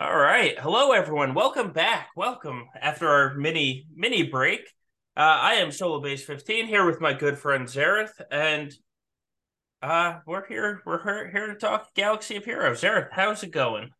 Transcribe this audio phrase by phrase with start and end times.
[0.00, 0.58] All right.
[0.58, 1.34] Hello, everyone.
[1.34, 2.08] Welcome back.
[2.16, 4.60] Welcome after our mini mini break.
[5.14, 8.72] Uh, I am Solo Bass 15 here with my good friend Xaereth, and
[9.82, 10.80] uh, we're here.
[10.86, 12.80] We're here, to talk Galaxy of Heroes.
[12.80, 13.90] Xaereth, how's it going?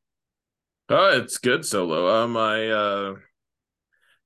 [0.89, 2.09] Oh, it's good, Solo.
[2.09, 3.15] Um, I uh,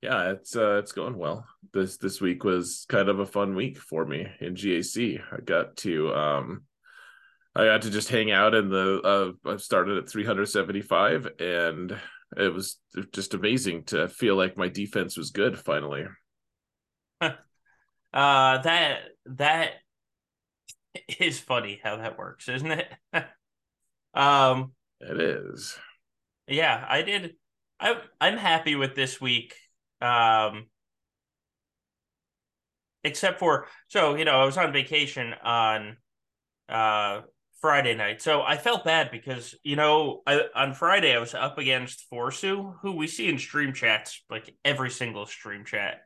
[0.01, 1.45] yeah, it's uh, it's going well.
[1.73, 5.19] This this week was kind of a fun week for me in GAC.
[5.29, 6.63] I got to um
[7.55, 9.35] I got to just hang out in the.
[9.45, 11.97] Uh, I started at 375, and
[12.35, 12.79] it was
[13.13, 16.03] just amazing to feel like my defense was good finally.
[17.21, 17.31] uh,
[18.13, 19.71] that that
[21.19, 22.87] is funny how that works, isn't it?
[24.13, 25.77] um, it is.
[26.47, 27.35] Yeah, I did.
[27.79, 29.55] I I'm happy with this week.
[30.01, 30.65] Um,
[33.05, 35.97] except for so you know I was on vacation on
[36.67, 37.21] uh
[37.65, 38.21] Friday night.
[38.21, 42.75] So I felt bad because, you know, I, on Friday I was up against Forsu,
[42.83, 46.01] who we see in stream chats, like every single stream chat,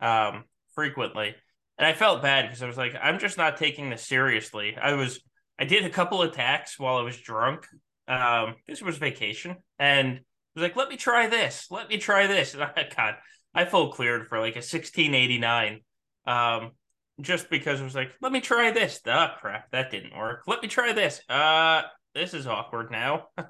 [0.00, 1.34] um, frequently.
[1.78, 4.76] And I felt bad because I was like, I'm just not taking this seriously.
[4.76, 5.18] I was,
[5.58, 7.66] I did a couple attacks while I was drunk.
[8.06, 9.56] Um, this was vacation.
[9.78, 10.20] And I
[10.56, 11.68] was like, let me try this.
[11.70, 12.52] Let me try this.
[12.60, 13.14] And I, God,
[13.54, 15.80] I full cleared for like a 1689.
[16.26, 16.72] Um,
[17.20, 19.00] just because it was like, let me try this.
[19.06, 20.44] Oh crap, that didn't work.
[20.46, 21.20] Let me try this.
[21.28, 21.82] Uh,
[22.14, 23.28] this is awkward now.
[23.36, 23.46] and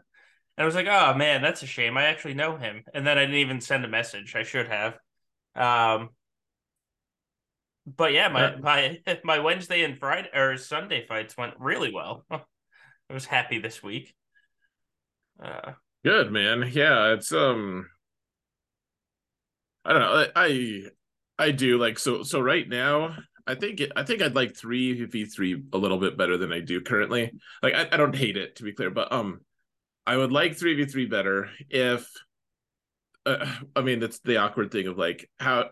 [0.57, 1.97] I was like, oh man, that's a shame.
[1.97, 2.85] I actually know him.
[2.95, 4.35] And then I didn't even send a message.
[4.35, 4.99] I should have.
[5.55, 6.11] Um,
[7.97, 12.25] but yeah, my my my Wednesday and Friday or Sunday fights went really well.
[12.31, 14.15] I was happy this week.
[15.43, 15.73] Uh,
[16.05, 16.71] Good man.
[16.73, 17.89] Yeah, it's um.
[19.85, 20.27] I don't know.
[20.37, 20.83] I
[21.39, 23.17] I do like so so right now
[23.49, 26.53] I think it, I think I'd like three v three a little bit better than
[26.53, 27.33] I do currently.
[27.63, 29.41] Like I, I don't hate it to be clear, but um,
[30.07, 32.09] I would like three v three better if.
[33.25, 35.71] Uh, I mean, that's the awkward thing of like how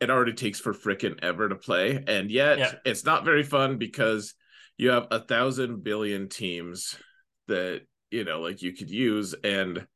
[0.00, 2.72] it already takes for frickin' ever to play, and yet yeah.
[2.86, 4.34] it's not very fun because
[4.78, 6.96] you have a thousand billion teams
[7.46, 9.86] that you know like you could use, and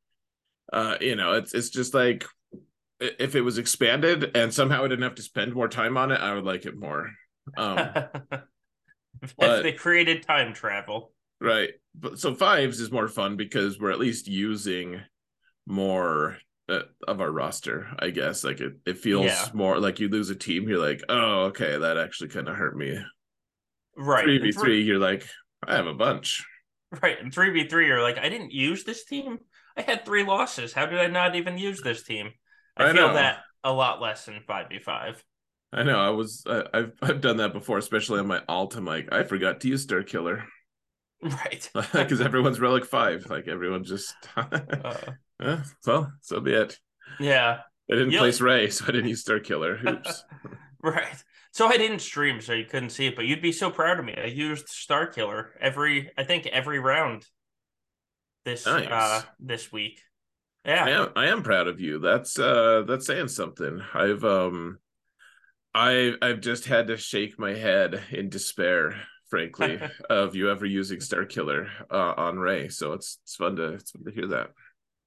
[0.70, 2.26] uh, you know it's it's just like
[3.00, 6.20] if it was expanded and somehow I didn't have to spend more time on it,
[6.20, 7.10] I would like it more.
[7.56, 7.78] Um,
[9.38, 11.12] but, they created time travel.
[11.40, 11.70] Right.
[11.94, 15.00] But so fives is more fun because we're at least using
[15.66, 16.38] more
[16.68, 18.44] uh, of our roster, I guess.
[18.44, 19.48] Like it, it feels yeah.
[19.52, 22.76] more like you lose a team, you're like, oh, okay, that actually kind of hurt
[22.76, 22.98] me.
[23.96, 24.26] Right.
[24.26, 25.26] 3v3, you're like,
[25.66, 26.44] I have a bunch.
[27.02, 27.20] Right.
[27.20, 29.38] And 3v3, you're like, I didn't use this team.
[29.76, 30.72] I had three losses.
[30.72, 32.30] How did I not even use this team?
[32.76, 33.14] I, I feel know.
[33.14, 35.16] that a lot less in 5v5.
[35.72, 35.98] I know.
[35.98, 36.44] I was.
[36.46, 38.76] I, have I've done that before, especially on my alt.
[38.76, 40.44] I'm like, I forgot to use Star Killer.
[41.24, 41.70] Right.
[41.92, 43.30] Because everyone's relic five.
[43.30, 44.12] Like everyone just.
[44.36, 44.48] uh,
[45.40, 46.76] eh, well, so be it.
[47.20, 47.60] Yeah.
[47.88, 48.22] I didn't You'll...
[48.22, 49.78] place Rey, so I didn't use Star Killer.
[49.86, 50.24] Oops.
[50.82, 51.24] right.
[51.52, 54.04] So I didn't stream, so you couldn't see it, but you'd be so proud of
[54.04, 54.16] me.
[54.16, 57.24] I used Star Killer every, I think, every round
[58.44, 58.88] this nice.
[58.88, 60.00] uh this week.
[60.64, 61.08] Yeah, I am.
[61.16, 61.98] I am proud of you.
[61.98, 63.80] That's uh that's saying something.
[63.94, 64.78] I've um
[65.74, 68.94] I I've just had to shake my head in despair,
[69.28, 72.68] frankly, of you ever using Star Killer uh, on Rey.
[72.68, 74.50] So it's it's fun to it's fun to hear that.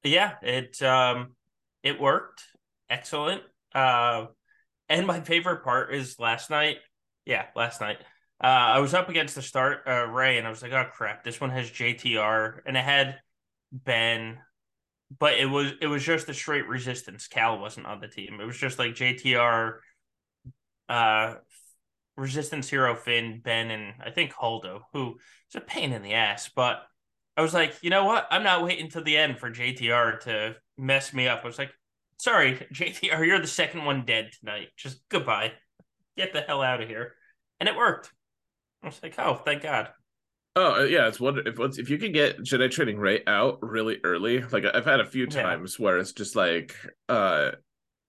[0.04, 1.36] Yeah, it um
[1.84, 2.44] it worked.
[2.90, 3.42] Excellent.
[3.74, 4.28] Uh
[4.90, 6.78] and my favorite part is last night.
[7.26, 7.98] Yeah, last night.
[8.44, 11.24] Uh I was up against the start uh Rey and I was like, oh crap,
[11.24, 13.20] this one has JTR and it had
[13.72, 14.40] Ben
[15.20, 17.28] but it was it was just a straight resistance.
[17.28, 18.40] Cal wasn't on the team.
[18.42, 19.76] It was just like JTR
[20.90, 21.36] uh,
[22.18, 25.18] Resistance Hero Finn, Ben, and I think Holdo, who
[25.50, 26.50] is a pain in the ass.
[26.56, 26.84] But
[27.36, 28.28] I was like, you know what?
[28.32, 31.42] I'm not waiting to the end for JTR to mess me up.
[31.44, 31.72] I was like,
[32.18, 34.70] sorry, JTR, you're the second one dead tonight.
[34.78, 35.54] Just goodbye.
[36.18, 37.14] Get the hell out of here.
[37.60, 38.12] And it worked.
[38.82, 39.90] I was like, oh, thank God.
[40.58, 44.00] Oh uh, yeah, it's wonder if if you can get Jedi Training Rey out really
[44.06, 44.42] early.
[44.42, 45.84] Like I've had a few times yeah.
[45.84, 46.74] where it's just like,
[47.10, 47.52] uh,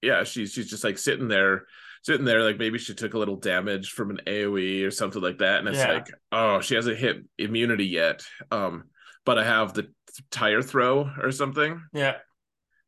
[0.00, 1.64] yeah, she's she's just like sitting there
[2.06, 5.38] sitting there like maybe she took a little damage from an AoE or something like
[5.38, 5.92] that, and it's yeah.
[5.92, 8.22] like, oh, she hasn't hit immunity yet.
[8.52, 8.84] Um,
[9.24, 9.88] but I have the
[10.30, 11.82] tire throw or something.
[11.92, 12.18] Yeah.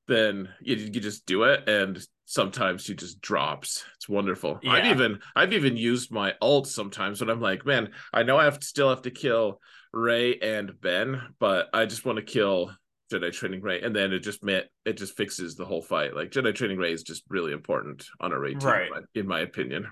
[0.07, 3.85] Then you, you just do it, and sometimes she just drops.
[3.97, 4.61] It's wonderful.
[4.63, 4.75] Yeah.
[4.75, 8.45] I've even I've even used my ult sometimes when I'm like, man, I know I
[8.45, 9.61] have to still have to kill
[9.93, 12.71] Rey and Ben, but I just want to kill
[13.13, 16.15] Jedi Training Rey, and then it just met it just fixes the whole fight.
[16.15, 18.91] Like Jedi Training Rey is just really important on a Rey team, right.
[19.15, 19.87] in my opinion.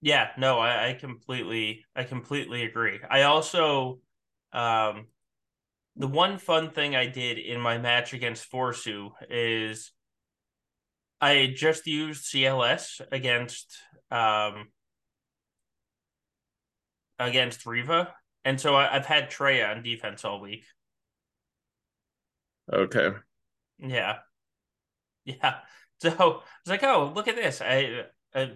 [0.00, 3.00] Yeah, no, I, I completely I completely agree.
[3.08, 4.00] I also
[4.52, 5.06] um
[5.96, 9.92] the one fun thing I did in my match against Forsu is
[11.20, 13.78] I just used CLS against
[14.10, 14.68] um
[17.18, 18.12] against Reva,
[18.44, 20.64] and so I, have had Traya on defense all week.
[22.70, 23.10] Okay.
[23.78, 24.18] Yeah.
[25.24, 25.58] Yeah.
[26.00, 27.60] So I was like, oh, look at this.
[27.60, 28.54] I I,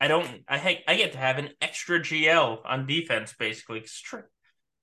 [0.00, 3.84] I don't I I get to have an extra GL on defense basically.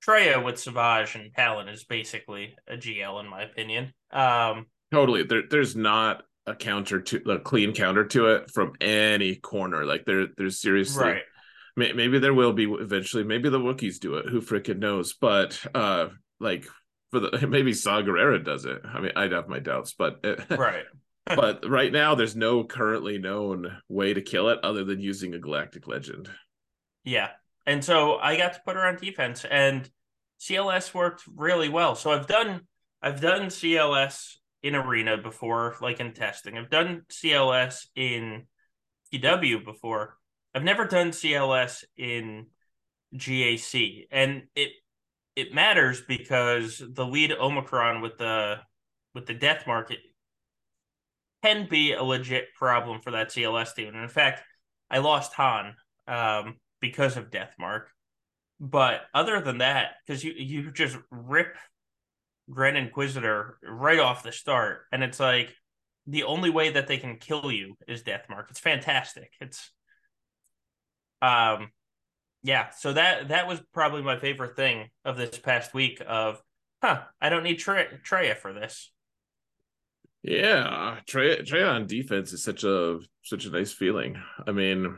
[0.06, 3.94] Traya with Savage and Talon is basically a GL in my opinion.
[4.12, 5.24] Um, totally.
[5.24, 9.86] There, there's not a counter to a clean counter to it from any corner.
[9.86, 11.04] Like there, there's seriously.
[11.04, 11.22] Right.
[11.76, 13.24] May, maybe there will be eventually.
[13.24, 14.28] Maybe the Wookiees do it.
[14.28, 15.14] Who freaking knows?
[15.14, 16.10] But uh,
[16.40, 16.68] like
[17.14, 18.82] for the maybe Saw Gerrera does it.
[18.84, 20.86] I mean, I'd have my doubts, but it, right.
[21.26, 25.40] but right now, there's no currently known way to kill it other than using a
[25.40, 26.30] Galactic Legend.
[27.06, 27.30] Yeah,
[27.66, 29.90] and so I got to put her on defense, and
[30.42, 31.96] CLS worked really well.
[31.96, 32.62] So I've done
[33.02, 34.34] I've done CLS
[34.64, 36.58] in arena before, like in testing.
[36.58, 38.48] I've done CLS in
[39.14, 40.18] PW before.
[40.56, 42.48] I've never done CLS in
[43.16, 44.72] GAC, and it
[45.36, 48.60] it matters because the lead Omicron with the
[49.14, 50.00] with the death market
[51.44, 53.90] can be a legit problem for that CLS team.
[53.90, 54.42] And in fact,
[54.90, 55.76] I lost Han
[56.08, 57.90] um, because of Death Mark.
[58.60, 61.56] But other than that, because you you just rip
[62.50, 65.54] Grand Inquisitor right off the start, and it's like
[66.06, 68.48] the only way that they can kill you is Death Mark.
[68.50, 69.32] It's fantastic.
[69.42, 69.72] It's
[71.22, 71.72] um
[72.44, 76.42] yeah, so that that was probably my favorite thing of this past week of
[76.84, 78.92] huh, I don't need Tre- Traya for this.
[80.22, 84.22] Yeah, Trey Trey on defense is such a such a nice feeling.
[84.46, 84.98] I mean,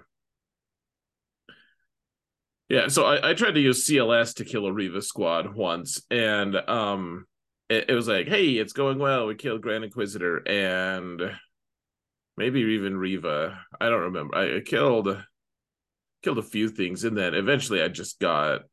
[2.68, 6.56] yeah, so I, I tried to use CLS to kill a Reva squad once, and
[6.56, 7.26] um,
[7.70, 9.28] it, it was like, hey, it's going well.
[9.28, 11.22] We killed Grand Inquisitor and
[12.38, 13.60] maybe even Reva.
[13.80, 14.36] I don't remember.
[14.36, 15.16] I killed
[16.26, 18.64] killed a few things, and then eventually I just got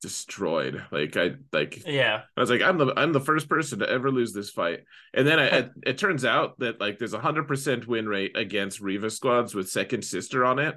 [0.00, 0.82] destroyed.
[0.90, 2.22] Like I like yeah.
[2.36, 4.80] I was like, I'm the I'm the first person to ever lose this fight.
[5.12, 8.36] And then I, it, it turns out that like there's a hundred percent win rate
[8.36, 10.76] against Reva squads with second sister on it.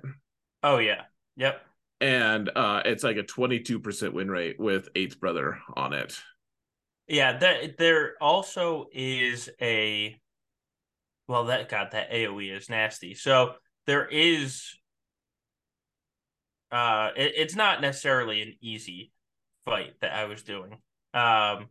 [0.62, 1.04] Oh yeah.
[1.38, 1.62] Yep.
[2.00, 6.20] And uh it's like a 22% win rate with eighth brother on it.
[7.08, 10.20] Yeah, that there also is a
[11.28, 13.14] well that god that AoE is nasty.
[13.14, 13.54] So
[13.88, 14.77] there is
[16.72, 19.12] uh it, it's not necessarily an easy
[19.66, 20.78] fight that I was doing.
[21.14, 21.68] Um,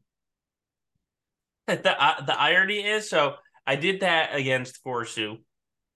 [1.67, 3.35] the uh, the irony is, so
[3.67, 5.39] I did that against Forsu,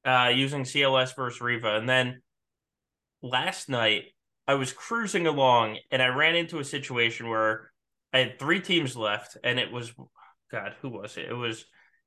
[0.04, 2.22] uh, using CLS versus Reva, and then
[3.22, 4.04] last night
[4.48, 7.70] I was cruising along and I ran into a situation where
[8.12, 9.92] I had three teams left, and it was,
[10.50, 11.26] God, who was it?
[11.28, 11.64] It was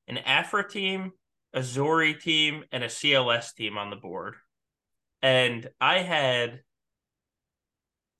[0.08, 1.12] an Aphra team,
[1.54, 4.36] a Zorii team, and a CLS team on the board,
[5.22, 6.60] and I had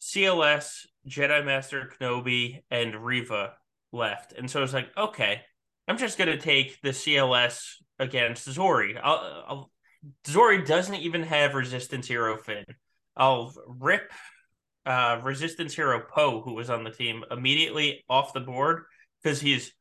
[0.04, 3.54] CLS, Jedi Master Kenobi, and Reva
[3.94, 4.34] left.
[4.34, 5.42] And so I was like, okay,
[5.88, 9.00] I'm just going to take the CLS against Zorii.
[9.02, 9.72] I'll, I'll,
[10.26, 12.66] Zorii doesn't even have Resistance Hero Finn.
[13.16, 14.12] I'll rip
[14.86, 18.84] uh, Resistance Hero Poe, who was on the team, immediately off the board
[19.22, 19.72] because he's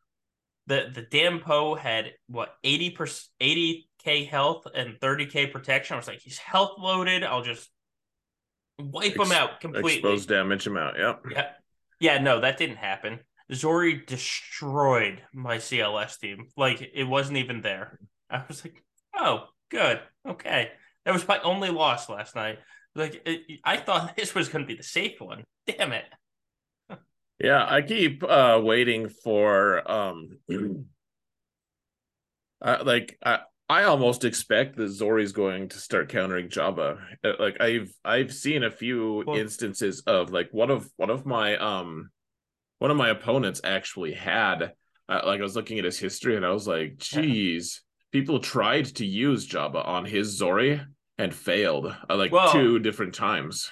[0.69, 5.94] the the damn Poe had what 80 per 80k health and 30k protection.
[5.94, 7.24] I was like, he's health loaded.
[7.24, 7.69] I'll just
[8.79, 9.94] wipe Ex- them out completely.
[9.94, 10.98] Expose damage them out.
[10.98, 11.22] Yep.
[11.31, 11.50] Yeah.
[12.00, 12.19] Yeah.
[12.19, 13.20] No, that didn't happen.
[13.50, 16.48] Zorii destroyed my CLS team.
[16.56, 17.98] Like it wasn't even there.
[18.31, 18.82] I was like,
[19.17, 20.00] oh, good.
[20.26, 20.70] Okay.
[21.05, 22.58] That was my only loss last night.
[22.94, 25.44] Like it, I thought this was going to be the safe one.
[25.67, 26.05] Damn it.
[27.38, 30.38] yeah, I keep uh waiting for um
[32.62, 33.41] uh, like I
[33.72, 36.98] I almost expect that Zorii's going to start countering Jabba.
[37.24, 41.24] Uh, like I've I've seen a few well, instances of like one of one of
[41.24, 42.10] my um
[42.81, 44.74] one of my opponents actually had
[45.08, 47.81] uh, like I was looking at his history and I was like, geez,
[48.12, 48.20] yeah.
[48.20, 50.84] people tried to use Jabba on his Zorii
[51.17, 53.70] and failed uh, like well, two different times.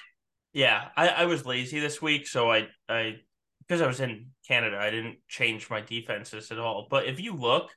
[0.51, 3.17] Yeah, I, I was lazy this week, so I I
[3.59, 6.87] because I was in Canada, I didn't change my defenses at all.
[6.89, 7.69] But if you look,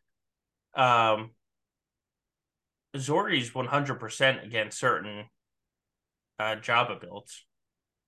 [0.75, 1.33] um,
[2.95, 5.25] Zorii's 100% against certain
[6.39, 7.45] uh Jabba builds.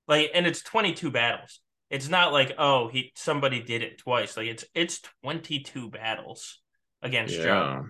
[0.09, 1.61] Like and it's 22 battles.
[1.91, 4.37] It's not like oh, he somebody did it twice.
[4.37, 6.61] Like it's it's 22 battles
[7.03, 7.45] against yeah.
[7.45, 7.85] Jabba.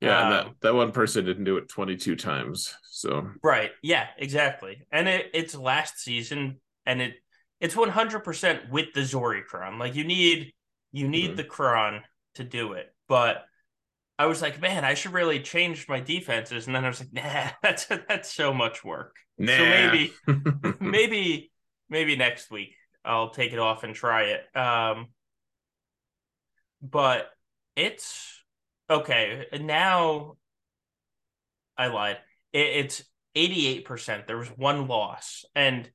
[0.00, 2.74] Yeah, um, that, that one person didn't do it 22 times.
[2.84, 3.70] So Right.
[3.82, 4.86] Yeah, exactly.
[4.90, 7.14] And it, it's last season and it
[7.60, 9.78] it's 100% with the Zorii crown.
[9.78, 10.52] Like you need
[10.92, 11.36] You need Mhm.
[11.36, 12.02] the cron
[12.34, 12.92] to do it.
[13.06, 13.44] But
[14.20, 16.66] I was like, man, I should really change my defenses.
[16.66, 19.16] And then I was like, nah, that's that's so much work.
[19.38, 19.56] Nah.
[19.56, 20.12] So maybe
[20.80, 21.50] maybe
[21.88, 24.42] maybe next week I'll take it off and try it.
[24.54, 25.06] Um
[26.82, 27.30] but
[27.76, 28.44] it's
[28.90, 29.46] okay.
[29.58, 30.36] Now
[31.78, 32.18] I lied.
[32.52, 33.02] It, it's
[33.34, 34.26] 88%.
[34.26, 35.46] There was one loss.
[35.54, 35.90] And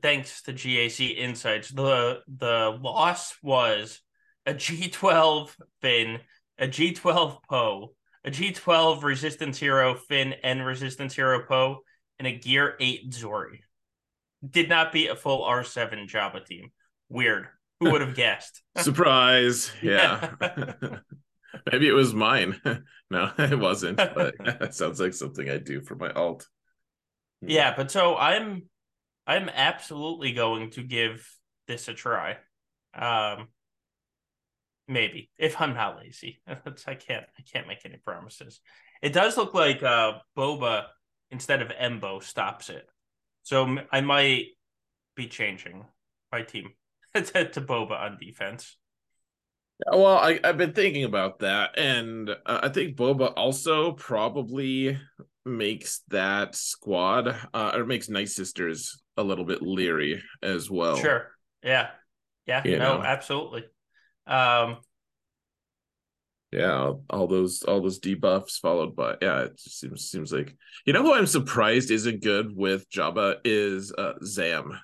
[0.00, 4.00] thanks to GAC Insights, the the loss was
[4.46, 5.50] a G12
[5.82, 6.20] Finn,
[6.58, 11.80] a G12 Poe, a G12 Resistance Hero Finn and Resistance Hero Poe,
[12.18, 13.60] and a Gear 8 Zorii.
[14.48, 16.70] Did not beat a full R7 Jabba team.
[17.08, 17.48] Weird.
[17.80, 18.62] Who would have guessed?
[18.76, 19.70] Surprise.
[19.82, 20.34] Yeah.
[21.72, 22.60] Maybe it was mine.
[23.10, 23.96] no, it wasn't.
[23.96, 26.46] But that sounds like something I'd do for my alt.
[27.40, 28.68] Yeah, but so I'm
[29.26, 31.26] I'm absolutely going to give
[31.66, 32.36] this a try.
[32.94, 33.48] Um
[34.88, 36.40] maybe if I'm not lazy.
[36.46, 36.54] I
[36.94, 38.60] can't I can't make any promises.
[39.02, 40.86] It does look like uh Boba
[41.30, 42.88] instead of Embo stops it.
[43.42, 44.46] So I might
[45.14, 45.84] be changing
[46.32, 46.70] my team
[47.14, 48.76] to, to Boba on defense.
[49.86, 54.98] Well, I, I've been thinking about that, and uh, I think Boba also probably
[55.44, 60.96] makes that squad uh, or makes Night Sisters a little bit leery as well.
[60.96, 61.28] Sure.
[61.62, 61.90] Yeah.
[62.46, 62.62] Yeah.
[62.64, 63.04] You no, know.
[63.04, 63.64] absolutely.
[64.28, 64.78] Um,
[66.50, 70.56] Yeah, all, those all those debuffs followed by yeah, it just seems seems like
[70.86, 74.78] you know who I'm surprised isn't good with Jabba is uh, Zam.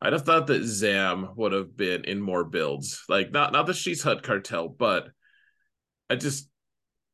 [0.00, 3.04] I'd have thought that Zam would have been in more builds.
[3.08, 5.08] Like not not the She's Hut cartel, but
[6.10, 6.48] I just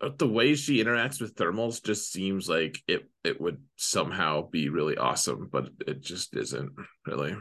[0.00, 4.68] uh, the way she interacts with thermals just seems like it it would somehow be
[4.70, 6.72] really awesome, but it just isn't
[7.06, 7.36] really.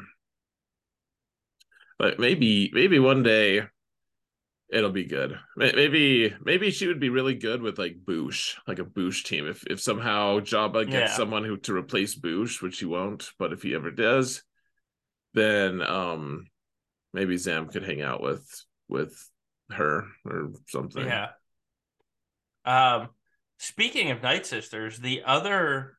[1.99, 3.63] But maybe maybe one day
[4.73, 5.39] it'll be good.
[5.55, 9.47] Maybe maybe she would be really good with like Boushh, like a Boushh team.
[9.47, 11.15] If if somehow Jabba gets Yeah.
[11.17, 14.43] someone who to replace Boushh, which he won't, but if he ever does,
[15.33, 16.47] then um
[17.13, 18.45] maybe Zam could hang out with
[18.87, 19.15] with
[19.71, 21.05] her or something.
[21.05, 21.29] Yeah.
[22.65, 23.09] Um,
[23.57, 25.97] speaking of Night Sisters, the other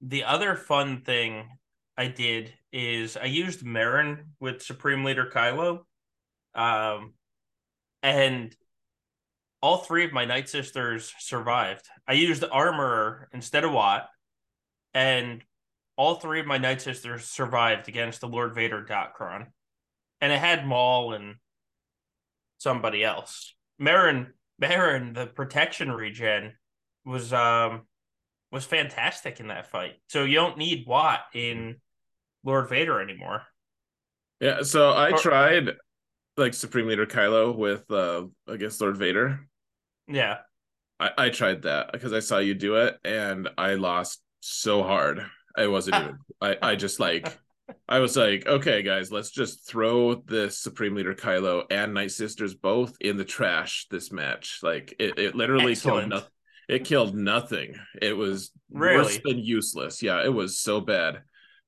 [0.00, 1.48] the other fun thing
[1.96, 5.80] I did is I used Merrin with Supreme Leader Kylo.
[6.54, 7.14] Um,
[8.02, 8.54] and
[9.62, 11.86] all three of my Night Sisters survived.
[12.08, 14.08] I used armor instead of Wat,
[14.94, 15.42] and
[15.96, 19.46] all three of my Night Sisters survived against the Lord Vader Datacron.
[20.22, 21.36] And it had Maul and
[22.58, 23.54] somebody else.
[23.80, 24.28] Merrin
[24.60, 26.52] Merrin, the protection regen
[27.04, 27.82] was um
[28.52, 29.94] was fantastic in that fight.
[30.08, 31.76] So you don't need Wat in
[32.44, 33.42] Lord Vader anymore.
[34.40, 35.70] Yeah, so I Or- tried
[36.40, 39.40] like Supreme Leader Kylo with uh against Lord Vader.
[40.08, 40.38] Yeah.
[40.98, 45.24] I, I tried that because I saw you do it and I lost so hard.
[45.56, 47.38] I wasn't even I, I just like
[47.88, 52.54] I was like, okay, guys, let's just throw this Supreme Leader Kylo and Night Sisters
[52.54, 54.58] both in the trash this match.
[54.62, 56.30] Like it, it literally killed nothing.
[56.68, 57.74] It killed nothing.
[58.00, 58.98] It was Really?
[58.98, 60.02] worse than useless.
[60.02, 61.22] Yeah, it was so bad.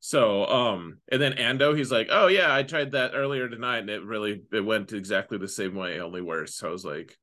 [0.04, 3.90] So um and then Ando, he's like, Oh yeah, I tried that earlier tonight and
[3.90, 6.56] it really it went exactly the same way, only worse.
[6.56, 7.16] So I was like,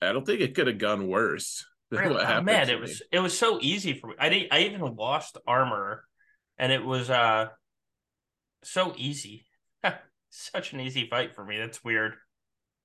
[0.00, 2.46] I don't think it could have gone worse than what Oh, happened.
[2.46, 2.80] man, it me.
[2.80, 4.14] was it was so easy for me.
[4.18, 6.04] I didn't, I even lost armor,
[6.56, 7.48] and it was uh
[8.64, 9.44] so easy.
[10.30, 11.58] Such an easy fight for me.
[11.58, 12.14] That's weird.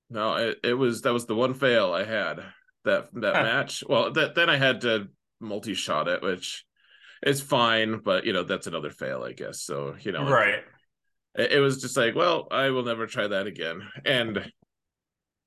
[0.10, 2.44] No, it, it was that was the one fail I had
[2.84, 3.82] that that match.
[3.88, 5.08] Well, that then I had to
[5.40, 6.66] multi shot it, which
[7.26, 9.62] is fine, but you know that's another fail, I guess.
[9.62, 10.64] So you know, right.
[11.36, 14.52] it, it was just like, well, I will never try that again, and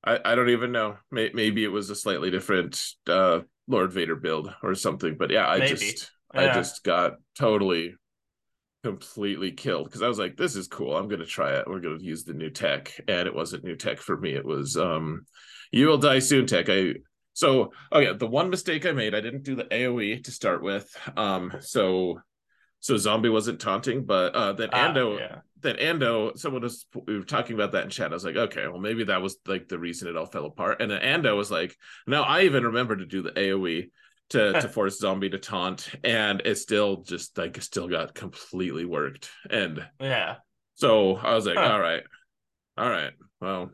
[0.03, 0.97] I I don't even know.
[1.11, 5.47] May, maybe it was a slightly different uh Lord Vader build or something, but yeah,
[5.47, 5.75] I Maybe.
[5.75, 7.95] just I just got totally
[8.83, 10.95] completely killed because I was like, this is cool.
[10.95, 11.67] I'm gonna try it.
[11.67, 12.93] We're gonna use the new tech.
[13.07, 14.33] And it wasn't new tech for me.
[14.33, 15.25] It was um
[15.71, 16.67] you will die soon tech.
[16.69, 16.95] I
[17.35, 20.63] so oh yeah, the one mistake I made, I didn't do the AoE to start
[20.63, 20.89] with.
[21.15, 22.19] Um so
[22.79, 25.35] so zombie wasn't taunting, but uh then Ah, Ando yeah.
[25.61, 28.11] then Ando, someone was we were talking about that in chat.
[28.11, 30.81] I was like, okay, well maybe that was like the reason it all fell apart.
[30.81, 31.75] And then Ando was like,
[32.07, 33.89] no, I even remember to do the AoE
[34.29, 39.29] to to force zombie to taunt, and it still just like still got completely worked.
[39.49, 40.37] And Yeah.
[40.75, 41.69] so I was like, Huh.
[41.71, 42.03] all right,
[42.77, 43.71] all right, well.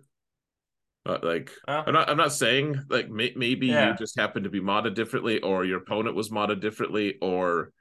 [1.06, 2.10] Uh, like Well, I'm not.
[2.10, 3.92] I'm not saying like may, maybe Yeah.
[3.92, 7.72] you just happened to be modded differently, or your opponent was modded differently, or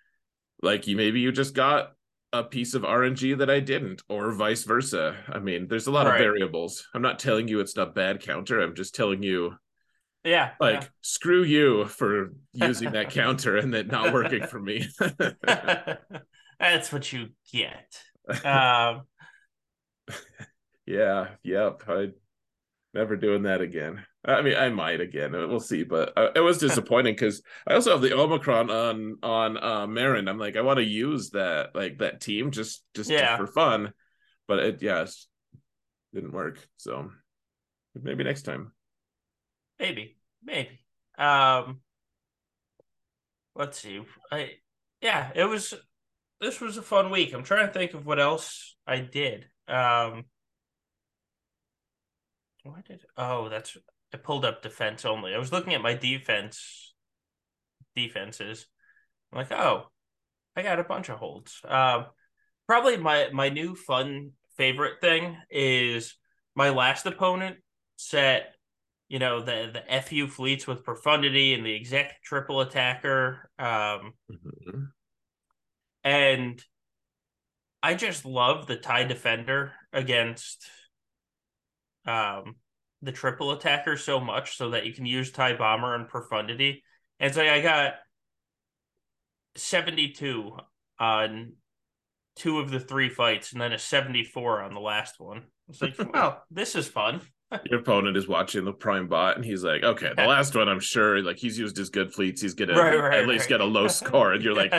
[0.63, 1.93] like you maybe you just got
[2.33, 5.17] a piece of RNG that I didn't, or vice versa.
[5.29, 6.15] I mean, there's a lot Right.
[6.21, 6.87] of variables.
[6.95, 8.61] I'm not telling you it's not bad counter.
[8.61, 9.55] I'm just telling you,
[10.25, 10.53] Yeah.
[10.61, 14.87] like, screw you for using that counter and it not working for me.
[16.61, 17.97] That's what you get.
[18.45, 19.03] Um,
[20.87, 21.83] yeah, yep.
[21.89, 22.11] I
[22.95, 24.05] never doing that again.
[24.25, 25.33] I mean, I might again.
[25.33, 25.83] We'll see.
[25.85, 30.29] But uh, it was disappointing because I also have the Omicron on on uh, Merrin.
[30.29, 33.37] I'm like, I want to use that like that team just just Yeah.
[33.37, 33.93] for fun,
[34.47, 35.15] but it yeah, it
[36.15, 36.59] didn't work.
[36.77, 37.11] So
[37.95, 38.73] maybe next time.
[39.79, 40.81] maybe, maybe.
[41.19, 41.81] Um,
[43.55, 44.03] let's see.
[44.31, 44.53] I
[45.01, 45.75] yeah, it was.
[46.41, 47.35] This was a fun week.
[47.35, 49.45] I'm trying to think of what else I did.
[49.69, 50.25] Um,
[52.65, 53.05] what did?
[53.17, 53.77] Oh, that's.
[54.13, 55.35] I pulled up defense only.
[55.35, 56.95] I was looking at my defense
[57.95, 58.67] defenses.
[59.33, 59.91] I'm like, oh,
[60.57, 61.61] I got a bunch of holds.
[61.65, 62.07] Um,
[62.67, 66.17] probably my my new fun favorite thing is
[66.55, 67.59] my last opponent
[67.97, 68.55] set,
[69.09, 73.49] you know, the the FU fleets with profundity and the exact triple attacker.
[73.59, 74.89] Um, Mhm.
[76.05, 76.65] and
[77.83, 80.69] I just love the tie defender against
[82.07, 82.57] um
[83.03, 86.83] the triple attacker so much so that you can use tie bomber and profundity.
[87.19, 87.95] And so I got
[89.57, 90.57] 72
[90.99, 91.53] on
[92.37, 95.45] two of the three fights and then a 74 on the last one.
[95.69, 97.21] It's like, well, this is fun.
[97.71, 100.79] Your opponent is watching the prime bot, and he's like, "Okay, the last one, I'm
[100.79, 102.41] sure, like he's used his good fleets.
[102.41, 103.49] He's gonna Right, right, at least right.
[103.49, 104.73] get a low score." And you're like,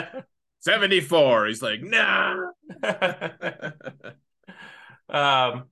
[0.60, 2.34] "74." He's like, "Nah."
[5.08, 5.64] um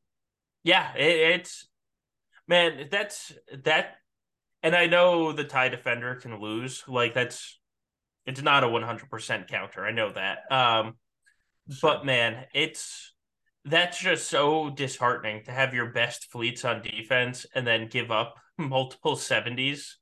[0.63, 1.67] yeah it, it's
[2.47, 3.33] man that's
[3.65, 3.97] that
[4.63, 7.59] and i know the tie defender can lose like that's
[8.27, 10.95] it's not a 100% counter i know that um
[11.81, 13.15] but man it's
[13.65, 18.37] that's just so disheartening to have your best fleets on defense and then give up
[18.59, 19.97] multiple 70s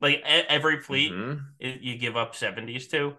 [0.00, 1.40] like every fleet Mhm.
[1.60, 3.14] you give up 70s to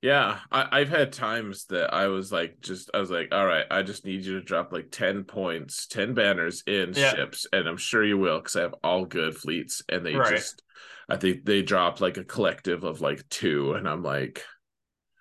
[0.00, 3.66] Yeah, I, I've had times that I was like, just I was like, all right,
[3.68, 7.14] I just need you to drop like ten points, ten banners in Yeah.
[7.16, 10.20] ships, and I'm sure you will because I have all good fleets, and they Right.
[10.20, 10.62] just,
[11.08, 14.44] I think they dropped like a collective of like two, and I'm like,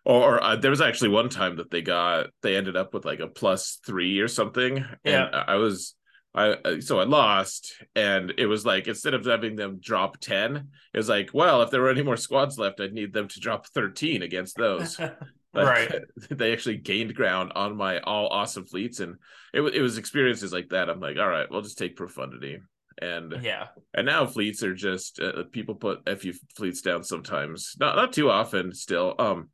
[0.06, 3.20] or, uh, there was actually one time that they got, they ended up with like
[3.20, 5.30] a plus three or something, Yeah.
[5.30, 5.96] and I was.
[6.38, 10.70] I uh, so I lost, and it was like instead of having them drop ten,
[10.94, 13.40] it was like, well, if there were any more squads left, I'd need them to
[13.40, 15.00] drop thirteen against those.
[15.54, 15.92] Right
[16.30, 19.16] they actually gained ground on my all awesome fleets, and
[19.54, 20.88] it it was experiences like that.
[20.88, 22.60] I'm like, all right, we'll just take profundity,
[23.02, 27.76] and yeah and now fleets are just uh, people put a few fleets down sometimes,
[27.80, 29.50] not not too often still, um,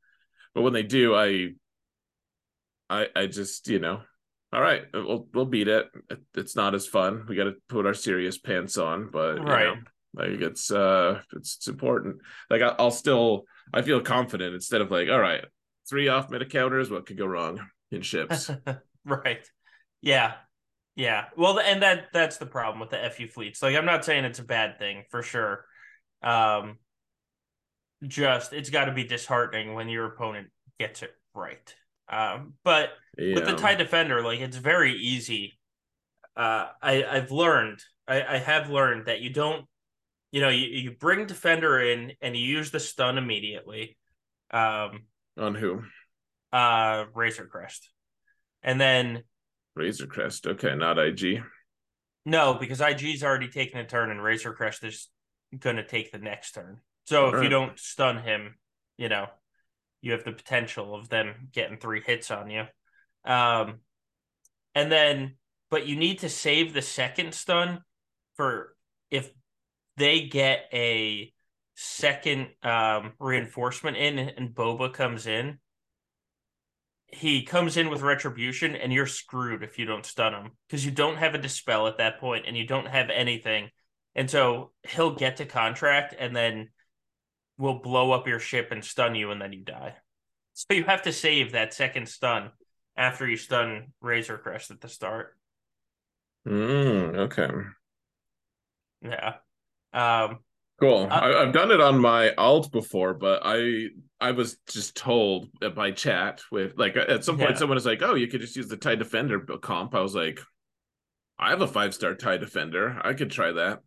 [0.54, 1.52] but when they do, I
[2.90, 4.02] I I just you know.
[4.54, 5.88] All right, we'll we'll beat it.
[6.10, 7.26] It- It's not as fun.
[7.28, 9.66] We got to put our serious pants on, but you Right.
[9.76, 9.82] know,
[10.14, 12.18] like it's uh it's, it's important.
[12.50, 15.44] Like I, I'll still I feel confident instead of like all right
[15.90, 16.92] three off meta counters.
[16.92, 17.60] What could go wrong
[17.92, 18.52] in ships?
[19.06, 19.46] right.
[20.02, 20.34] Yeah.
[20.96, 21.26] Yeah.
[21.36, 23.64] Well, and that that's the problem with the FU fleets.
[23.64, 25.66] Like I'm not saying it's a bad thing for sure.
[26.22, 26.78] Um
[28.06, 31.74] just it's got to be disheartening when your opponent gets it right.
[32.10, 33.58] Um but with the Yeah.
[33.58, 35.58] tie defender, like it's very easy.
[36.36, 39.66] Uh I I've learned I I have learned that you don't
[40.32, 43.98] you know, you, you bring defender in and you use the stun immediately.
[44.52, 45.06] Um
[45.38, 45.84] on who?
[46.52, 47.90] uh Razor Crest.
[48.62, 49.24] And then
[49.76, 50.46] Razor Crest.
[50.48, 51.42] Okay, not IG.
[52.26, 55.10] No, because IG's already taken a turn and Razor Crest is
[55.58, 56.80] going to take the next turn.
[57.06, 58.56] So if you don't stun him,
[58.98, 59.28] you know,
[60.04, 62.66] you have the potential of them getting three hits on you.
[63.24, 63.80] Um,
[64.76, 65.36] and then,
[65.72, 67.80] but you need to save the second stun
[68.36, 68.76] for
[69.10, 69.32] if
[69.96, 71.32] they get a
[71.76, 75.58] second um, reinforcement in and Boba comes in.
[77.08, 80.92] He comes in with retribution, and you're screwed if you don't stun him because you
[80.92, 83.70] don't have a dispel at that point, and you don't have anything,
[84.16, 86.70] and so he'll get to contract, and then
[87.64, 89.96] will blow up your ship and stun you, and then you die.
[90.54, 92.52] So you have to save that second stun
[92.98, 95.38] after you stun Razor Crest at the start.
[96.48, 97.50] Mm, okay.
[99.02, 99.36] Yeah.
[99.94, 100.40] Um.
[100.80, 101.08] Cool.
[101.10, 103.88] Uh, I, I've done it on my alt before, but I
[104.20, 107.56] I was just told by chat with like at some point Yeah.
[107.56, 110.40] someone was like, "Oh, you could just use the tie defender comp." I was like,
[111.40, 113.00] "I have a five star tie defender.
[113.02, 113.80] I could try that."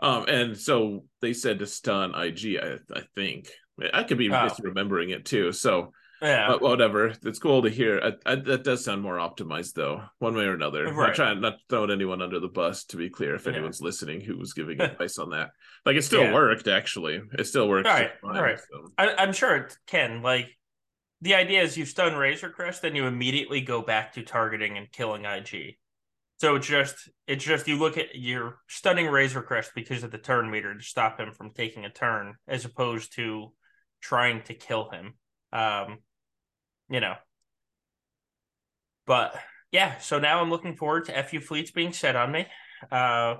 [0.00, 2.56] Um, and so they said to stun IG.
[2.58, 3.48] I I think
[3.92, 4.32] I could be Oh.
[4.34, 5.52] misremembering it too.
[5.52, 6.48] So Yeah.
[6.48, 7.14] But whatever.
[7.24, 7.98] It's cool to hear.
[8.26, 10.84] I, I, that does sound more optimized, though, one way or another.
[10.92, 11.06] Right.
[11.08, 12.84] Not trying, not throwing anyone under the bus.
[12.86, 13.52] To be clear, if Yeah.
[13.52, 15.50] anyone's listening who was giving advice on that,
[15.86, 16.34] like it still Yeah.
[16.34, 16.68] worked.
[16.68, 17.86] Actually, it still works.
[17.88, 18.58] Right, fine, right.
[18.60, 18.92] so.
[18.98, 20.20] I, I'm sure it can.
[20.22, 20.50] Like,
[21.22, 24.92] the idea is you stun Razor Crest, then you immediately go back to targeting and
[24.92, 25.76] killing IG.
[26.40, 30.16] So it's just it's just you look at you're stunning Razor Crest because of the
[30.16, 33.52] turn meter to stop him from taking a turn, as opposed to
[34.00, 35.14] trying to kill him.
[35.52, 35.98] Um,
[36.88, 37.14] you know.
[39.06, 39.34] But
[39.70, 42.46] yeah, so now I'm looking forward to FU fleets being set on me.
[42.90, 43.36] Uh,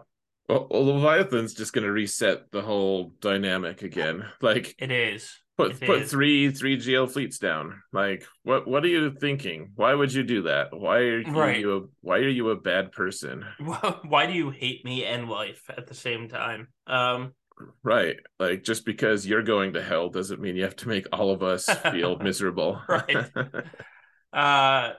[0.47, 4.27] Well, Leviathan's just going to reset the whole dynamic again.
[4.43, 5.33] Like it is.
[5.61, 7.83] Put put three three GL fleets down.
[7.93, 9.73] Like what what are you thinking?
[9.77, 10.69] Why would you do that?
[10.77, 11.61] Why are you, Right.
[11.61, 13.45] you a why are you a bad person?
[13.59, 16.69] Why do you hate me and life at the same time?
[16.87, 17.33] Um,
[17.83, 18.17] Right.
[18.39, 21.43] Like just because you're going to hell doesn't mean you have to make all of
[21.43, 22.81] us feel miserable.
[22.89, 23.17] Right.
[24.33, 24.93] uh,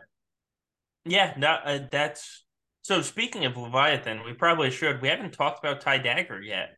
[1.06, 2.44] yeah, no, uh, that's
[2.84, 3.02] so.
[3.02, 5.02] Speaking of Leviathan, we probably should.
[5.02, 6.78] We haven't talked about TIE Dagger yet.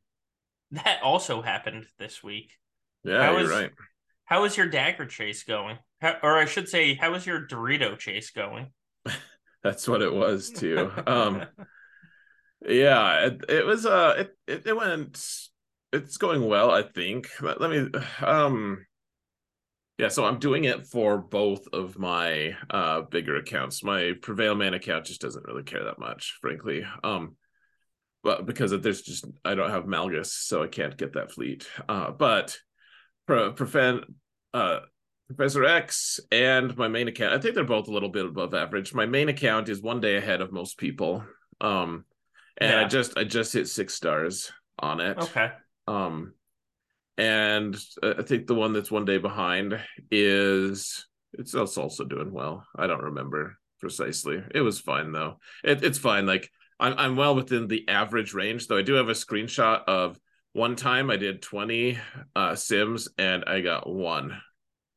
[0.72, 2.54] That also happened this week.
[3.04, 3.72] Yeah, How you're is- right.
[4.26, 5.78] How is your dagger chase going?
[6.02, 8.68] How, or I should say, how is your Dorito chase going?
[9.64, 10.92] That's what it was too.
[11.06, 11.44] Um
[12.66, 15.24] yeah, it, it was uh it, it it went
[15.92, 17.28] it's going well, I think.
[17.42, 17.90] Let, let me
[18.26, 18.86] um
[20.00, 23.84] yeah, so I'm doing it for both of my uh bigger accounts.
[23.84, 26.86] My Prevail Man account just doesn't really care that much, frankly.
[27.04, 27.36] Um
[28.24, 31.68] but because there's just I don't have Malgus, so I can't get that fleet.
[31.88, 32.58] Uh but
[33.28, 34.04] Pro, Profen,
[34.54, 34.80] uh
[35.28, 38.94] Professor X and my main account, I think they're both a little bit above average.
[38.94, 41.24] My main account is one day ahead of most people.
[41.62, 42.06] Um
[42.58, 45.18] and I just I just hit six stars on it.
[45.18, 45.52] okay.
[45.88, 46.34] Um,
[47.18, 49.80] and I think the one that's one day behind
[50.12, 52.66] is it's also also doing well.
[52.76, 54.42] I don't remember precisely.
[54.54, 55.40] It was fine though.
[55.64, 56.26] It, it's fine.
[56.26, 58.68] Like I'm I'm well within the average range.
[58.68, 60.18] Though I do have a screenshot of
[60.54, 61.98] one time I did 20
[62.36, 64.40] uh sims and I got one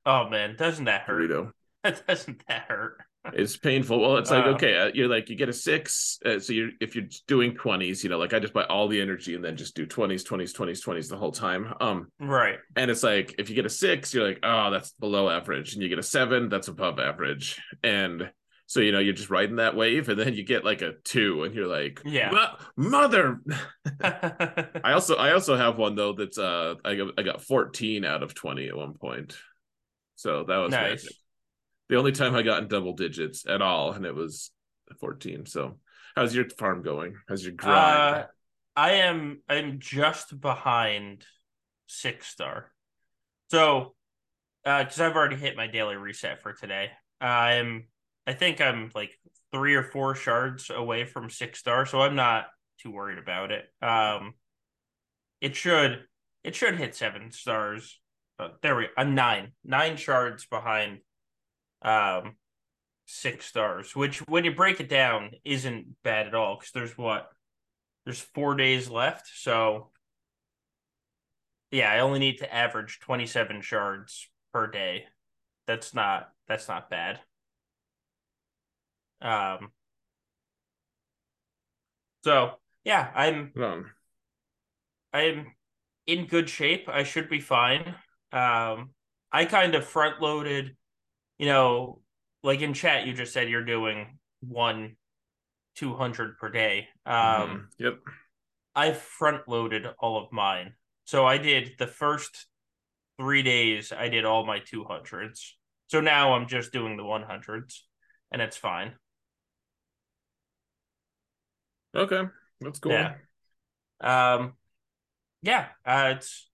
[0.05, 1.29] Oh man, doesn't that hurt?
[1.31, 1.51] burrito.
[2.07, 2.99] doesn't that hurt?
[3.33, 3.99] It's painful.
[4.01, 4.51] Well, it's like Uh.
[4.51, 6.21] okay, uh, you're like you get a six.
[6.25, 9.01] Uh, so you're if you're doing twenties, you know, like I just buy all the
[9.01, 11.75] energy and then just do twenties, twenties, twenties, twenties the whole time.
[11.81, 12.59] Um, Right.
[12.77, 15.83] and it's like if you get a six, you're like, oh, that's below average, and
[15.83, 18.31] you get a seven, that's above average, and
[18.67, 21.45] so you know you're just riding that wave, and then you get like a two,
[21.45, 22.57] and you're like, Yeah.
[22.77, 23.41] Mother.
[24.03, 28.23] I also I also have one though that's uh I got, I got 14 out
[28.23, 29.37] of 20 at one point,
[30.17, 31.05] so that was nice.
[31.05, 31.17] magic.
[31.89, 34.51] The only time I got in double digits at all, and it was
[34.99, 35.47] 14.
[35.47, 35.79] So,
[36.17, 37.15] how's your farm going?
[37.29, 37.77] How's your grind?
[38.17, 38.27] Uh,
[38.75, 41.25] I am I'm just behind
[41.87, 42.73] six star.
[43.53, 43.95] So,
[44.65, 46.91] uh, because I've already hit my daily reset for today.
[47.21, 47.87] I'm
[48.27, 49.19] I think I'm like
[49.53, 52.47] three or four shards away from six star, so I'm not
[52.83, 53.65] too worried about it.
[53.83, 54.35] Um,
[55.41, 56.05] it should
[56.45, 58.01] it should hit seven stars.
[58.39, 60.99] Uh, there we I'm nine nine shards behind.
[61.83, 62.37] Um,
[63.07, 67.29] six stars, which when you break it down isn't bad at all because there's what
[68.05, 69.91] there's four days left, so
[71.71, 75.07] yeah, I only need to average 27 shards per day.
[75.67, 77.21] That's not that's not bad.
[79.21, 79.73] Um
[82.25, 82.53] so
[82.85, 83.93] yeah, I'm Um,
[85.13, 85.53] I'm
[86.07, 86.89] in good shape.
[86.89, 87.95] I should be fine.
[88.33, 88.91] Um
[89.33, 90.77] I kind of front loaded,
[91.39, 92.01] you know,
[92.43, 94.97] like in chat you just said you're doing one
[95.77, 96.89] 200 per day.
[97.07, 97.67] Um mhm.
[97.79, 97.99] yep.
[98.75, 100.75] I front loaded all of mine.
[101.07, 102.47] So I did the first
[103.19, 105.57] three days, I did all my 200s.
[105.89, 107.87] So now I'm just doing the 100s,
[108.33, 108.95] and it's fine.
[111.97, 112.23] Okay,
[112.61, 112.93] that's cool.
[112.93, 113.15] Yeah.
[114.01, 114.55] Um,
[115.43, 116.49] yeah, uh, it's.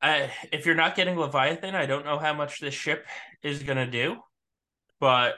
[0.00, 3.04] I, if you're not getting Leviathan, I don't know how much this ship
[3.42, 4.16] is going to do,
[5.00, 5.36] but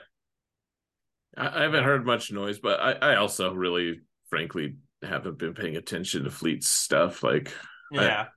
[1.37, 5.77] I, I haven't heard much noise, but I, I also really, frankly, haven't been paying
[5.77, 7.23] attention to fleet stuff.
[7.23, 7.51] Like,
[7.97, 8.27] I- yeah,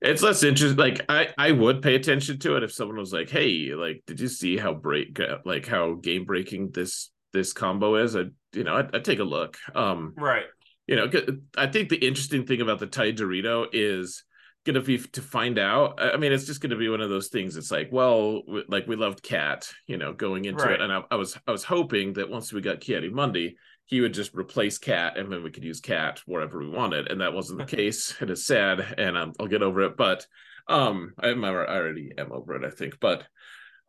[0.00, 0.78] it's less interesting.
[0.78, 4.20] Like, I I would pay attention to it if someone was like, "Hey, like, did
[4.20, 8.76] you see how break, like, how game breaking this this combo is?" I, you know,
[8.76, 9.56] I'd, I'd take a look.
[9.74, 10.44] Um, right.
[10.86, 11.10] you know,
[11.56, 14.24] I think the interesting thing about the TIE Dorito is
[14.64, 16.00] gonna be to find out.
[16.02, 17.56] I I mean, it's just gonna be one of those things.
[17.56, 20.72] It's like, well, like we loved Cat, you know, going into Right.
[20.72, 24.14] it, and I, I was I was hoping that once we got Ki-Adi-Mundi, he would
[24.14, 27.58] just replace Cat, and then we could use Cat wherever we wanted, and that wasn't
[27.60, 28.14] the case.
[28.20, 30.26] It is sad, and um, I'll get over it, but.
[30.68, 33.22] Um, I'm I already am over it, I think, but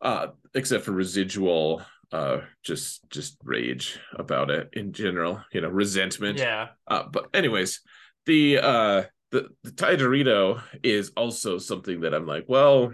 [0.00, 6.38] uh, except for residual uh just just rage about it in general you know resentment
[6.38, 6.68] Yeah.
[6.86, 7.80] uh but anyways
[8.26, 12.92] the uh the the TIE Dorito is also something that I'm like well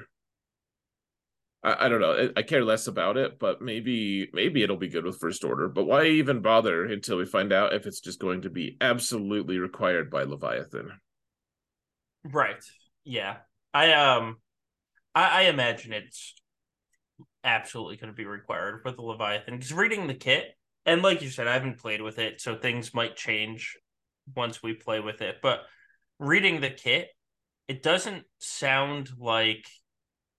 [1.63, 4.89] I, I don't know I, I care less about it but maybe maybe it'll be
[4.89, 8.19] good with first order but why even bother until we find out if it's just
[8.19, 10.91] going to be absolutely required by Leviathan
[12.25, 12.63] Right.
[13.05, 13.37] Yeah.
[13.73, 14.39] I um
[15.15, 16.35] I, I imagine it's
[17.45, 20.55] absolutely going to be required for the Leviathan because reading the kit
[20.87, 23.77] and like you said, I haven't played with it, so things might change
[24.37, 25.37] once we play with it.
[25.43, 25.61] But
[26.19, 27.09] reading the kit,
[27.69, 29.67] it doesn't sound like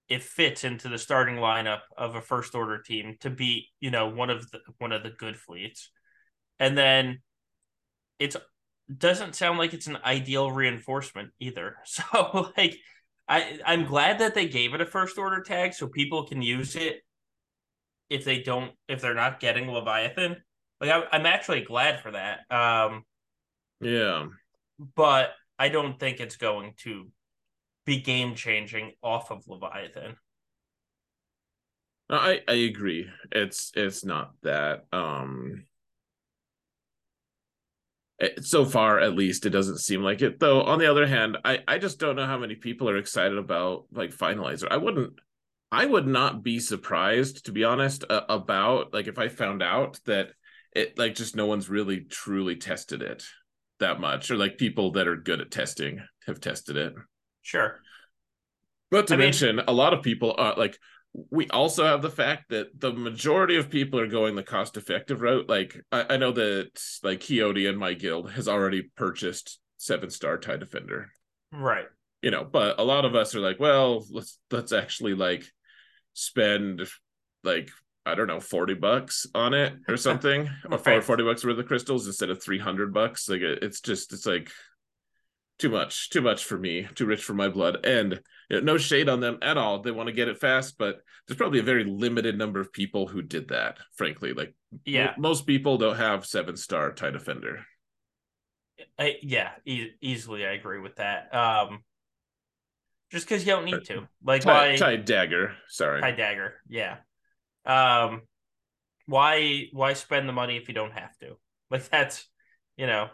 [0.08, 4.08] it fits into the starting lineup of a first order team to be, you know,
[4.08, 5.90] one of the one of the good fleets.
[6.60, 7.22] And then
[8.20, 8.38] it's
[8.96, 11.78] doesn't sound like it's an ideal reinforcement either.
[11.86, 12.78] So like
[13.28, 16.76] I I'm glad that they gave it a first order tag so people can use
[16.76, 17.02] it
[18.10, 20.38] if they don't if they're not getting Leviathan.
[20.80, 22.40] Like I, I'm actually glad for that.
[22.52, 23.04] Um,
[23.82, 24.28] yeah
[24.96, 27.10] but I don't think it's going to
[27.86, 30.16] be game changing off of Leviathan.
[32.10, 35.66] I I agree it's it's not that um
[38.42, 40.62] so far at least it doesn't seem like it though.
[40.64, 43.86] On the other hand i i just don't know how many people are excited about
[43.92, 44.68] like finalizer.
[44.72, 45.14] I wouldn't
[45.72, 50.00] i would not be surprised to be honest uh, about like if i found out
[50.06, 50.30] that
[50.72, 53.24] it like just no one's really truly tested it
[53.80, 56.94] that much or like people that are good at testing have tested it.
[57.42, 57.80] Sure.
[58.92, 60.78] but to I mean- mention a lot of people are like
[61.30, 65.22] we also have the fact that the majority of people are going the cost effective
[65.22, 65.48] route.
[65.48, 70.38] Like I, I know that like Coyote and my guild has already purchased seven star
[70.38, 71.10] tie defender.
[71.52, 71.86] Right.
[72.22, 75.46] You know, but a lot of us are like, well, let's let's actually like
[76.14, 76.88] spend
[77.44, 77.70] like
[78.06, 81.04] I don't know, 40 bucks on it or something, or Right.
[81.04, 83.28] 40 bucks worth of crystals instead of 300 bucks.
[83.30, 84.52] Like it's just, it's like
[85.58, 87.86] too much, too much for me, too rich for my blood.
[87.86, 89.80] And you know, no shade on them at all.
[89.82, 93.08] They want to get it fast, but there's probably a very limited number of people
[93.08, 94.34] who did that, frankly.
[94.34, 94.54] Like
[94.86, 95.14] Yeah.
[95.18, 97.66] mo- most people don't have seven star tie defender.
[99.00, 99.52] I, yeah.
[99.66, 101.34] E- easily, I agree with that.
[101.34, 101.80] Um,
[103.12, 104.08] just because you don't need to.
[104.24, 106.02] Like Tie, why tie dagger, sorry.
[106.02, 106.56] tie dagger?
[106.68, 106.98] Yeah.
[107.66, 108.22] Um,
[109.08, 111.38] why why spend the money if you don't have to?
[111.72, 112.28] Like that's
[112.78, 113.10] you know,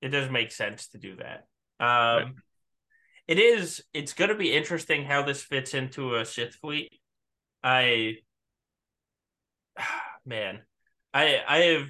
[0.00, 1.44] it doesn't make sense to do that.
[1.84, 1.86] Um,
[2.24, 2.26] Right.
[3.28, 3.82] It is.
[3.92, 6.90] It's going to be interesting how this fits into a Sith fleet.
[7.62, 8.16] I,
[10.26, 10.60] man,
[11.14, 11.88] I I have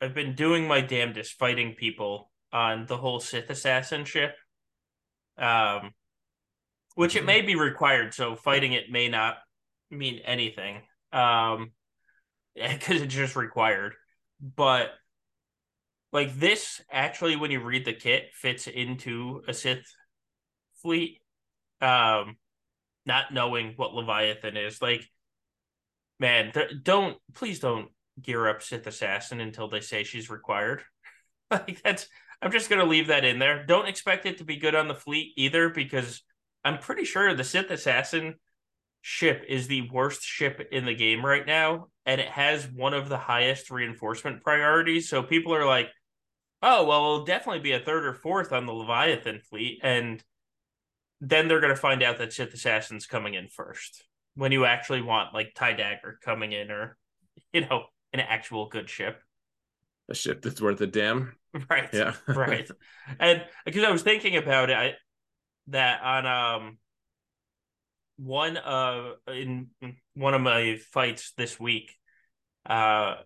[0.00, 4.34] I've been doing my damnedest fighting people on the whole Sith assassin ship.
[5.38, 5.94] Um,
[6.96, 7.26] which it Mhm.
[7.26, 9.38] may be required, so fighting it may not
[9.90, 10.82] mean anything.
[11.12, 11.72] Um,
[12.54, 13.94] because it's just required.
[14.40, 14.90] But
[16.12, 19.86] like this, actually, when you read the kit, fits into a Sith
[20.82, 21.20] fleet.
[21.80, 22.36] Um,
[23.06, 25.08] not knowing what Leviathan is, like,
[26.18, 27.88] man, don't please don't
[28.20, 30.82] gear up Sith assassin until they say she's required.
[31.50, 32.06] like that's,
[32.42, 33.64] I'm just gonna leave that in there.
[33.64, 36.22] Don't expect it to be good on the fleet either, because
[36.64, 38.34] I'm pretty sure the Sith assassin
[39.02, 43.08] ship is the worst ship in the game right now, and it has one of
[43.08, 45.08] the highest reinforcement priorities.
[45.08, 45.88] So people are like,
[46.62, 50.22] "Oh, well, it'll definitely be a third or fourth on the Leviathan fleet," and
[51.20, 54.04] then they're going to find out that Sith Assassin's coming in first.
[54.34, 56.96] When you actually want like Tie Dagger coming in, or
[57.52, 59.20] you know, an actual good ship,
[60.08, 61.34] A ship that's worth a damn.
[61.70, 61.88] right?
[61.92, 62.14] Yeah.
[62.28, 62.68] right.
[63.18, 64.94] And because I was thinking about it, I
[65.68, 66.78] that on um
[68.16, 69.68] one uh in
[70.14, 71.92] one of my fights this week,
[72.66, 73.16] uh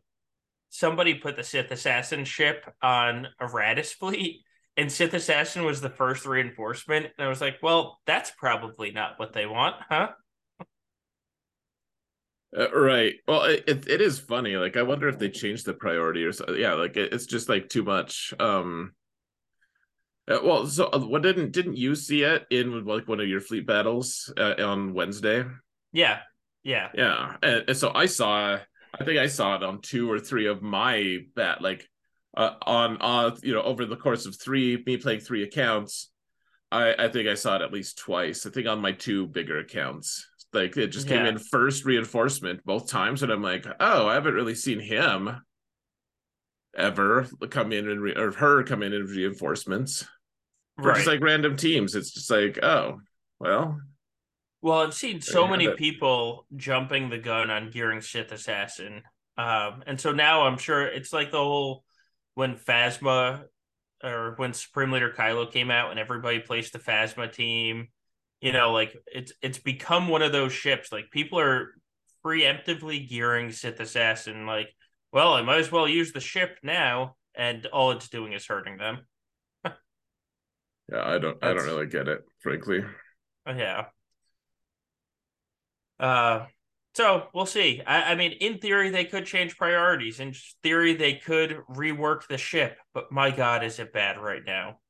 [0.70, 4.43] somebody put the Sith Assassin ship on a Raddus fleet,
[4.76, 7.06] and Sith Assassin was the first reinforcement.
[7.06, 10.08] And I was like, well, that's probably not what they want, huh?
[12.56, 13.14] Uh, right.
[13.26, 14.56] Well, it, it it is funny.
[14.56, 16.52] Like, I wonder if they changed the priority or so.
[16.52, 18.32] Yeah, like it, it's just like too much.
[18.38, 18.92] Um.
[20.30, 23.40] uh, well, so uh, what didn't didn't you see it in like one of your
[23.40, 25.44] fleet battles uh, on Wednesday?
[25.92, 26.20] Yeah.
[26.62, 26.88] Yeah.
[26.94, 28.58] Yeah, and, and so I saw.
[28.98, 31.60] I think I saw it on two or three of my bat.
[31.60, 31.88] Like,
[32.37, 36.11] uh, on on you know over the course of three, me playing three accounts.
[36.73, 38.47] I I think I saw it at least twice.
[38.47, 40.27] I think on my two bigger accounts.
[40.53, 41.31] Like it just came Yeah.
[41.31, 45.40] in first reinforcement both times, and I'm like, oh, I haven't really seen him
[46.77, 50.07] ever come in and re- or her come in in reinforcements
[50.77, 50.97] for Right.
[50.97, 51.94] just like random teams.
[51.94, 53.01] It's just like, oh,
[53.38, 53.81] well,
[54.61, 59.03] well, I've seen so many people jumping the gun on gearing Sith Assassin.
[59.37, 61.85] Um, and so now I'm sure it's like the whole
[62.35, 63.44] when Phasma
[64.03, 67.88] or when Supreme Leader Kylo came out and everybody placed the Phasma team,
[68.40, 70.92] you know, like it's it's become one of those ships.
[70.92, 71.75] Like people are
[72.25, 74.75] preemptively gearing Sith Assassin, like,
[75.12, 78.79] well, I might as well use the ship now, and all it's doing is hurting
[78.79, 79.07] them.
[79.64, 79.73] yeah,
[80.92, 82.85] I don't I don't really get it, frankly.
[83.47, 83.87] Yeah.
[86.01, 86.47] Uh,
[86.94, 87.83] so we'll see.
[87.85, 90.20] I, I mean, in theory, they could change priorities.
[90.20, 92.78] In theory, they could rework the ship.
[92.92, 94.78] But my God, is it bad right now?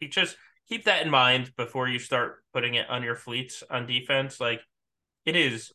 [0.00, 0.36] You just
[0.68, 4.38] keep that in mind before you start putting it on your fleets on defense.
[4.38, 4.60] Like
[5.24, 5.72] it is,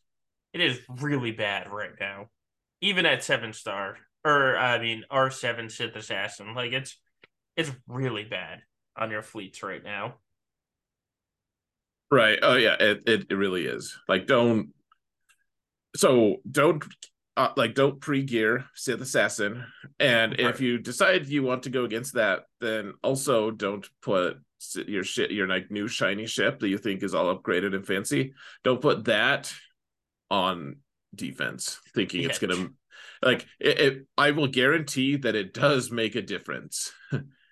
[0.52, 2.28] it is really bad right now.
[2.80, 6.54] Even at seven star, or I mean, R seven Sith Assassin.
[6.54, 6.96] Like it's,
[7.56, 8.60] it's really bad
[8.96, 10.14] on your fleets right now.
[12.08, 12.38] Right.
[12.40, 13.98] Oh yeah, it, it it really is.
[14.06, 14.68] Like don't
[15.96, 16.84] so don't
[17.36, 19.64] uh, like don't pre-gear Sith Assassin.
[19.98, 20.40] And Right.
[20.40, 24.38] if you decide you want to go against that, then also don't put
[24.86, 28.34] your shit your like new shiny ship that you think is all upgraded and fancy.
[28.62, 29.52] Don't put that
[30.30, 30.76] on
[31.14, 32.68] defense thinking it's gonna
[33.22, 36.92] like it, it i will guarantee that it does make a difference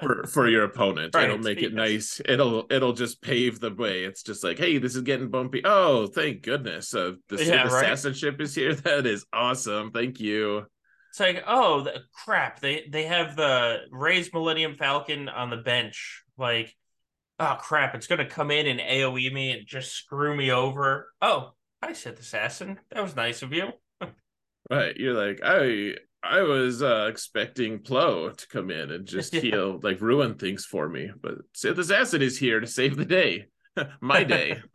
[0.00, 1.14] for for your opponent.
[1.14, 2.20] Right, it'll make it nice.
[2.26, 4.04] It'll it'll just pave the way.
[4.04, 5.62] It's just like, hey, this is getting bumpy.
[5.64, 6.94] Oh, thank goodness.
[6.94, 7.66] Uh, the Yeah, right.
[7.66, 8.74] assassin ship is here.
[8.84, 9.90] That is awesome.
[9.90, 10.66] Thank you.
[11.10, 12.60] It's like, oh the, crap!
[12.60, 16.22] They they have the Rey's Millennium Falcon on the bench.
[16.38, 16.74] Like,
[17.38, 17.94] oh crap!
[17.94, 21.10] It's gonna come in and AOE me and just screw me over.
[21.20, 22.78] Oh, I said assassin.
[22.90, 23.68] That was nice of you.
[24.70, 24.96] Right.
[24.96, 29.40] You're like, I I was uh expecting Plo to come in and just Yeah.
[29.40, 31.10] heal, like ruin things for me.
[31.20, 33.46] But Sith assassin is here to save the day.
[34.00, 34.62] My day.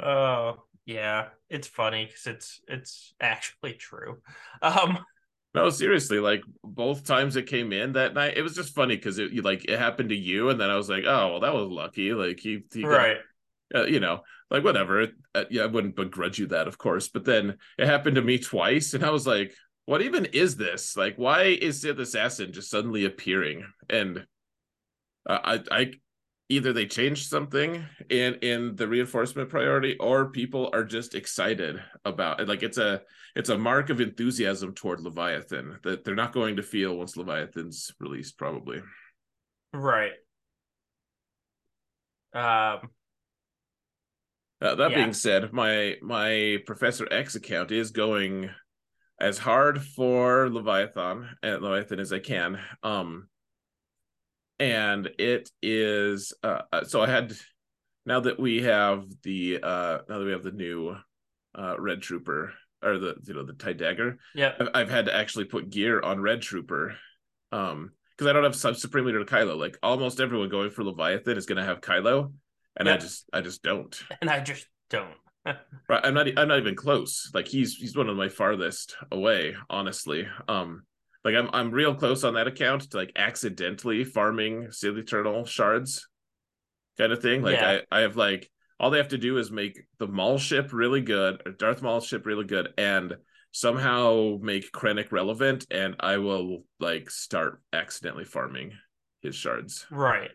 [0.00, 4.20] Oh yeah, it's funny because it's it's actually true.
[4.62, 4.98] Um,
[5.54, 9.18] No, seriously, like both times it came in that night, it was just funny because
[9.18, 11.68] it like it happened to you, and then I was like, oh well, that was
[11.68, 12.12] lucky.
[12.12, 13.18] Like he, he got right.
[13.74, 15.08] uh, you know, like whatever.
[15.34, 17.08] Uh, yeah, I wouldn't begrudge you that, of course.
[17.08, 19.54] But then it happened to me twice, and I was like,
[19.86, 20.96] "What even is this?
[20.96, 24.26] Like, why is Sith Assassin just suddenly appearing?" And
[25.28, 25.92] uh, I, I,
[26.48, 32.40] either they changed something in in the reinforcement priority, or people are just excited about
[32.40, 32.48] it.
[32.48, 33.02] Like it's a
[33.34, 37.92] it's a mark of enthusiasm toward Leviathan that they're not going to feel once Leviathan's
[37.98, 38.82] released, probably.
[39.72, 40.12] Right.
[42.32, 42.90] Um,
[44.60, 44.96] Uh, that Yeah.
[44.96, 48.50] being said, my my Professor X account is going
[49.20, 52.58] as hard for Leviathan and Leviathan as I can.
[52.82, 53.28] Um,
[54.58, 57.34] and it is uh, uh, so I had
[58.06, 60.96] now that we have the uh now that we have the new
[61.54, 64.52] uh Red Trooper or the you know the tie dagger, yeah.
[64.60, 66.96] I've, I've had to actually put gear on Red Trooper,
[67.50, 69.56] um, because I don't have Sub Supreme Leader Kylo.
[69.56, 72.32] Like almost everyone going for Leviathan is going to have Kylo,
[72.76, 73.98] and I just I just don't.
[74.20, 75.16] And I just don't.
[75.88, 76.26] Right, I'm not.
[76.38, 77.30] I'm not even close.
[77.34, 79.54] Like he's he's one of my farthest away.
[79.68, 80.84] Honestly, um,
[81.24, 86.08] like I'm I'm real close on that account to like accidentally farming Silly Turtle shards,
[86.96, 87.42] kind of thing.
[87.42, 87.80] Like Yeah.
[87.90, 91.02] I I have like all they have to do is make the Maul ship really
[91.02, 93.14] good, or Darth Maul ship really good, and
[93.52, 98.72] somehow make Krennic relevant, and I will like start accidentally farming
[99.22, 99.86] his shards.
[99.90, 100.30] Right.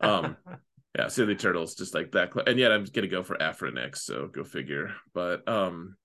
[0.00, 0.36] Um,
[0.96, 2.32] yeah, Silly Turtle's just like that.
[2.32, 4.94] Cl- and yet I'm gonna go for Aphra next, so go figure.
[5.14, 5.96] But um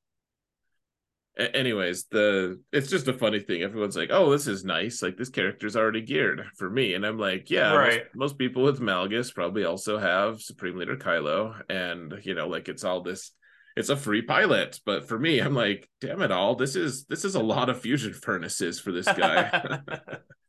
[1.37, 3.63] a- anyways, the it's just a funny thing.
[3.63, 5.01] Everyone's like, oh, this is nice.
[5.01, 6.93] Like this character's already geared for me.
[6.93, 11.59] And I'm like, yeah, most, most people with Malgus probably also have Supreme Leader Kylo,
[11.69, 13.31] and you know, like it's all this
[13.75, 14.79] it's a free pilot.
[14.85, 17.81] But for me, I'm like, damn it all, this is this is a lot of
[17.81, 19.81] fusion furnaces for this guy.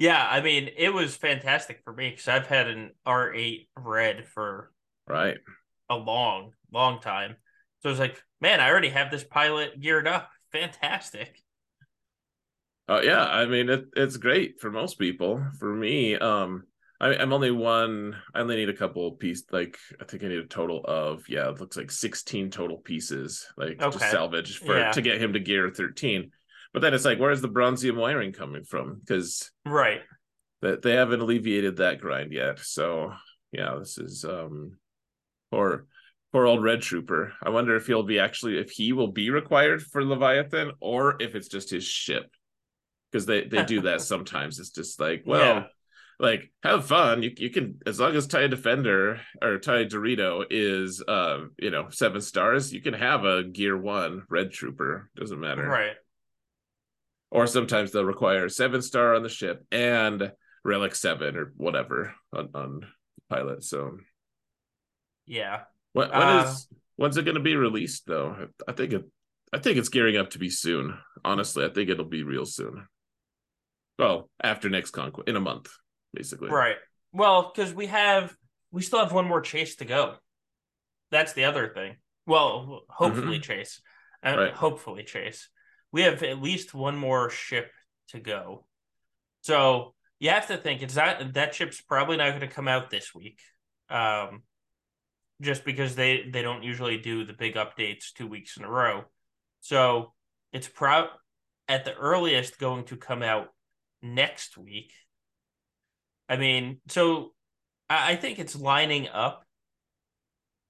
[0.00, 4.72] yeah, I mean, it was fantastic for me because I've had an R8 red for
[5.06, 5.36] right.
[5.90, 7.36] a long, long time.
[7.82, 10.30] So I was like, man, I already have this pilot geared up.
[10.52, 11.38] Fantastic.
[12.88, 15.44] Uh, yeah, I mean it, it's great for most people.
[15.58, 16.64] For me, um,
[16.98, 18.16] I, I'm only one.
[18.34, 19.44] I only need a couple piece.
[19.52, 23.46] Like I think I need a total of yeah, it looks like 16 total pieces.
[23.56, 23.90] Like Okay.
[23.90, 24.92] just salvage for Yeah.
[24.92, 26.32] to get him to gear 13.
[26.72, 29.00] But then it's like, where's the bronzium wiring coming from?
[29.00, 30.02] Because Right.
[30.62, 32.58] that they haven't alleviated that grind yet.
[32.60, 33.12] So
[33.52, 34.78] yeah, this is um,
[35.50, 35.86] poor
[36.32, 37.32] poor old Red Trooper.
[37.42, 41.34] I wonder if he'll be actually if he will be required for Leviathan or if
[41.34, 42.30] it's just his ship
[43.10, 44.60] because they they do that sometimes.
[44.60, 45.64] It's just like, well, Yeah.
[46.20, 47.24] like have fun.
[47.24, 51.88] You you can as long as TIE Defender or TIE Dorito is uh you know
[51.90, 55.10] seven stars, you can have a Gear One Red Trooper.
[55.16, 55.96] Doesn't matter, right?
[57.30, 60.32] Or sometimes they'll require seven star on the ship and
[60.64, 62.86] Relic Seven or whatever on on
[63.28, 63.62] pilot.
[63.64, 63.98] So
[65.26, 65.60] yeah,
[65.92, 68.48] when, when uh, is when's it going to be released though?
[68.66, 69.04] I think it
[69.52, 70.98] I think it's gearing up to be soon.
[71.24, 72.86] Honestly, I think it'll be real soon.
[73.98, 75.70] Well, after next conquest in a month
[76.12, 76.50] basically.
[76.50, 76.76] Right.
[77.12, 78.34] Well, because we have
[78.70, 80.16] we still have one more chase to go.
[81.10, 81.96] That's the other thing.
[82.26, 83.42] Well, hopefully mm-hmm.
[83.42, 83.80] chase.
[84.24, 84.52] Uh, right.
[84.52, 85.48] Hopefully chase.
[85.92, 87.70] We have at least one more ship
[88.08, 88.66] to go.
[89.42, 92.90] So you have to think it's that that ship's probably not going to come out
[92.90, 93.40] this week.
[93.88, 94.42] Um,
[95.40, 99.04] just because they they don't usually do the big updates two weeks in a row.
[99.60, 100.12] So
[100.52, 101.08] it's pro
[101.68, 103.48] at the earliest going to come out
[104.02, 104.92] next week
[106.30, 107.32] I mean, so
[107.90, 109.44] I, I think it's lining up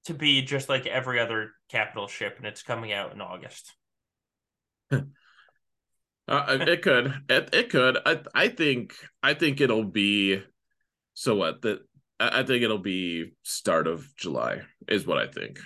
[0.05, 3.71] to be just like every other capital ship, and it's coming out in August.
[6.27, 7.13] Uh, it could.
[7.27, 7.97] It, it could.
[8.05, 10.41] I I think I think it'll be
[11.13, 11.79] so what that
[12.21, 15.59] I think it'll be start of July is what I think.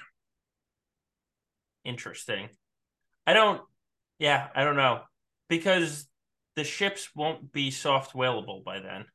[1.84, 2.49] Interesting.
[3.28, 3.61] I don't
[4.17, 5.01] yeah, I don't know.
[5.49, 6.07] Because
[6.55, 9.05] the ships won't be soft whalable by then.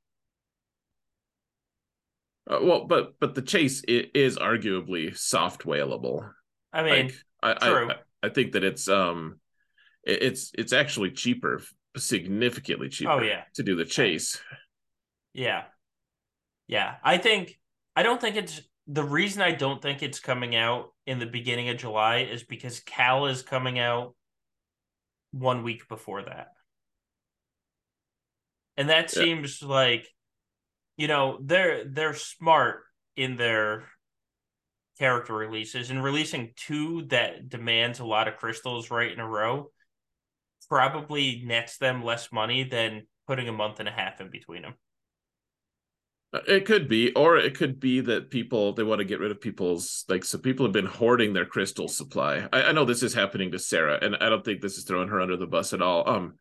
[2.49, 6.31] Uh, well, but but the chase is arguably soft whalable.
[6.73, 9.41] I mean, like, I, I, I think that it's um,
[10.05, 11.63] it's it's actually cheaper,
[11.97, 13.13] significantly cheaper.
[13.13, 14.41] Oh yeah, to do the chase.
[15.33, 15.65] Yeah,
[16.67, 16.97] yeah.
[17.03, 17.59] I think
[17.95, 21.69] I don't think it's the reason I don't think it's coming out in the beginning
[21.69, 24.15] of July is because Cal is coming out
[25.33, 26.49] one week before that,
[28.77, 29.23] and that yeah.
[29.23, 30.09] seems like
[30.97, 32.83] you know they're they're smart
[33.17, 33.85] in their
[34.99, 39.71] character releases and releasing two that demands a lot of crystals right in a row
[40.71, 44.75] probably nets them less money than putting a month and a half in between them
[46.33, 49.33] uh, it could be or it could be that people they want to get rid
[49.33, 52.47] of people's like so people have been hoarding their crystal supply.
[52.53, 55.09] I, I know this is happening to sarah and i don't think this is throwing
[55.09, 56.35] her under the bus at all um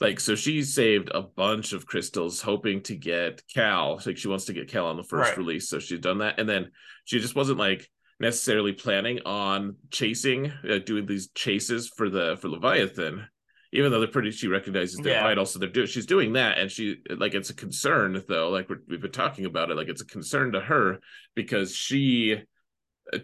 [0.00, 4.46] like so she saved a bunch of crystals hoping to get cal like she wants
[4.46, 5.38] to get cal on the first right.
[5.38, 6.70] release so she's done that and then
[7.04, 12.48] she just wasn't like necessarily planning on chasing uh, doing these chases for the for
[12.48, 13.26] leviathan
[13.74, 15.22] even though they're pretty she recognizes they're yeah.
[15.22, 18.68] vital so they're doing she's doing that and she like it's a concern though like
[18.88, 20.98] we've been talking about it like it's a concern to her
[21.34, 22.40] because she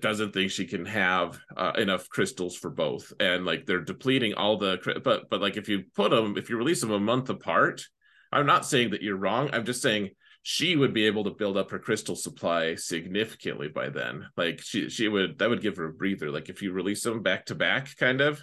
[0.00, 4.58] doesn't think she can have uh, enough crystals for both and like they're depleting all
[4.58, 7.82] the but but like if you put them if you release them a month apart
[8.30, 10.10] i'm not saying that you're wrong i'm just saying
[10.42, 14.90] she would be able to build up her crystal supply significantly by then like she
[14.90, 17.54] she would that would give her a breather like if you release them back to
[17.54, 18.40] back kind of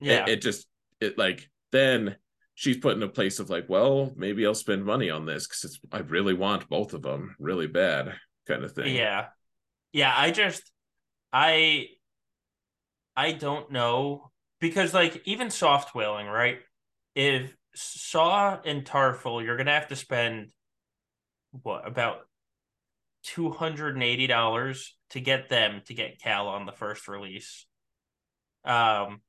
[0.00, 0.66] yeah it, it just
[1.00, 2.16] it like then
[2.54, 5.64] she's put in a place of like well maybe i'll spend money on this because
[5.64, 8.14] it's i really want both of them really bad
[8.46, 9.26] kind of thing yeah
[9.92, 10.62] yeah, I just
[11.32, 11.86] I
[13.16, 14.30] I don't know
[14.60, 16.58] because like even soft whaling, right?
[17.14, 20.50] If Saw and Tarfful, you're gonna have to spend
[21.50, 22.20] what about
[23.22, 27.66] two hundred and eighty dollars to get them to get Cal on the first release.
[28.64, 29.20] Um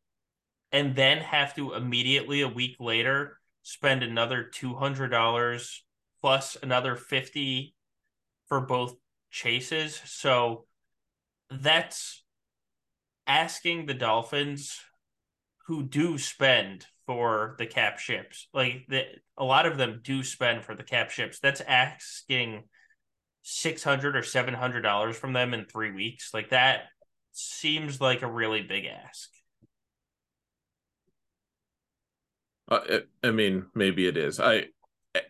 [0.72, 5.84] and then have to immediately a week later spend another two hundred dollars
[6.22, 7.76] plus another fifty
[8.47, 8.95] for both
[9.32, 10.01] chases.
[10.05, 10.65] So
[11.49, 12.24] that's
[13.28, 14.80] asking the Dolphins
[15.67, 18.47] who do spend for the cap ships.
[18.53, 19.03] Like the,
[19.38, 21.39] a lot of them do spend for the cap ships.
[21.39, 22.63] That's asking
[23.43, 26.34] six hundred or seven hundred dollars from them in three weeks.
[26.34, 26.82] Like that
[27.32, 29.30] seems like a really big ask.
[32.70, 34.39] Uh, I mean, maybe it is.
[34.39, 34.67] I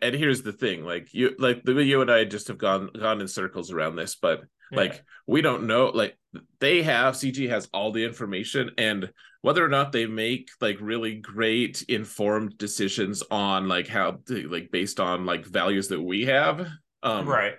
[0.01, 3.21] and here's the thing like you like the you and i just have gone gone
[3.21, 4.77] in circles around this but yeah.
[4.77, 6.17] like we don't know like
[6.59, 9.11] they have cg has all the information and
[9.41, 14.99] whether or not they make like really great informed decisions on like how like based
[14.99, 16.67] on like values that we have
[17.03, 17.53] um right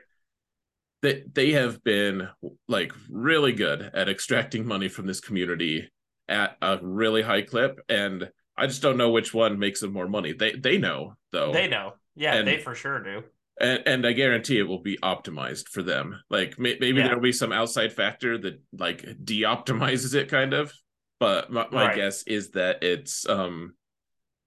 [1.01, 2.29] they they have been
[2.69, 5.91] like really good at extracting money from this community
[6.29, 8.31] at a really high clip and
[8.61, 10.35] I just don't know which one makes them more money.
[10.35, 11.53] They they know though.
[11.53, 11.95] They know.
[12.15, 13.23] Yeah, and, they for sure do.
[13.59, 16.21] And, and I guarantee it will be optimized for them.
[16.29, 17.07] Like may, maybe yeah.
[17.07, 20.73] there'll be some outside factor that like de-optimizes it, kind of.
[21.19, 21.97] But my, my right.
[21.97, 23.75] guess is that it's um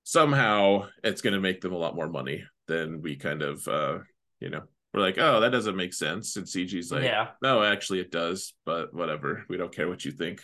[0.03, 3.99] somehow it's going to make them a lot more money than we kind of uh
[4.39, 6.35] you know we're like, oh, that doesn't make sense.
[6.35, 7.29] And CG's like, yeah.
[7.41, 9.43] no, actually it does, but whatever.
[9.49, 10.43] We don't care what you think.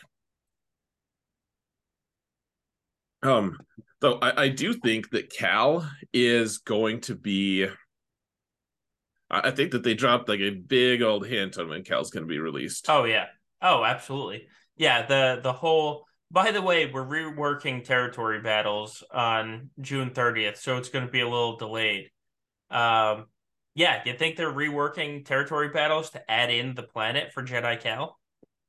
[3.22, 3.58] Um,
[4.02, 7.68] though I, I do think that Cal is going to be
[9.32, 12.28] I think that they dropped like a big old hint on when Cal's going to
[12.28, 12.88] be released.
[12.90, 13.28] Oh yeah.
[13.62, 14.48] Oh, absolutely.
[14.76, 20.78] Yeah, the the whole by the way, we're reworking territory battles on June 30th, so
[20.78, 22.10] it's going to be a little delayed.
[22.72, 23.26] Um
[23.76, 28.18] yeah, you think they're reworking territory battles to add in the planet for Jedi Cal?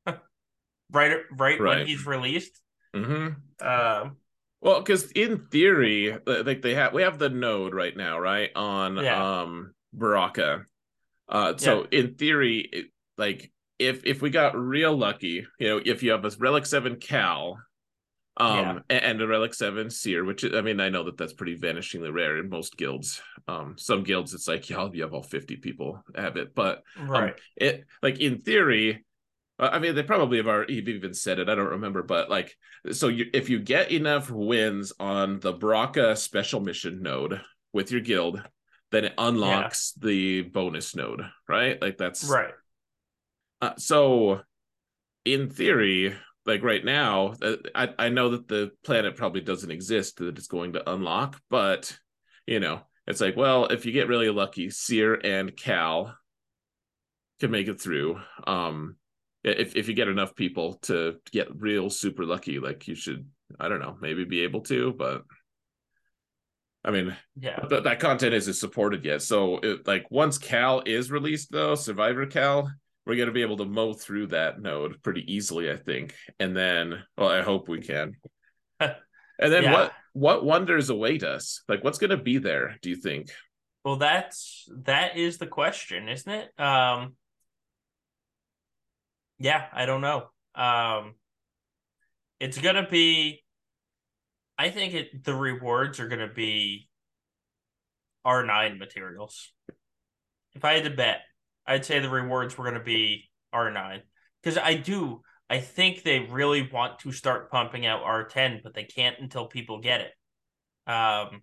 [0.07, 0.18] right,
[0.92, 2.61] right right when he's released?
[2.94, 3.36] Mhm.
[3.61, 4.16] Um
[4.61, 8.96] well, because in theory, like they have, we have the node right now, right on
[8.96, 9.40] yeah.
[9.40, 10.64] um Bracca.
[11.28, 12.00] Uh, so yeah.
[12.00, 12.86] in theory, it,
[13.16, 16.96] like if if we got real lucky, you know, if you have a Relic Seven
[16.96, 17.58] Cal,
[18.36, 18.96] um, yeah.
[18.96, 22.38] and, a Relic Seven Cere, which I mean, I know that that's pretty vanishingly rare
[22.38, 23.22] in most guilds.
[23.48, 27.08] Um, some guilds it's like yeah, you have all fifty people have it, but um,
[27.08, 29.04] right, it like in theory,
[29.61, 31.48] I mean, they probably have already even said it.
[31.48, 32.56] I don't remember, but like,
[32.92, 37.40] so you, if you get enough wins on the Bracca special mission node
[37.72, 38.42] with your guild,
[38.90, 40.06] then it unlocks yeah.
[40.06, 41.80] the bonus node, right?
[41.80, 42.54] Like that's right.
[43.61, 44.40] Uh, so,
[45.26, 50.16] in theory, like right now, uh, I I know that the planet probably doesn't exist
[50.16, 51.96] that it's going to unlock, but
[52.46, 56.16] you know, it's like, well, if you get really lucky, Cere and Cal
[57.40, 58.18] can make it through.
[58.46, 58.96] Um,
[59.43, 63.26] if if you get enough people to get real super lucky, like you should,
[63.59, 65.22] I don't know, maybe be able to, but
[66.84, 69.22] I mean, yeah, th- that content isn't supported yet.
[69.22, 72.72] So, it, like, once Cal is released, though, Survivor Cal,
[73.05, 76.14] we're going to be able to mow through that node pretty easily, I think.
[76.38, 78.16] And then, well, I hope we can.
[78.80, 78.95] and
[79.38, 79.72] then yeah.
[79.72, 81.62] what what wonders await us?
[81.68, 82.76] Like, what's going to be there?
[82.82, 83.30] Do you think?
[83.84, 86.61] Well, that's that is the question, isn't it?
[86.61, 87.14] Um,
[89.41, 90.28] yeah, I don't know.
[90.55, 91.14] Um,
[92.38, 93.43] it's gonna be.
[94.59, 96.88] I think it the rewards are gonna be
[98.24, 99.51] R nine materials.
[100.53, 101.22] If I had to bet,
[101.66, 104.03] I'd say the rewards were gonna be R nine
[104.43, 105.22] because I do.
[105.49, 109.47] I think they really want to start pumping out R ten, but they can't until
[109.47, 110.12] people get it.
[110.91, 111.43] Um,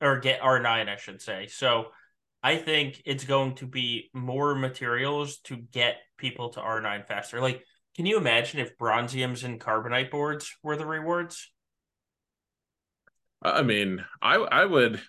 [0.00, 1.48] or get R nine, I should say.
[1.48, 1.86] So
[2.44, 7.40] I think it's going to be more materials to get people to R9 faster.
[7.40, 7.64] Like,
[7.96, 11.50] can you imagine if bronziums and carbonite boards were the rewards?
[13.42, 15.00] I mean, I I would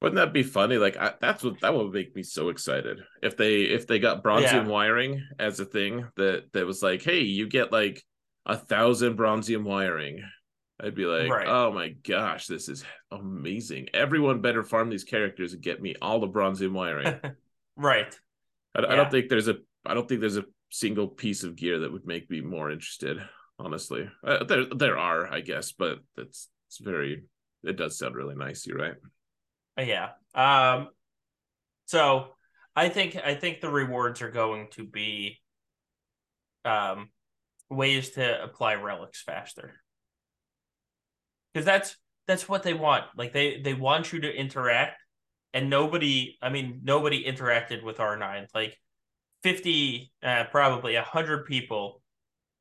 [0.00, 0.76] wouldn't that be funny?
[0.78, 4.22] Like I, that's what that would make me so excited if they if they got
[4.22, 4.66] bronzium yeah.
[4.66, 8.00] wiring as a thing that that was like, hey, you get like
[8.46, 10.22] a thousand bronzium wiring
[10.82, 11.46] I'd be like, right.
[11.46, 13.88] oh my gosh, this is amazing.
[13.92, 17.20] Everyone better farm these characters and get me all the bronzium wiring.
[17.76, 18.18] right.
[18.74, 18.86] I, yeah.
[18.88, 21.92] I, don't think there's a I don't think there's a single piece of gear that
[21.92, 23.18] would make me more interested.
[23.58, 27.24] Honestly, uh, there there are, I guess, but that's it's very.
[27.62, 28.66] It does sound really nice.
[28.66, 28.94] You're right.
[29.78, 30.10] Uh, yeah.
[30.34, 30.88] Um.
[31.84, 32.28] So
[32.74, 35.40] I think I think the rewards are going to be
[36.64, 37.10] um
[37.68, 39.74] ways to apply relics faster
[41.52, 41.96] because that's
[42.26, 43.04] that's what they want.
[43.16, 45.02] Like they they want you to interact,
[45.52, 46.38] and nobody.
[46.40, 48.46] I mean, nobody interacted with R nine.
[48.54, 48.76] Like
[49.42, 52.02] fifty, uh, probably hundred people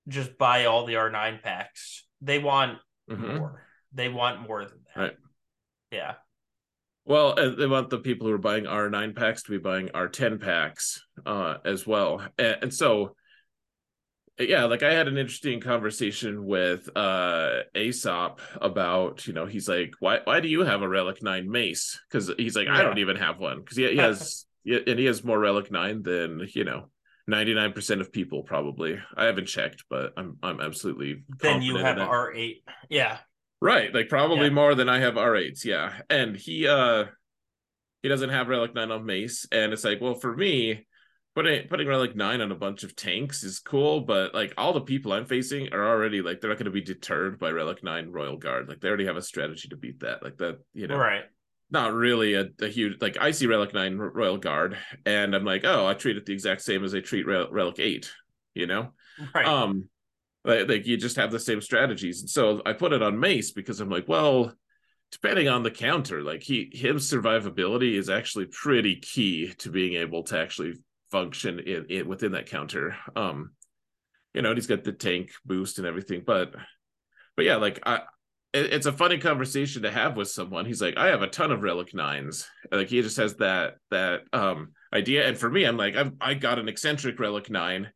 [0.07, 2.05] just buy all the R nine packs.
[2.21, 2.79] They want
[3.09, 3.37] mm-hmm.
[3.37, 3.63] more.
[3.93, 5.01] They want more than that.
[5.01, 5.17] Right.
[5.91, 6.13] Yeah.
[7.05, 11.03] Well, they want the people who are buying R9 packs to be buying R10 packs
[11.25, 12.21] uh, as well.
[12.37, 13.15] And, and so
[14.39, 19.93] yeah like i had an interesting conversation with uh aesop about you know he's like
[19.99, 21.99] why why do you have a relic 9 mace?
[22.09, 22.77] Because he's like yeah.
[22.77, 23.59] i don't even have one.
[23.59, 26.89] Because he, he has and he has more relic 9 than you know
[27.29, 28.99] 99% of people probably.
[29.15, 33.17] I haven't checked but i'm i'm absolutely then you have r8 yeah.
[33.61, 34.53] Right like probably yeah.
[34.53, 36.01] more than i have r8s yeah.
[36.09, 37.05] And he uh
[38.01, 40.85] he doesn't have relic 9 on mace and it's like well for me
[41.39, 44.81] putting putting relic nine on a bunch of tanks is cool, but like all the
[44.81, 48.11] people I'm facing are already like they're not going to be deterred by relic nine
[48.11, 48.67] royal guard.
[48.67, 50.21] Like they already have a strategy to beat that.
[50.21, 51.23] Like that, you know, right?
[51.71, 55.63] Not really a, a huge like I see relic nine royal guard, and I'm like,
[55.63, 58.11] oh, I treat it the exact same as I treat Rel- relic eight.
[58.53, 58.89] You know,
[59.33, 59.45] right?
[59.45, 59.87] Um,
[60.43, 63.51] like, like you just have the same strategies, and so I put it on mace
[63.51, 64.53] because I'm like, well
[65.11, 70.21] depending on the counter like he his survivability is actually pretty key to being able
[70.21, 70.75] to actually
[71.11, 72.95] function in, in within that counter.
[73.15, 73.51] Um,
[74.33, 76.55] you know, and he's got the tank boost and everything, but
[77.35, 78.01] but yeah, like I
[78.53, 80.65] it, it's a funny conversation to have with someone.
[80.65, 82.47] He's like, I have a ton of relic nines.
[82.71, 85.27] Like he just has that that um idea.
[85.27, 87.91] And for me, I'm like, I've I got an eccentric relic nine.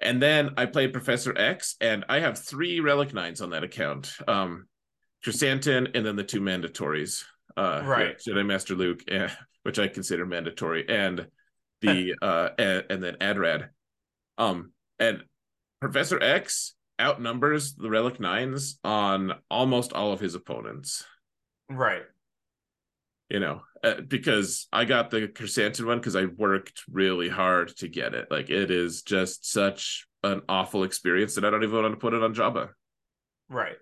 [0.00, 4.12] And then I played Professor X, and I have three relic nines on that account.
[4.28, 4.66] Um
[5.24, 7.24] Chrysanthemum, and then the two mandatories.
[7.56, 8.18] Uh Right.
[8.18, 9.28] Jedi Master Luke, eh,
[9.62, 11.26] which I consider mandatory, and
[11.80, 13.68] the uh and, and then Adrad.
[14.38, 15.22] Um and
[15.80, 21.04] Professor X outnumbers the Relic Nines on almost all of his opponents.
[21.68, 22.02] Right.
[23.28, 27.88] You know, uh, because I got the Chrysanthemum one because I worked really hard to
[27.88, 28.30] get it.
[28.30, 32.14] Like it is just such an awful experience that I don't even want to put
[32.14, 32.70] it on Jabba.
[33.48, 33.76] Right.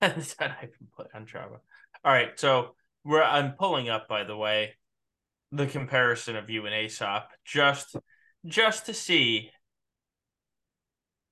[0.00, 1.58] That's not even put on Jabba.
[2.04, 4.74] All right, so we're I'm pulling up by the way
[5.52, 7.96] the comparison of you and Aesop just
[8.46, 9.50] just to see.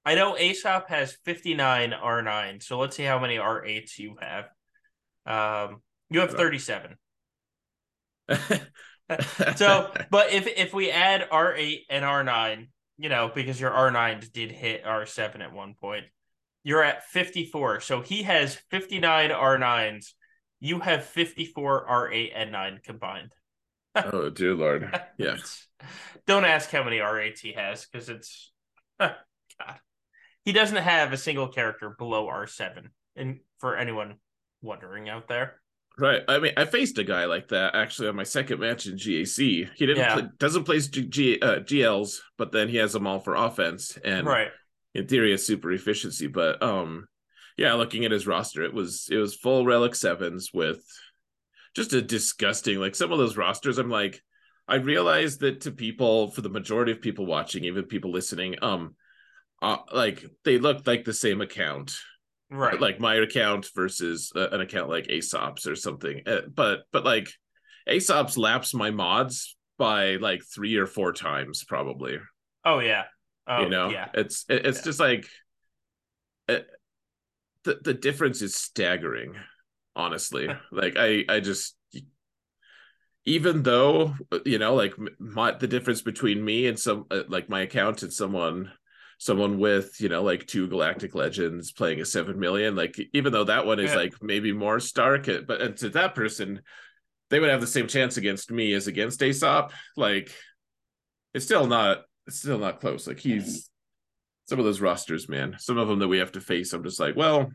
[0.04, 4.46] I know Aesop has 59 R9, so let's see how many R8s you have.
[5.26, 6.96] Um you have 37.
[9.56, 12.68] So, but if if we add R8 and R9,
[12.98, 16.04] you know, because your R9s did hit R7 at one point,
[16.62, 17.80] you're at 54.
[17.80, 20.12] So he has 59 R9s.
[20.60, 23.32] You have 54 R8 and 9 combined.
[23.96, 24.98] Oh dear lord.
[25.18, 25.36] Yeah.
[26.26, 28.52] Don't ask how many R8s he has because it's
[28.98, 29.14] God.
[30.44, 32.88] He doesn't have a single character below R7.
[33.16, 34.16] And for anyone
[34.62, 35.60] wondering out there.
[35.98, 36.22] Right.
[36.28, 39.68] I mean, I faced a guy like that actually on my second match in GAC.
[39.74, 40.14] He didn't Yeah.
[40.14, 43.98] play, doesn't play G, G, uh, GLs, but then he has them all for offense,
[44.04, 44.50] and Right.
[44.94, 46.26] in theory, it's super efficiency.
[46.26, 47.06] But um,
[47.58, 50.82] yeah, looking at his roster, it was it was full relic sevens with
[51.74, 53.78] just a disgusting like some of those rosters.
[53.78, 54.20] I'm like,
[54.68, 58.94] I realized that to people, for the majority of people watching, even people listening, um,
[59.62, 61.92] uh, like they looked like the same account
[62.52, 62.80] Right.
[62.80, 66.22] like my account versus uh, an account like Aesop's or something.
[66.26, 67.28] Uh, but but like
[67.88, 72.18] Aesop's laps my mods by like three or four times probably.
[72.64, 73.04] oh yeah.
[73.46, 74.08] Oh you know, yeah.
[74.14, 74.84] it's it, it's Yeah.
[74.84, 75.26] just like
[76.48, 76.66] it,
[77.64, 79.34] the the difference is staggering.
[79.96, 81.76] Honestly, like I I just
[83.26, 84.14] even though
[84.46, 88.12] you know like my the difference between me and some uh, like my account and
[88.12, 88.70] someone
[89.18, 93.44] someone with you know like two galactic legends playing a 7 million like even though
[93.44, 93.96] that one is Yeah.
[93.98, 96.62] like maybe more stark uh, but and to that person
[97.28, 99.72] they would have the same chance against me as against aesop.
[99.96, 100.32] Like
[101.34, 103.06] it's still not it's still not close.
[103.06, 103.70] Like he's
[104.48, 106.98] some of those rosters man some of them that we have to face i'm just
[106.98, 107.52] like well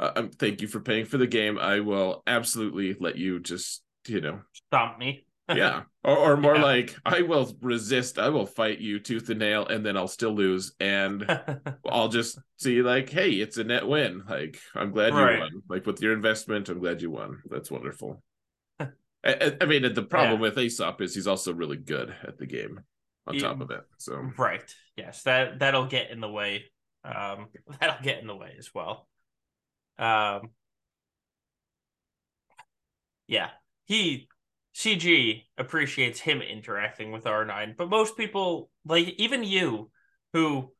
[0.00, 3.82] uh, um, thank you for paying for the game i will absolutely let you just
[4.08, 5.26] you know Stomp me.
[5.54, 6.62] yeah or, or more Yeah.
[6.62, 10.32] like i will resist i will fight you tooth and nail and then i'll still
[10.32, 11.24] lose and
[11.88, 15.86] i'll just see like hey it's a net win like i'm glad you won like
[15.86, 18.22] with your investment i'm glad you won that's wonderful
[18.80, 20.48] I, I- mean the problem Yeah.
[20.48, 22.80] with aesop is he's also really good at the game
[23.26, 24.62] on top of it so Right.
[24.96, 26.64] Yes, that that'll get in the way.
[27.04, 27.48] Um,
[27.80, 29.08] that'll get in the way as well.
[29.98, 30.50] Um,
[33.26, 33.50] yeah,
[33.84, 34.28] he
[34.74, 39.90] CG appreciates him interacting with R9, but most people, like even you,
[40.32, 40.72] who,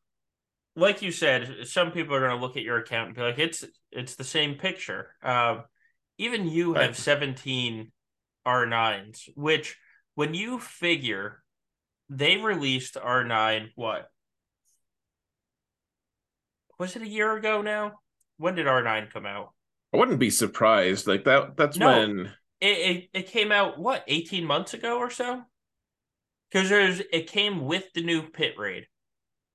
[0.76, 3.38] like you said, some people are going to look at your account and be like,
[3.38, 5.64] "It's it's the same picture." Um,
[6.18, 7.92] even you have 17
[8.46, 9.76] R9s, which
[10.14, 11.42] when you figure
[12.08, 14.08] they released R9 what
[16.78, 18.00] was it a year ago now?
[18.40, 19.52] When did R9 come out?
[19.92, 21.86] i wouldn't be surprised like that that's No.
[21.94, 25.42] when It it, it came out what 18 months ago or so?
[26.50, 28.86] Because there's it came with the new pit raid.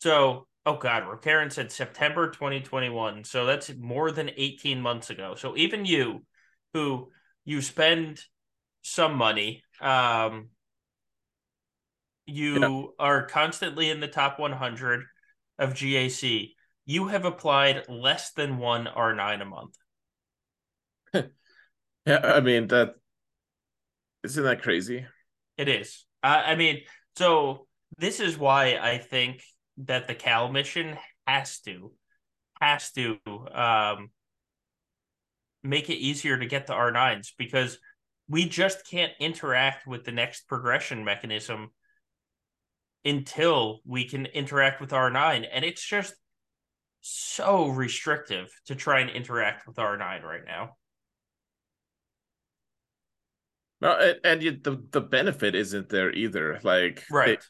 [0.01, 3.23] So oh god, Karen said September 2021.
[3.23, 5.35] So that's more than 18 months ago.
[5.35, 6.23] So even you,
[6.73, 7.11] who
[7.43, 8.21] you spend
[8.83, 10.49] some money, um
[12.27, 13.05] you Yeah.
[13.05, 15.03] are constantly in the top 100
[15.59, 16.54] of GAC.
[16.85, 19.75] You have applied less than one R9 a month.
[22.05, 22.95] yeah i mean that
[24.23, 25.05] isn't that crazy
[25.57, 26.05] It is.
[26.21, 26.81] I, I mean,
[27.15, 27.67] so
[27.97, 29.41] this is why I think
[29.77, 31.91] that the Cal mission has to
[32.61, 33.17] has to
[33.53, 34.09] um
[35.63, 37.79] make it easier to get the R9s because
[38.27, 41.69] we just can't interact with the next progression mechanism
[43.03, 46.13] until we can interact with R9 and it's just
[47.07, 50.75] so restrictive to try and interact with R9 right now.
[53.81, 57.29] no and, and you, the the benefit isn't there either like Right.
[57.39, 57.45] it-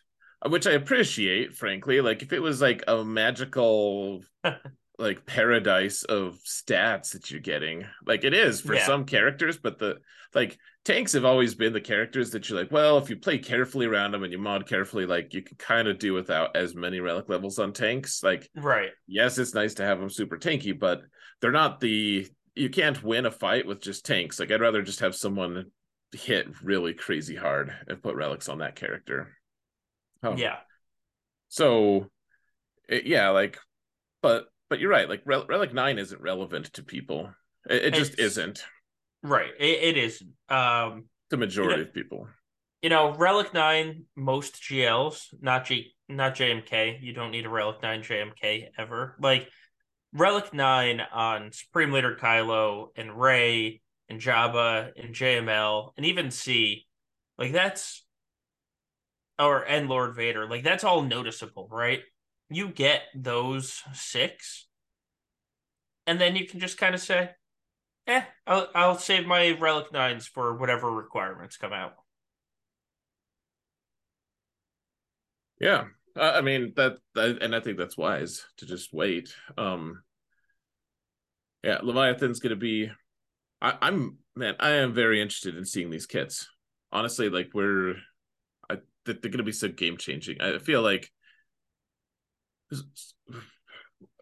[0.50, 2.02] which I appreciate, frankly.
[2.02, 4.22] Like if it was like a magical
[5.00, 7.86] like paradise of stats that you're getting.
[8.06, 8.86] Like it is for Yeah.
[8.86, 9.96] some characters, but the
[10.36, 13.88] like tanks have always been the characters that you're like, well, if you play carefully
[13.88, 17.00] around them and you mod carefully, like you can kind of do without as many
[17.00, 18.24] relic levels on tanks.
[18.24, 18.92] Like, Right.
[19.08, 21.02] yes, it's nice to have them super tanky, but
[21.42, 24.40] they're not the you can't win a fight with just tanks.
[24.40, 25.72] Like I'd rather just have someone
[26.14, 29.36] hit really crazy hard and put relics on that character.
[30.24, 30.58] Um, Yeah.
[31.50, 32.10] So,
[32.88, 33.58] it, yeah, like,
[34.22, 35.10] but but you're right.
[35.10, 37.30] Like Rel- Relic Nine isn't relevant to people.
[37.70, 38.64] It, it just isn't.
[39.26, 39.52] Right.
[39.60, 40.22] It, it is.
[40.50, 41.88] Um, The majority Yeah.
[41.88, 42.28] of people.
[42.82, 47.00] you know, Relic Nine, most GLs, not G, not JMK.
[47.02, 49.16] You don't need a Relic Nine JMK ever.
[49.20, 49.50] Like
[50.14, 56.86] Relic Nine on Supreme Leader Kylo and Rey and Jabba and JML and even C,
[57.40, 58.06] like that's
[59.40, 62.02] or and Lord Vader, like that's all noticeable, right?
[62.52, 64.68] You get those six,
[66.06, 67.32] and then you can just kind of say,
[68.08, 71.96] "Eh, I'll I'll save my Relic Nines for whatever requirements come out."
[75.60, 75.86] Yeah.
[76.18, 79.36] I mean that, that, and I think that's wise to just wait.
[79.58, 80.02] Um,
[81.62, 82.90] yeah, Leviathan's gonna be.
[83.62, 86.48] I, I'm man, I am very interested in seeing these kits.
[86.92, 87.96] Honestly, like we're,
[88.70, 90.40] I they're gonna be so game changing.
[90.42, 91.12] I feel like.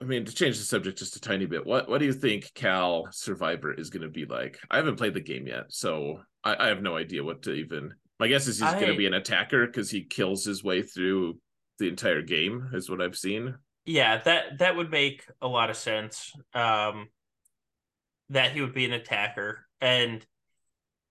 [0.01, 2.51] I mean, to change the subject just a tiny bit, what what do you think
[2.53, 4.59] Cal Survivor is going to be like?
[4.69, 7.93] I haven't played the game yet, so I, I have no idea what to even.
[8.19, 11.39] My guess is he's going to be an attacker because he kills his way through
[11.79, 13.55] the entire game, is what I've seen.
[13.85, 16.31] Yeah, that that would make a lot of sense.
[16.53, 17.09] Um,
[18.29, 20.25] that he would be an attacker, and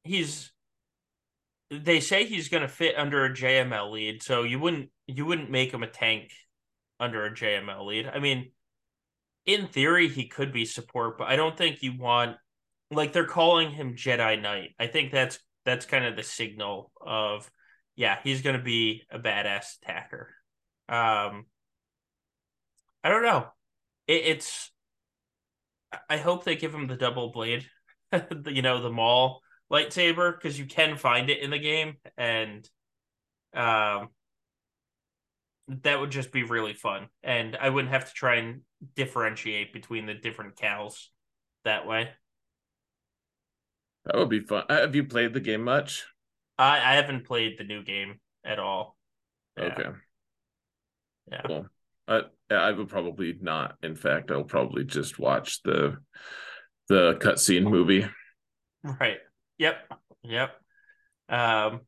[0.05, 0.51] he's.
[1.70, 5.51] They say he's going to fit under a JML lead, so you wouldn't you wouldn't
[5.51, 6.31] make him a tank
[7.01, 8.07] under a JML lead.
[8.07, 8.53] I mean,
[9.47, 12.36] in theory, he could be support, but I don't think you want
[12.90, 14.74] like they're calling him Jedi Knight.
[14.78, 17.51] I think that's that's kind of the signal of
[17.97, 20.28] yeah, he's going to be a badass attacker.
[20.88, 21.47] Um,
[23.05, 23.47] I don't know.
[24.07, 24.70] It, it's.
[26.09, 27.66] I hope they give him the double blade,
[28.47, 29.40] you know, the Maul
[29.70, 32.68] lightsaber because you can find it in the game, and
[33.55, 34.09] um,
[35.82, 38.62] that would just be really fun, and I wouldn't have to try and
[38.95, 41.07] differentiate between the different Cals
[41.64, 42.11] that way.
[44.05, 44.64] That would be fun.
[44.68, 46.05] Uh, Have you played the game much?
[46.59, 48.97] I I haven't played the new game at all.
[49.57, 49.64] Yeah.
[49.64, 49.91] Okay.
[51.30, 51.43] Yeah.
[51.47, 51.66] Cool.
[52.09, 53.76] Uh, I would probably not.
[53.83, 55.99] In fact, I'll probably just watch the
[56.89, 58.07] the cutscene movie.
[58.83, 59.18] Right.
[59.59, 59.93] Yep.
[60.24, 60.51] Yep.
[61.28, 61.80] Um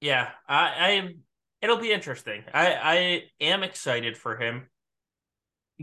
[0.00, 1.23] Yeah, I I am
[1.64, 2.44] it'll be interesting.
[2.52, 4.68] I I am excited for him.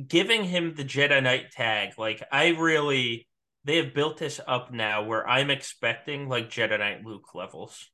[0.08, 3.28] Giving him the Jedi Knight tag, like I really
[3.66, 7.90] they have built this up now where I'm expecting like Jedi Knight Luke levels.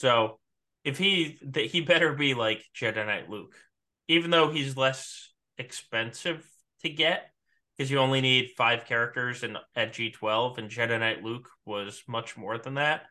[0.00, 0.40] So,
[0.84, 3.54] if he that he better be like Jedi Knight Luke,
[4.08, 6.48] even though he's less expensive
[6.82, 7.30] to get
[7.76, 12.36] because you only need five characters and at G12 and Jedi Knight Luke was much
[12.36, 13.02] more than that.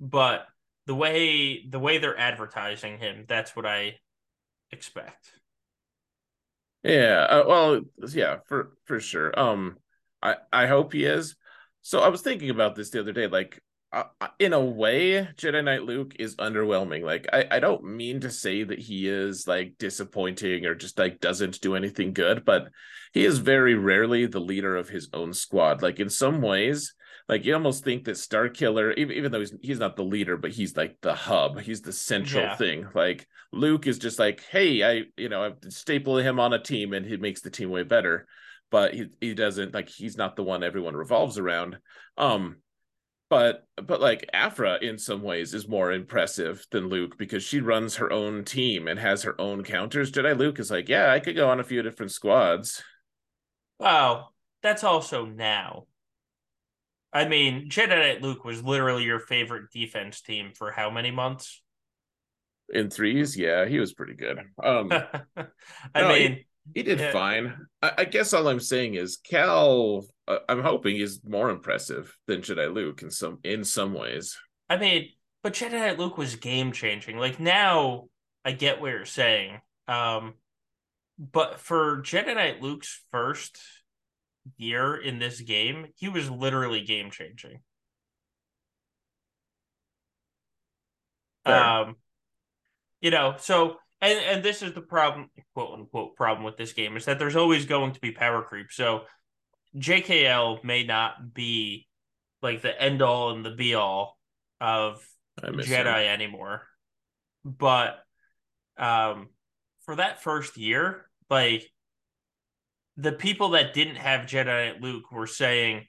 [0.00, 0.46] But
[0.86, 3.98] the way the way they're advertising him, that's what I
[4.70, 5.32] expect.
[6.82, 7.26] Yeah.
[7.28, 7.80] Uh, well,
[8.12, 9.38] yeah, for for sure.
[9.38, 9.76] Um,
[10.22, 11.36] I I hope he is.
[11.82, 13.26] So I was thinking about this the other day.
[13.26, 13.60] Like,
[13.92, 17.02] uh, uh, in a way, Jedi Knight Luke is underwhelming.
[17.02, 21.20] Like, I I don't mean to say that he is like disappointing or just like
[21.20, 22.70] doesn't do anything good, but
[23.12, 25.82] he is very rarely the leader of his own squad.
[25.82, 26.94] Like in some ways,
[27.28, 30.36] like you almost think that Star Killer, even, even though he's he's not the leader,
[30.36, 31.60] but he's like the hub.
[31.60, 32.56] He's the central Yeah.
[32.56, 32.88] thing.
[32.94, 36.92] Like Luke is just like, hey, I you know I staple him on a team
[36.92, 38.26] and he makes the team way better.
[38.70, 41.78] But he he doesn't like he's not the one everyone revolves around.
[42.16, 42.56] Um,
[43.28, 47.96] but but like Aphra in some ways is more impressive than Luke because she runs
[47.96, 50.12] her own team and has her own counters.
[50.12, 52.82] Jedi Luke is like, yeah, I could go on a few different squads.
[53.78, 55.86] Wow, that's also now.
[57.16, 61.62] I mean, Jedi Knight Luke was literally your favorite defense team for how many months?
[62.72, 64.90] in threes yeah he was pretty good um
[65.94, 66.44] I No, mean,
[66.74, 67.12] he did Yeah.
[67.12, 72.16] fine I, I guess all i'm saying is cal uh, i'm hoping is more impressive
[72.26, 74.36] than jedi luke in some in some ways
[74.68, 75.10] I mean,
[75.42, 77.18] but Jedi Knight Luke was game changing.
[77.18, 78.08] Like now,
[78.44, 79.60] I get what you're saying.
[79.88, 80.34] Um,
[81.18, 83.58] but for Jedi Knight Luke's first
[84.56, 87.60] year in this game, he was literally game changing.
[91.44, 91.62] Fair.
[91.62, 91.96] Um,
[93.00, 96.96] you know, so and and this is the problem, quote unquote, problem with this game
[96.96, 98.68] is that there's always going to be power creep.
[98.70, 99.02] So
[99.76, 101.86] JKL may not be
[102.42, 104.18] like the end all and the be all
[104.60, 105.06] of
[105.40, 105.86] Jedi him.
[105.86, 106.62] anymore,
[107.44, 107.98] but
[108.76, 109.28] um,
[109.84, 111.70] for that first year, like
[112.96, 115.86] the people that didn't have Jedi Knight Luke were saying,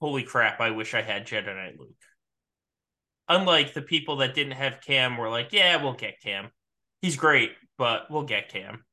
[0.00, 0.60] "Holy crap!
[0.60, 1.94] I wish I had Jedi Knight Luke."
[3.28, 6.50] Unlike the people that didn't have Cam, were like, "Yeah, we'll get Cam.
[7.02, 8.84] He's great, but we'll get Cam."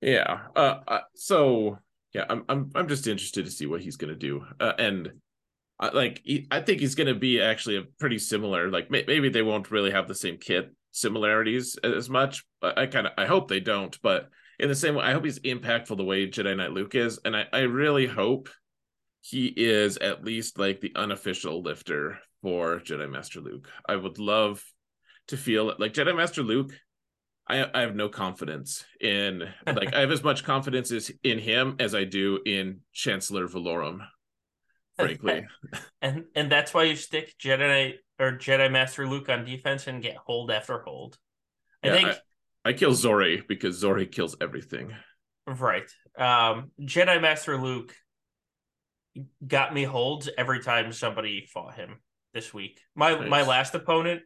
[0.00, 0.48] Yeah.
[0.54, 1.78] Uh, uh, so
[2.12, 5.12] yeah, I'm I'm I'm just interested to see what he's gonna do, uh, and
[5.80, 8.70] uh, like he, I think he's gonna be actually a pretty similar.
[8.70, 12.44] Like may, maybe they won't really have the same kit similarities as much.
[12.62, 15.40] I kind of I hope they don't, but in the same way, I hope he's
[15.40, 18.48] impactful the way Jedi Knight Luke is, and I I really hope
[19.20, 23.68] he is at least like the unofficial lifter for Jedi Master Luke.
[23.88, 24.62] I would love
[25.28, 26.72] to feel like Jedi Master Luke
[27.46, 31.76] I, I have no confidence in like I have as much confidence as in him
[31.78, 33.98] as I do in Chancellor Valorum,
[34.96, 35.46] frankly.
[36.02, 40.16] and and that's why you stick Jedi or Jedi Master Luke on defense and get
[40.16, 41.18] hold after hold.
[41.82, 42.08] I yeah, think
[42.64, 44.94] I, I kill Zorii because Zorii kills everything.
[45.46, 45.90] Right.
[46.18, 47.94] Um Jedi Master Luke
[49.46, 52.00] got me holds every time somebody fought him
[52.32, 52.80] this week.
[52.94, 53.30] My nice.
[53.30, 54.22] my last opponent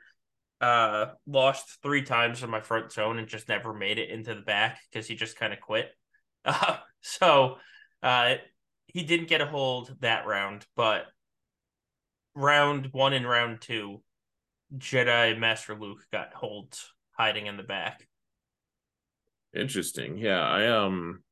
[0.61, 4.41] uh lost three times in my front zone and just never made it into the
[4.41, 5.87] back because he just kind of quit
[6.45, 7.59] uh, so
[8.03, 8.35] uh
[8.89, 11.07] he didn't get a hold that round but
[12.35, 14.03] round one and round two
[14.77, 18.07] jedi master luke got holds hiding in the back.
[19.55, 20.19] Interesting.
[20.19, 21.23] Yeah i um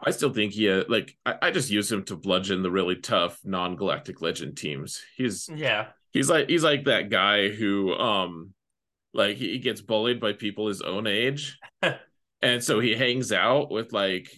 [0.00, 2.96] I still think he uh, like I, I just use him to bludgeon the really
[2.96, 5.02] tough non-galactic legend teams.
[5.16, 5.88] He's yeah.
[6.12, 8.52] he's like he's like that guy who um
[9.12, 11.58] like he gets bullied by people his own age.
[12.40, 14.30] And so he hangs out with like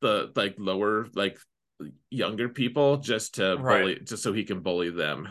[0.00, 1.38] the like lower like
[2.10, 3.80] younger people just to right.
[3.80, 5.28] bully just so he can bully them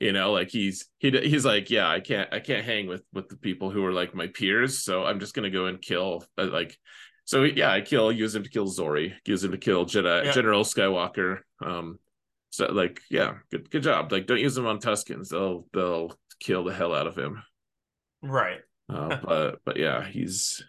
[0.00, 3.28] you know like he's he he's like yeah i can't i can't hang with with
[3.28, 6.46] the people who are like my peers so i'm just gonna go and kill uh,
[6.46, 6.76] like
[7.24, 10.32] so yeah i kill use him to kill zorii use him to kill jedi yeah.
[10.32, 11.98] general skywalker um
[12.50, 14.10] so like, yeah, good good job.
[14.10, 17.42] Like, don't use them on Tuskens; they'll they'll kill the hell out of him.
[18.22, 18.60] Right.
[18.88, 20.64] uh, but but yeah, he's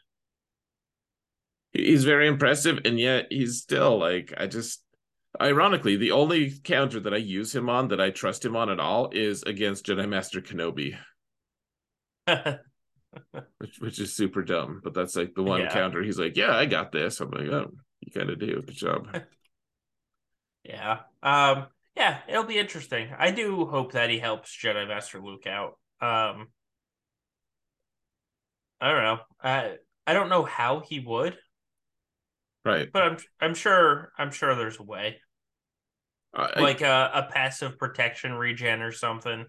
[1.74, 4.84] he's very impressive, and yet he's still like I just
[5.40, 8.80] ironically the only counter that I use him on that I trust him on at
[8.80, 10.98] all is against Jedi Master Kenobi.
[13.58, 15.74] which which is super dumb, but that's like the one yeah.
[15.74, 16.04] counter.
[16.04, 18.62] He's like, "Yeah, I got this." I'm like, "Oh, you kind of do.
[18.62, 19.08] Good job."
[20.66, 21.00] Yeah.
[21.24, 23.10] Um, yeah, it'll be interesting.
[23.18, 25.80] I do hope that he helps Jedi Master Luke out.
[26.02, 26.50] Um,
[28.80, 29.20] I don't know.
[29.42, 31.38] I I don't know how he would.
[32.66, 32.90] Right.
[32.92, 35.18] But I'm I'm sure I'm sure there's a way.
[36.34, 39.46] Uh, like a, a passive protection regen or something.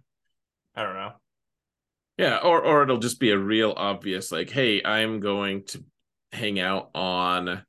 [0.75, 1.13] I don't know.
[2.17, 5.85] Yeah, or or it'll just be a real obvious like, hey, I'm going to
[6.33, 7.63] hang out on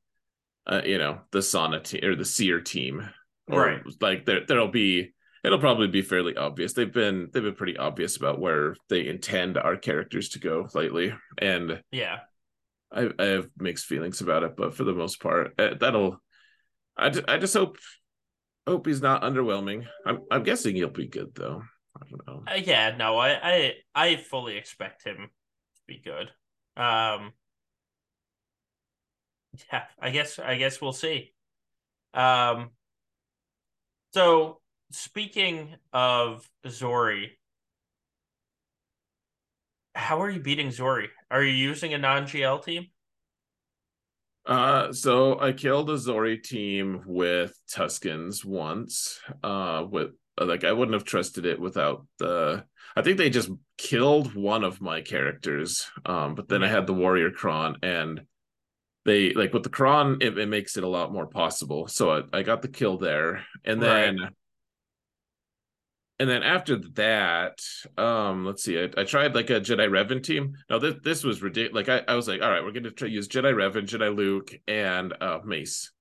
[0.68, 3.10] uh, you know, the Sana team or the Cere team
[3.48, 3.82] or right.
[4.00, 5.14] like there there'll be
[5.44, 6.74] it'll probably be fairly obvious.
[6.74, 11.14] They've been they've been pretty obvious about where they intend our characters to go lately,
[11.38, 12.20] and yeah,
[12.92, 16.22] I, I have mixed feelings about it, but for the most part, uh, that'll.
[16.98, 17.78] I I just hope
[18.68, 19.86] hope he's not underwhelming.
[20.06, 21.64] I'm I'm guessing he'll be good though.
[21.96, 22.44] I don't know.
[22.52, 26.30] Uh, yeah, no, I I I fully expect him to be good.
[26.82, 27.34] Um.
[29.72, 31.34] Yeah, I guess I guess we'll see.
[32.14, 32.72] Um
[34.14, 34.60] so
[34.92, 37.32] speaking of Zorii,
[39.94, 41.10] how are you beating Zorii?
[41.30, 42.88] Are you using a non-GL team?
[44.46, 49.20] Uh, so I killed a Zorii team with Tuskens once.
[49.44, 52.66] Uh, with like I wouldn't have trusted it without the.
[52.96, 55.90] I think they just killed one of my characters.
[56.06, 58.22] Um, but then I had the Warrior Kron, and
[59.06, 61.88] they like with the Kron, it, it makes it a lot more possible.
[61.88, 64.20] So I, I got the kill there, and then.
[64.20, 64.30] Right.
[66.22, 67.66] And then after that,
[67.98, 68.80] um, let's see.
[68.80, 70.56] I, I tried like a Jedi Revan team.
[70.70, 71.88] No, this this was ridiculous.
[71.88, 74.54] Like I, I was like, all right, we're gonna try use Jedi Revan, Jedi Luke,
[74.68, 75.92] and uh, Mace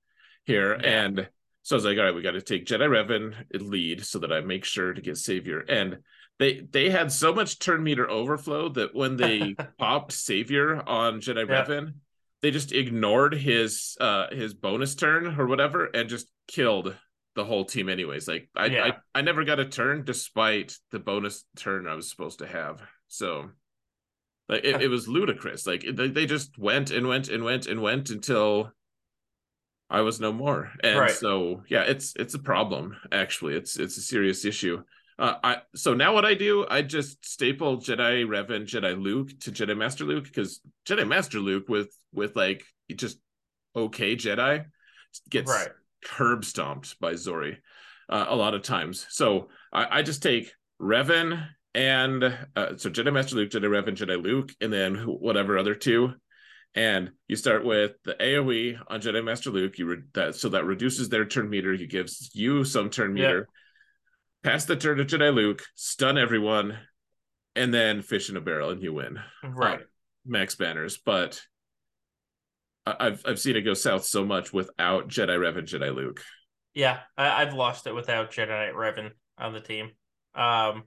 [0.44, 0.78] here.
[0.78, 1.04] Yeah.
[1.04, 1.28] And
[1.62, 4.30] so I was like, all right, we got to take Jedi Revan lead so that
[4.30, 5.60] I make sure to get Savior.
[5.60, 6.00] And
[6.38, 11.48] they they had so much turn meter overflow that when they popped Savior on Jedi
[11.48, 11.64] yeah.
[11.64, 11.94] Revan,
[12.42, 16.94] they just ignored his uh his bonus turn or whatever and just killed
[17.34, 18.26] the whole team anyways.
[18.28, 18.84] Like I, Yeah.
[19.14, 22.80] I I never got a turn despite the bonus turn I was supposed to have.
[23.08, 23.50] So
[24.48, 25.66] like it, it was ludicrous.
[25.66, 28.72] Like they, they just went and went and went and went until
[29.88, 30.70] I was no more.
[30.82, 31.10] And Right.
[31.10, 33.54] so yeah, it's it's a problem actually.
[33.54, 34.82] It's it's a serious issue.
[35.18, 39.52] Uh, I so now what I do, I just staple Jedi Revan, Jedi Luke to
[39.52, 42.64] Jedi Master Luke because Jedi Master Luke with with like
[42.96, 43.18] just
[43.76, 44.64] okay Jedi
[45.28, 45.68] gets Right.
[46.04, 47.56] Curb stomped by Zorii
[48.08, 49.06] uh, a lot of times.
[49.10, 52.24] So I, I just take Revan and
[52.56, 56.14] uh, so Jedi Master Luke, Jedi Revan, Jedi Luke, and then whatever other two.
[56.74, 59.78] And you start with the AOE on Jedi Master Luke.
[59.78, 61.72] You re- that so that reduces their turn meter.
[61.74, 63.26] He gives you some turn Yeah.
[63.26, 63.48] meter.
[64.42, 66.78] Pass the turn to Jedi Luke, stun everyone,
[67.56, 69.80] and then fish in a barrel, and you win Right.
[70.24, 71.42] max banners, but
[72.98, 76.22] I've I've seen it go south so much without Jedi Revan, Jedi Luke.
[76.74, 79.90] Yeah, I, I've lost it without Jedi Revan on the team.
[80.34, 80.84] Um,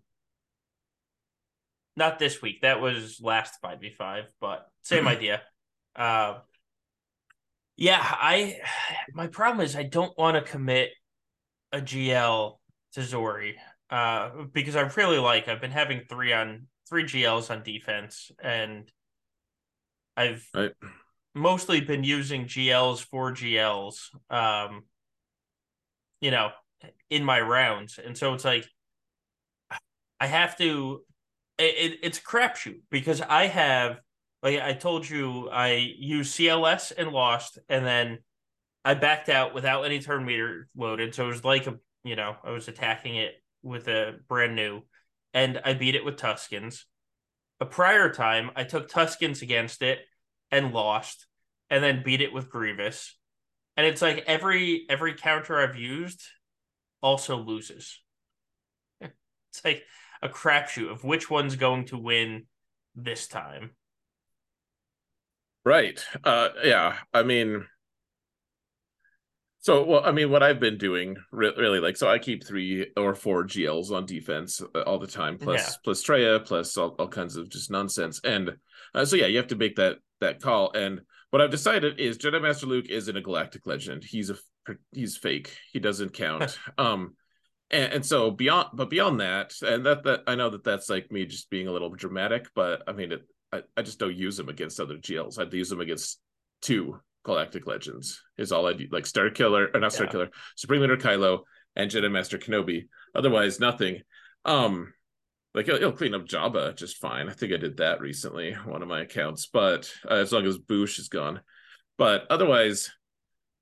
[1.96, 2.62] not this week.
[2.62, 5.42] That was last five v five, but same idea.
[5.96, 6.40] Uh,
[7.76, 8.60] yeah, I.
[9.14, 10.92] My problem is I don't want to commit
[11.72, 12.58] a GL
[12.94, 13.56] to Zorii
[13.90, 15.48] uh, because I really like.
[15.48, 18.92] I've been having three on three GLs on defense, and
[20.16, 20.72] I've Right.
[21.36, 24.10] Mostly been using GLs for GLs.
[24.30, 24.84] Um,
[26.22, 26.52] you know,
[27.10, 28.66] in my rounds, and so it's like
[30.20, 31.04] I have to.
[31.58, 34.00] It, it, it's a crapshoot because I have,
[34.42, 38.20] like I told you, I used CLS and lost, and then
[38.86, 41.14] I backed out without any turn meter loaded.
[41.14, 44.82] So it was like a, you know, I was attacking it with a brand new,
[45.34, 46.84] and I beat it with Tuskens.
[47.60, 50.00] A prior time, I took Tuskens against it
[50.54, 51.26] and lost,
[51.70, 53.18] and then beat it with Grievous.
[53.76, 56.22] And it's like every every counter I've used
[57.02, 58.00] also loses.
[59.02, 59.84] It's like
[60.22, 62.46] a crapshoot of which one's going to win
[62.96, 63.72] this time.
[65.66, 66.04] Right.
[66.24, 67.66] Uh yeah, I mean
[69.60, 72.94] so well I mean what I've been doing re- really like so I keep 3
[72.98, 75.74] or 4 GLs on defense uh, all the time plus Yeah.
[75.84, 78.58] plus Treya plus all, all kinds of just nonsense and
[78.94, 82.20] uh, so yeah, you have to make that that call and what I've decided is
[82.20, 84.04] Jedi Master Luke isn't a galactic legend.
[84.04, 84.36] He's a
[84.92, 85.58] he's fake.
[85.72, 86.60] He doesn't count.
[86.78, 87.16] um
[87.72, 91.12] and, and so beyond but beyond that and that that I know that that's like
[91.12, 93.22] me just being a little dramatic but I mean it
[93.52, 95.40] I, I just don't use them against other GLs.
[95.40, 96.20] I'd use them against
[96.62, 98.22] two Galactic Legends.
[98.38, 100.12] Is all I do, like Star Killer or not Star Yeah.
[100.12, 101.42] Killer, Supreme Leader Kylo,
[101.76, 102.88] and Jedi Master Kenobi.
[103.16, 104.02] Otherwise, nothing.
[104.46, 104.94] Um,
[105.54, 107.30] like he'll, he'll clean up Jabba just fine.
[107.30, 109.48] I think I did that recently, one of my accounts.
[109.48, 111.42] But uh, as long as Boushh is gone,
[111.98, 112.92] but otherwise,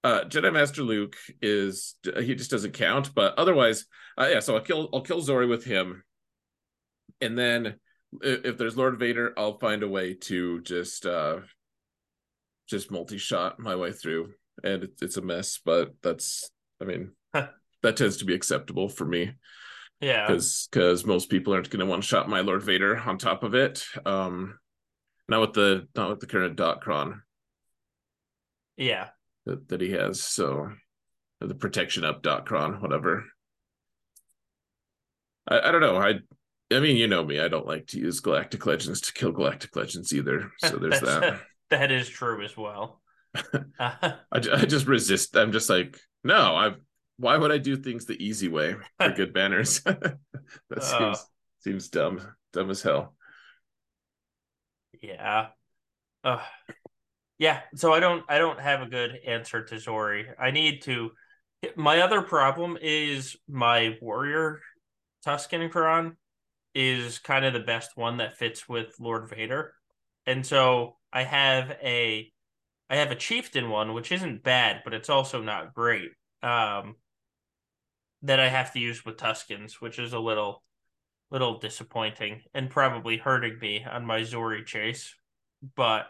[0.04, 3.14] uh, Jedi Master Luke is he just doesn't count.
[3.14, 3.86] But otherwise,
[4.18, 4.40] uh, yeah.
[4.40, 6.04] So I'll kill I'll kill Zorii with him,
[7.20, 7.76] and then
[8.22, 11.40] if, if there's Lord Vader, I'll find a way to just uh
[12.68, 14.34] just multi-shot my way through,
[14.64, 15.60] and it, it's a mess.
[15.64, 16.50] But that's
[16.82, 19.34] I mean that tends to be acceptable for me
[20.02, 20.28] Yeah.
[20.28, 23.54] because because most people aren't going to one shot my Lord Vader on top of
[23.54, 23.86] it.
[24.06, 24.58] Um,
[25.30, 27.22] not with the not with the current Datacron
[28.78, 29.10] Yeah.
[29.46, 30.22] that, that he has.
[30.22, 30.72] So
[31.40, 33.26] the protection up Datacron, whatever.
[35.48, 35.98] I, I don't know.
[35.98, 36.20] I
[36.74, 37.40] I mean, you know me.
[37.40, 40.52] I don't like to use Galactic Legends to kill Galactic Legends either.
[40.60, 41.42] So there's that.
[41.70, 43.02] that is true as well.
[43.80, 45.36] Uh, I, I just resist.
[45.36, 46.56] I'm just like, no.
[46.56, 46.74] I
[47.22, 49.82] why would I do things the easy way for good banners?
[49.84, 50.18] that
[50.82, 51.18] seems Uh.
[51.60, 52.22] seems dumb,
[52.54, 53.16] dumb as hell.
[55.02, 55.48] yeah.
[56.24, 56.40] Uh,
[57.38, 57.62] yeah.
[57.76, 60.26] So I don't I don't have a good answer to Zorii.
[60.40, 61.12] I need to
[61.76, 64.62] my other problem is my warrior
[65.26, 66.18] Tusken Kron
[66.76, 69.74] is kind of the best one that fits with Lord Vader.
[70.26, 72.32] And so I have a
[72.90, 76.12] I have a chieftain one, which isn't bad, but it's also not great.
[76.44, 76.96] Um
[78.24, 80.64] that I have to use with Tuskens, which is a little
[81.32, 85.16] little disappointing and probably hurting me on my Zorii chase.
[85.76, 86.08] But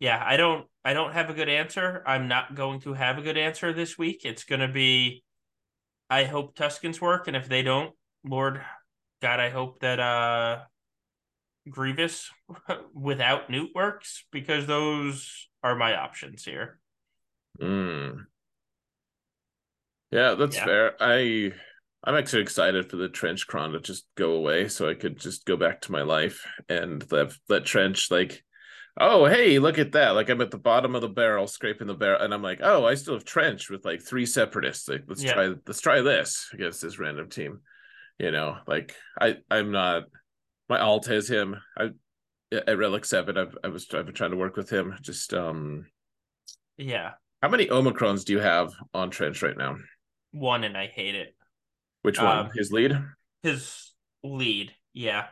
[0.00, 2.02] yeah, I don't I don't have a good answer.
[2.06, 4.22] I'm not going to have a good answer this week.
[4.24, 5.22] It's to be
[6.10, 7.94] I hope Tuskens work and if they don't,
[8.24, 8.60] Lord
[9.22, 10.62] God, I hope that uh
[11.70, 12.30] Grievous
[12.94, 16.78] without Nute works because those are my options here.
[17.60, 18.26] Mm.
[20.14, 20.64] Yeah, that's Yeah.
[20.64, 20.96] fair.
[21.00, 21.52] I
[22.06, 25.44] I'm actually excited for the trench cron to just go away so I could just
[25.46, 28.44] go back to my life and that that trench like
[29.00, 30.10] oh hey look at that.
[30.10, 32.84] Like i'm at the bottom of the barrel scraping the barrel and i'm like oh
[32.86, 34.88] i still have trench with like three separatists.
[34.88, 35.32] Like let's Yeah.
[35.32, 37.60] try let's try this against this random team.
[38.18, 40.04] You know like i i'm not
[40.68, 41.56] my alt has him.
[41.76, 41.90] I
[42.52, 44.96] at relic 7 i've i was i've been trying to work with him.
[45.00, 45.86] Just um
[46.76, 47.12] Yeah,
[47.42, 49.76] how many omicrons do you have on trench right now
[50.34, 51.34] one and I hate it.
[52.02, 52.98] which one Um, his lead
[53.42, 55.28] His lead, yeah.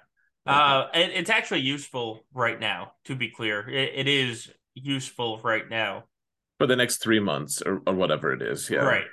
[0.48, 0.56] Okay.
[0.58, 2.92] Uh, it, it's actually useful right now.
[3.06, 6.04] To be clear, it, it is useful right now.
[6.58, 9.04] for the next three months or, or whatever it is yeah Right.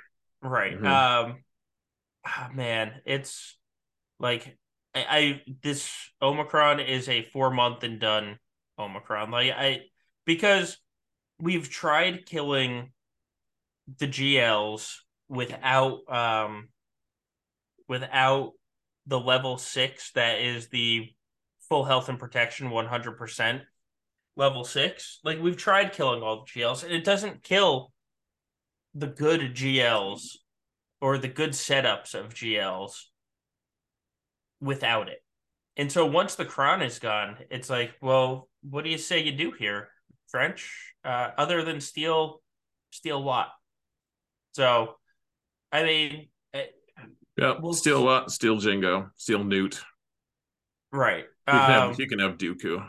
[0.42, 0.78] Right.
[0.80, 0.86] Mhm.
[0.86, 1.44] Um
[2.24, 3.56] ah, man, it's
[4.18, 4.56] like
[4.94, 5.90] I, I this
[6.22, 8.38] Omicron is a four month and done
[8.78, 9.30] Omicron.
[9.30, 9.80] Like I
[10.24, 10.78] because
[11.40, 12.92] we've tried killing
[13.98, 14.96] the GLs
[15.30, 16.68] without um
[17.88, 18.52] without
[19.06, 21.08] the level six that is the
[21.68, 23.62] full health and protection 100%
[24.36, 25.20] level six.
[25.24, 27.92] Like we've tried killing all the GLs and it doesn't kill
[28.94, 30.36] the good GLs
[31.00, 33.04] or the good setups of GLs
[34.60, 35.22] without it.
[35.76, 39.32] And so once the crown is gone, it's like, well, what do you say you
[39.32, 39.88] do here,
[40.30, 40.94] Trench?
[41.04, 42.42] Uh, other than steal,
[42.90, 43.48] steal what?
[44.52, 44.96] So,
[45.72, 46.28] I mean,
[47.36, 49.80] yeah Well, steal what steal Jango steal Nute
[50.92, 51.24] right.
[51.46, 52.84] you can, Um, have, you can have dooku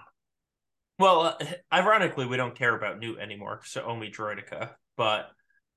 [1.00, 4.72] well, uh, ironically, we don't care about Nute anymore, so only Droideka.
[4.98, 5.32] But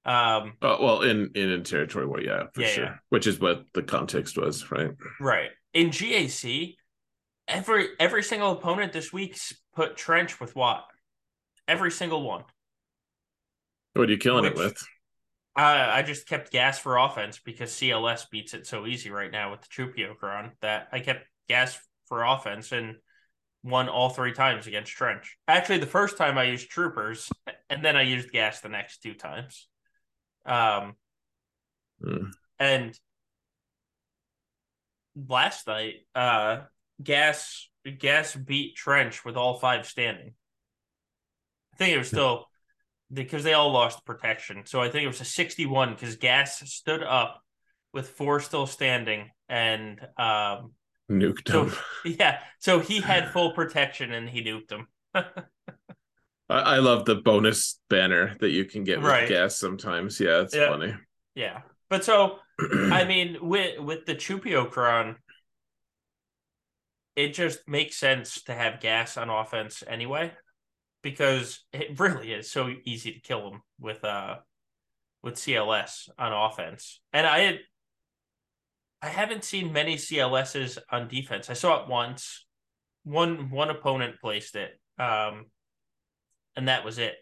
[0.05, 2.85] um, Oh well, in in, in territory war, yeah, for Yeah, sure.
[2.85, 2.95] yeah.
[3.09, 4.91] Which is what the context was, right?
[5.21, 5.51] Right.
[5.73, 6.77] In GAC,
[7.49, 10.85] every every single opponent this week's put Trench with Wat.
[11.67, 12.45] Every single one.
[13.95, 14.77] What are you killing it with?
[15.57, 19.53] Uh, I just kept gas for offense because CLS beats it so easy right now
[19.53, 22.97] with the Chupiocron that I kept gas for offense and
[23.63, 25.39] won all three times against Trench.
[25.47, 27.31] Actually, the first time I used Troopers,
[27.71, 29.69] and then I used gas the next two times.
[30.45, 30.97] Um,
[32.03, 32.31] Hmm.
[32.59, 32.99] and
[35.29, 36.63] last night, uh,
[37.03, 40.35] gas gas beat Trench with all five standing.
[41.73, 42.49] I think it was still
[43.13, 44.63] because they all lost protection.
[44.67, 47.41] So I think it was a 61 because gas stood up
[47.93, 50.73] with four still standing and um
[51.11, 51.75] Nuked so him.
[52.19, 54.89] yeah, so he had full protection and he nuked him.
[55.15, 55.25] I,
[56.49, 59.29] I love the bonus banner that you can get with Right.
[59.29, 60.19] gas sometimes.
[60.19, 60.69] Yeah, it's Yeah.
[60.71, 60.95] funny.
[61.35, 61.61] Yeah.
[61.91, 65.17] But so I mean with with the Chupiocron
[67.17, 70.33] it just makes sense to have gas on offense anyway
[71.05, 74.37] because it really is so easy to kill them with uh
[75.23, 77.01] with CLS on offense.
[77.13, 77.59] And I had
[79.01, 81.51] I haven't seen many CLSs on defense.
[81.51, 82.47] I saw it once.
[83.05, 84.73] One one opponent placed it.
[84.99, 85.47] Um
[86.57, 87.15] and that was it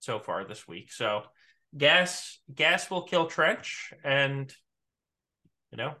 [0.00, 0.90] so far this week.
[0.90, 1.22] So
[1.76, 4.52] gas gas will kill trench and
[5.70, 5.94] you know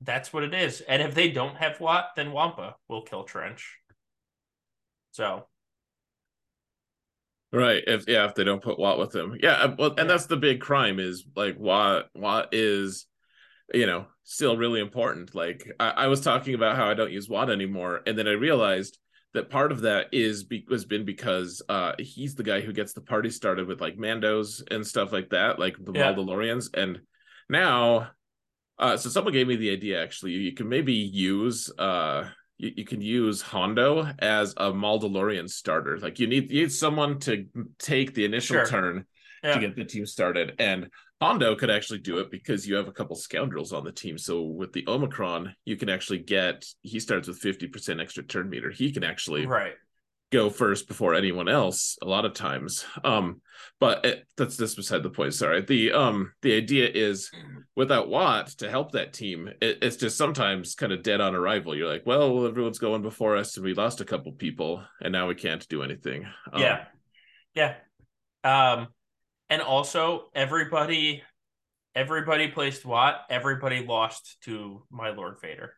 [0.00, 0.80] that's what it is.
[0.80, 3.78] And if they don't have Wat, then Wampa will kill trench.
[5.12, 5.46] So
[7.54, 7.84] Right.
[7.86, 9.36] If yeah, if they don't put Wat with them.
[9.40, 13.06] Yeah, uh, well, and that's the big crime is like Wat Wat is
[13.72, 15.34] you know, still really important.
[15.34, 18.32] Like I, I was talking about how I don't use Wat anymore, and then I
[18.32, 18.98] realized
[19.32, 22.92] that part of that is be, was been because uh he's the guy who gets
[22.92, 26.12] the party started with like Mandos and stuff like that, like the Yeah.
[26.12, 26.70] Mandalorians.
[26.74, 27.00] And
[27.48, 28.10] now
[28.78, 32.28] uh so someone gave me the idea actually you can maybe use uh
[32.58, 35.98] you, you can use Hondo as a Mandalorian starter.
[35.98, 37.46] Like you need you need someone to
[37.78, 38.66] take the initial Sure.
[38.66, 39.04] turn
[39.42, 39.54] yeah.
[39.54, 40.54] to get the team started.
[40.58, 40.90] And
[41.20, 44.18] Hondo could actually do it because you have a couple scoundrels on the team.
[44.18, 48.70] So with the Omicron, you can actually get he starts with 50% extra turn meter.
[48.70, 49.74] He can actually right.
[50.32, 52.84] Go first before anyone else a lot of times.
[53.04, 53.40] Um,
[53.78, 55.34] but it, that's this beside the point.
[55.34, 55.60] Sorry.
[55.60, 57.30] The um the idea is
[57.76, 61.76] without Wat to help that team, it, it's just sometimes kind of dead on arrival.
[61.76, 65.28] You're like, well, everyone's going before us, and we lost a couple people, and now
[65.28, 66.26] we can't do anything.
[66.52, 66.84] Um, Yeah.
[67.54, 67.74] Yeah.
[68.42, 68.88] Um
[69.50, 71.22] and also everybody
[71.94, 75.74] everybody placed Wat, everybody lost to my Lord Vader.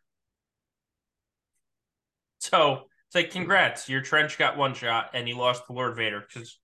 [2.39, 6.21] So it's like congrats, your trench got one shot and you lost to Lord Vader
[6.21, 6.59] because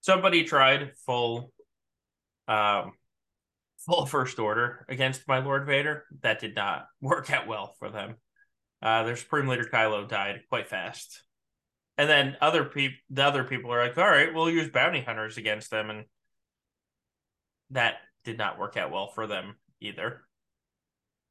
[0.00, 1.52] somebody tried full
[2.48, 2.92] um
[3.84, 6.04] full first order against my Lord Vader.
[6.22, 8.16] That did not work out well for them.
[8.80, 11.22] Uh their Supreme Leader Kylo died quite fast.
[11.96, 15.36] And then other people, the other people are like, "All right, we'll use bounty hunters
[15.36, 16.06] against them," and
[17.70, 20.22] that did not work out well for them either.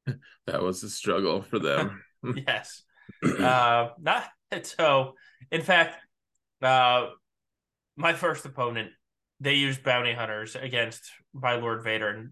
[0.46, 2.02] that was a struggle for them.
[2.46, 2.82] yes,
[3.22, 4.24] uh, not
[4.62, 5.14] so.
[5.50, 5.96] In fact,
[6.62, 7.10] Uh,
[7.96, 8.90] my first opponent,
[9.40, 12.30] they used bounty hunters against by Lord Vader, and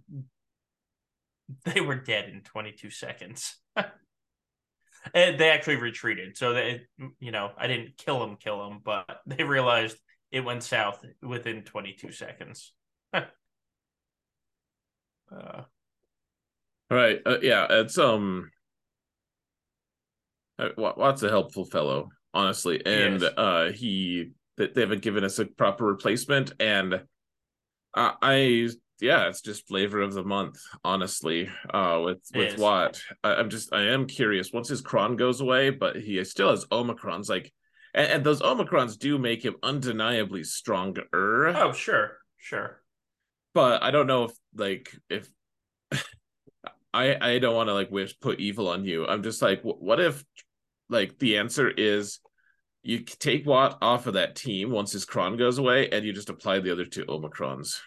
[1.64, 3.60] they were dead in 22 seconds.
[3.76, 6.82] and they actually retreated, so they,
[7.20, 9.98] you know, I didn't kill them, kill them, but they realized
[10.30, 12.72] it went south within 22 seconds.
[13.12, 13.22] uh,
[16.90, 17.20] right.
[17.26, 17.66] Uh, yeah.
[17.68, 18.50] It's um.
[20.62, 25.46] Uh, Wat's a helpful fellow, honestly, and uh, he that they haven't given us a
[25.46, 27.02] proper replacement, and
[27.94, 28.68] I, I
[29.02, 31.50] yeah, it's just flavor of the month, honestly.
[31.68, 34.52] Uh, with with Wat, I, am just I am curious.
[34.52, 37.28] Once his cron goes away, but he still has Omicrons.
[37.28, 37.52] Like,
[37.94, 41.48] and, and those Omicrons do make him undeniably stronger.
[41.48, 42.80] Oh, sure, sure.
[43.54, 45.28] But I don't know if like if
[46.94, 49.06] I I don't want to like wish put evil on you.
[49.06, 50.24] I'm just like, what if
[50.92, 52.20] like the answer is
[52.82, 56.30] you take Wat off of that team once his cron goes away, and you just
[56.30, 57.78] apply the other two Omicrons.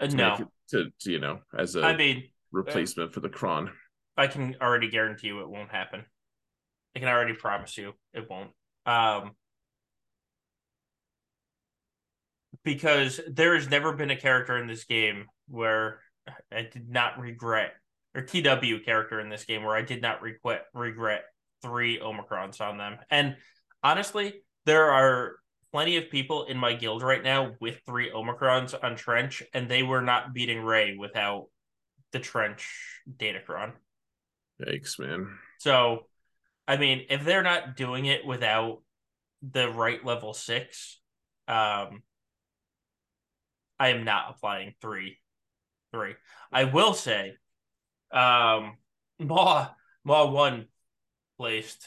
[0.00, 3.70] Uh, no, to, to, you know as a I mean replacement uh, for the cron.
[4.16, 6.04] I can already guarantee you it won't happen.
[6.94, 8.50] I can already promise you it won't.
[8.86, 9.32] Um,
[12.64, 16.00] because there has never been a character in this game where
[16.52, 17.72] I did not regret,
[18.14, 21.24] or TW character in this game where I did not regret regret
[21.62, 22.98] three Omicrons on them.
[23.10, 23.36] And
[23.82, 25.36] honestly, there are
[25.72, 29.82] plenty of people in my guild right now with three Omicrons on Trench, and they
[29.82, 31.46] were not beating Rey without
[32.12, 33.72] the Trench Datacron.
[34.62, 35.36] Yikes, man.
[35.58, 36.06] So,
[36.68, 38.82] I mean, if they're not doing it without
[39.42, 41.00] the right level six,
[41.48, 42.02] um,
[43.78, 45.18] I am not applying three.
[45.92, 46.14] Three.
[46.52, 47.34] I will say,
[48.14, 48.76] um,
[49.18, 49.68] Maw
[50.04, 50.66] Maw one
[51.36, 51.86] placed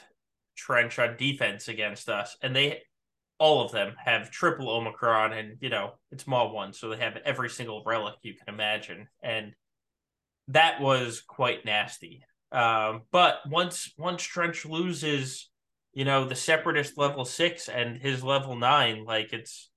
[0.56, 2.82] trench on defense against us, and they
[3.40, 7.18] all of them have triple Omicron, and you know it's Maw one, so they have
[7.26, 9.54] every single relic you can imagine, and
[10.49, 12.24] that was quite nasty.
[12.52, 15.49] Um, but once once Trench loses,
[15.94, 19.70] you know the Separatist level six and his level nine, like it's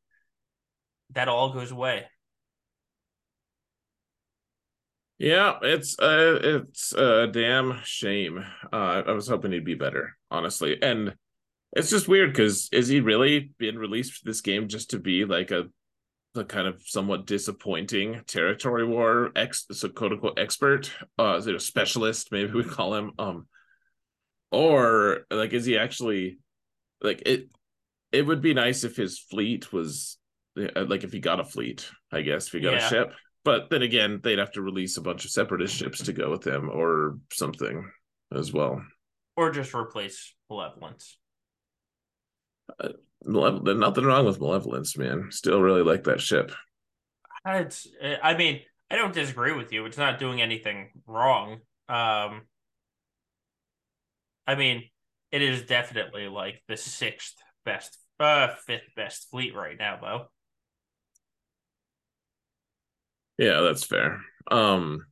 [1.11, 2.07] that all goes away.
[5.21, 8.43] Yeah, it's uh it's a damn shame.
[8.73, 10.83] Uh I was hoping he'd be better, honestly.
[10.83, 11.15] And
[11.77, 15.27] it's just weird because is he really being released for this game just to be
[15.27, 15.65] like a
[16.33, 20.91] the kind of somewhat disappointing territory war ex so quote unquote expert?
[21.19, 23.13] Uh is it a specialist, maybe we call him?
[23.19, 23.47] Um
[24.51, 26.39] or like is he actually
[27.03, 27.51] like it
[28.11, 30.17] it would be nice if his fleet was
[30.57, 32.87] like if he got a fleet, I guess, if he got yeah.
[32.87, 33.13] a ship
[33.45, 36.43] but then again, they'd have to release a bunch of separatist ships to go with
[36.43, 37.91] them or something
[38.35, 38.83] as well.
[39.37, 41.17] Or just replace Malevolence.
[42.79, 42.91] Uh,
[43.25, 45.29] nothing wrong with Malevolence, man.
[45.31, 46.53] Still really like that ship.
[47.47, 47.89] It's,
[48.23, 48.61] I mean,
[48.91, 49.87] I don't disagree with you.
[49.87, 51.61] It's not doing anything wrong.
[51.89, 52.43] Um,
[54.47, 54.85] I mean,
[55.33, 60.27] it is definitely like the sixth best, uh, fifth best fleet right now, though.
[63.41, 64.21] Yeah, that's fair.
[64.51, 65.07] Um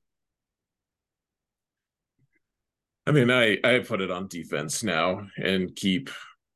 [3.07, 6.11] I mean, I I put it on defense now and keep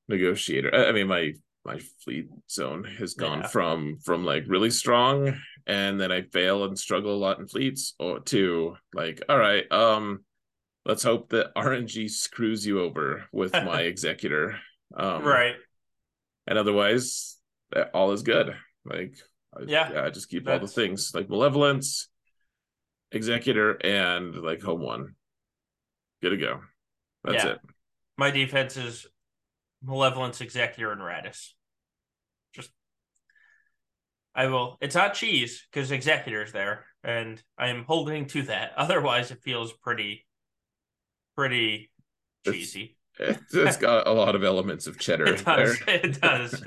[0.07, 0.75] negotiator.
[0.75, 1.33] I, mean, my
[1.65, 3.47] my fleet zone has gone yeah.
[3.47, 5.35] from from like really strong
[5.67, 9.65] and then I fail and struggle a lot in fleets or to like all right,
[9.73, 10.25] um
[10.85, 14.59] let's hope that RNG screws you over with my executor.
[14.95, 15.55] Um right.
[16.47, 17.39] And otherwise
[17.95, 18.55] all is good.
[18.85, 19.17] Like
[19.67, 20.61] yeah, yeah, I just keep That's...
[20.61, 22.09] all the things like malevolence,
[23.11, 25.15] executor, and like home one.
[26.23, 26.61] Good to go.
[27.25, 27.51] That's yeah.
[27.53, 27.59] it.
[28.17, 29.07] My defense is
[29.83, 31.51] malevolence, executor, and Raddus.
[32.55, 32.71] Just
[34.35, 34.79] I will.
[34.81, 38.73] It's not cheese because executor's there, and I am holding to that.
[38.77, 40.27] Otherwise, it feels pretty,
[41.37, 41.91] pretty
[42.47, 42.97] cheesy.
[43.19, 45.27] It's, it's got a lot of elements of cheddar.
[45.27, 45.79] it does.
[45.81, 45.95] There.
[45.97, 46.65] It does.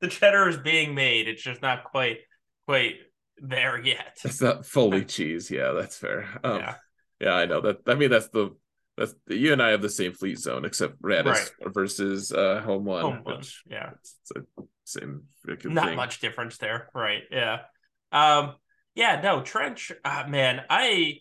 [0.00, 1.28] The cheddar is being made.
[1.28, 2.18] It's just not quite
[2.66, 2.96] quite
[3.38, 4.18] there yet.
[4.24, 5.50] It's not fully cheese.
[5.50, 6.28] Yeah, that's fair.
[6.42, 6.74] Um, yeah.
[7.20, 7.78] yeah, I know that.
[7.86, 8.56] I mean, that's the
[8.96, 11.50] that's you and I have the same fleet zone except Raddus right.
[11.74, 13.02] versus uh, Home One.
[13.02, 13.42] Home One.
[13.66, 14.46] Yeah, it's, it's
[14.84, 15.24] same.
[15.64, 15.96] Not thing.
[15.96, 17.22] much difference there, right?
[17.30, 17.60] Yeah.
[18.12, 18.54] Um.
[18.94, 19.20] Yeah.
[19.20, 19.42] No.
[19.42, 19.92] Trench.
[20.04, 21.18] Uh, man, I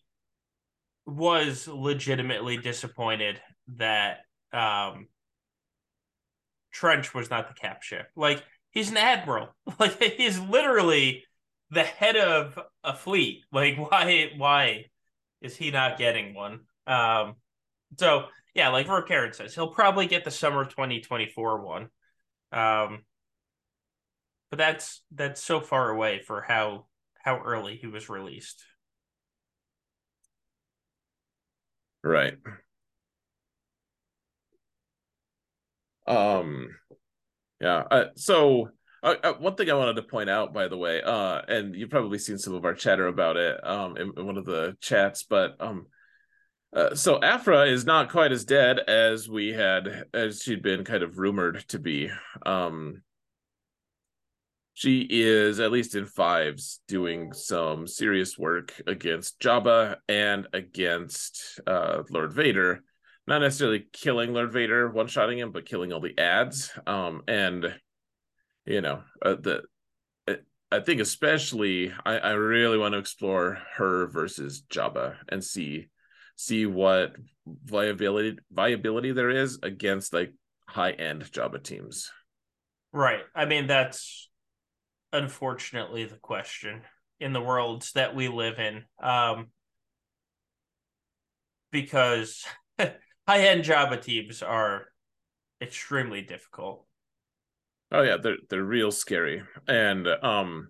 [1.06, 3.42] was legitimately disappointed
[3.76, 4.20] that
[4.54, 5.08] um
[6.72, 8.08] Trench was not the cap ship.
[8.16, 8.44] Like
[8.74, 9.50] he's an admiral.
[9.80, 11.24] Like he's literally
[11.72, 13.44] the head of a fleet.
[13.52, 14.86] Like why why
[15.42, 16.62] is he not getting one?
[16.88, 17.36] Um
[18.00, 18.26] so
[18.56, 21.90] yeah, like Rook Karen says, he'll probably get the summer 2024 one.
[22.52, 23.04] Um,
[24.50, 26.86] but that's that's so far away for how
[27.24, 28.64] how early he was released.
[32.04, 32.38] Right.
[36.06, 36.76] Um
[37.64, 38.70] yeah, uh, so
[39.02, 41.90] uh, uh, one thing I wanted to point out, by the way, uh, and you've
[41.90, 45.24] probably seen some of our chatter about it um, in, in one of the chats,
[45.24, 45.88] but um,
[46.76, 51.04] uh, so Aphra is not quite as dead as we had, as she'd been kind
[51.04, 52.10] of rumored to be.
[52.46, 53.02] Um,
[54.74, 62.04] she is at least in fives doing some serious work against Jabba and against uh,
[62.10, 62.84] Lord Vader.
[63.26, 66.72] Not necessarily killing Lord Vader, one shotting him, but killing all the ads.
[66.86, 67.76] Um, and
[68.66, 69.64] you know uh, the
[70.74, 75.90] I think especially I, I really want to explore her versus Jabba and see
[76.36, 80.34] see what viability viability there is against like
[80.68, 82.12] high end Jabba teams.
[82.92, 83.22] Right.
[83.36, 84.32] I mean that's
[85.12, 86.82] unfortunately the question
[87.20, 88.84] in the worlds that we live in.
[89.00, 89.50] Um
[91.70, 92.44] because
[93.28, 94.88] high end Jabba teams are
[95.62, 96.86] extremely difficult.
[97.92, 99.44] Oh yeah, they're they're real scary.
[99.68, 100.70] And um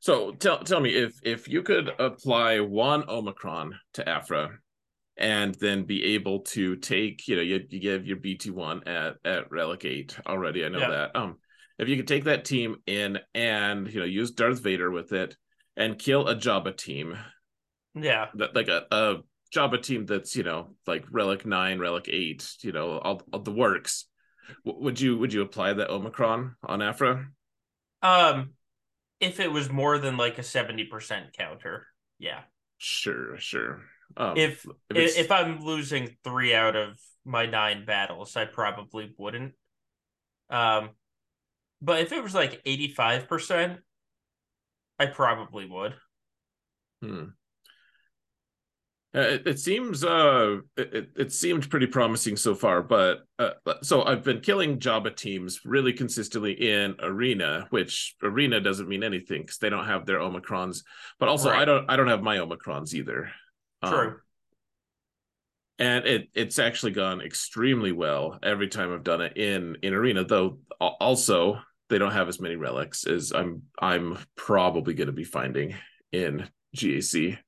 [0.00, 4.58] so tell tell me if if you could apply one Omicron to Aphra
[5.16, 9.50] and then be able to take, you know, you, you give your BT1 at at
[9.50, 10.64] Relic 8 already.
[10.64, 10.90] I know yeah.
[10.90, 11.16] that.
[11.16, 11.38] Um
[11.78, 15.36] if you could take that team in and you know use Darth Vader with it
[15.76, 17.18] and kill a Jabba team.
[17.94, 18.26] Yeah.
[18.34, 19.16] That like a, a
[19.54, 23.52] Jabba team that's, you know, like Relic 9, Relic 8, you know, all, all the
[23.52, 24.06] works
[24.64, 27.26] would you would you apply the Omicron on Aphra?
[28.02, 28.50] Um,
[29.20, 31.86] if it was more than like a seventy percent counter,
[32.18, 32.40] yeah.
[32.78, 33.82] Sure, sure.
[34.16, 39.54] Um, if if, if I'm losing three out of my nine battles, I probably wouldn't.
[40.50, 40.90] Um,
[41.80, 43.80] but if it was like eighty five percent,
[44.98, 45.94] I probably would.
[47.00, 47.24] Hmm.
[49.14, 53.50] Uh, it, it, seems uh it, it seemed pretty promising so far but uh,
[53.82, 59.42] so i've been killing jabba teams really consistently in arena which arena doesn't mean anything
[59.42, 60.78] because they don't have their omicrons
[61.18, 61.60] but also right.
[61.60, 63.30] i don't i don't have my omicrons either.
[63.84, 64.08] True.
[64.08, 64.20] Um,
[65.78, 70.24] and it it's actually gone extremely well every time i've done it in in arena
[70.24, 71.58] though also
[71.88, 75.74] they don't have as many relics as i'm i'm probably going to be finding
[76.12, 77.38] in gac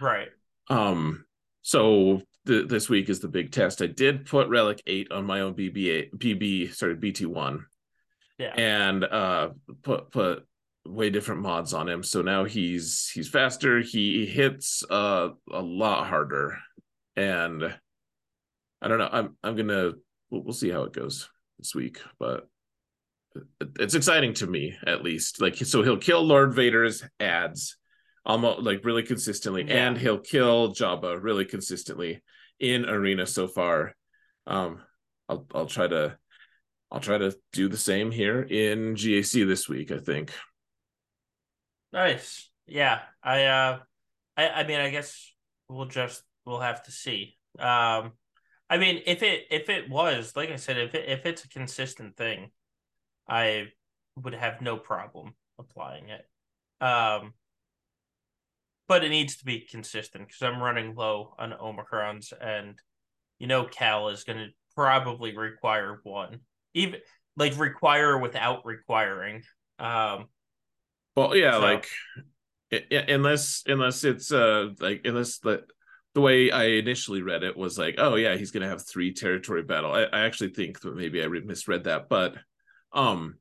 [0.00, 0.28] right
[0.68, 1.24] um,
[1.62, 3.82] so th- this week is the big test.
[3.82, 7.66] I did put Relic Eight on my own BBA BB sorry BT one,
[8.38, 9.50] yeah, and uh
[9.82, 10.46] put put
[10.84, 12.02] way different mods on him.
[12.02, 13.80] So now he's he's faster.
[13.80, 16.58] He hits uh a lot harder,
[17.16, 17.62] and
[18.80, 19.10] I don't know.
[19.10, 19.92] I'm I'm gonna
[20.30, 21.28] we'll, we'll see how it goes
[21.58, 22.48] this week, but
[23.78, 25.40] it's exciting to me at least.
[25.40, 27.76] Like so, he'll kill Lord Vader's ads
[28.24, 29.86] almost like really consistently, yeah.
[29.86, 32.22] and he'll kill Jabba really consistently
[32.60, 33.94] in arena so far.
[34.46, 34.80] Um,
[35.28, 36.16] I'll I'll try to
[36.90, 39.90] I'll try to do the same here in GAC this week.
[39.90, 40.32] I think.
[41.92, 42.50] Nice.
[42.66, 43.00] Yeah.
[43.22, 43.78] I uh,
[44.36, 45.32] I I mean, I guess
[45.68, 47.36] we'll just we'll have to see.
[47.58, 48.12] Um,
[48.70, 51.48] I mean, if it if it was like I said, if it if it's a
[51.48, 52.50] consistent thing,
[53.28, 53.68] I
[54.16, 56.26] would have no problem applying it.
[56.84, 57.34] Um,
[58.92, 62.78] but it needs to be consistent because I'm running low on Omicrons, and
[63.38, 66.40] you know Cal is going to probably require one,
[66.74, 67.00] even
[67.34, 69.44] like require without requiring.
[69.78, 70.26] Um,
[71.16, 71.60] well, yeah, so.
[71.60, 71.88] like
[73.08, 75.62] unless unless it's uh like unless the
[76.12, 79.62] the way I initially read it was like, oh yeah, he's gonna have three territory
[79.62, 79.90] battle.
[79.90, 82.34] I, I actually think that maybe I misread that, but
[82.92, 83.36] um,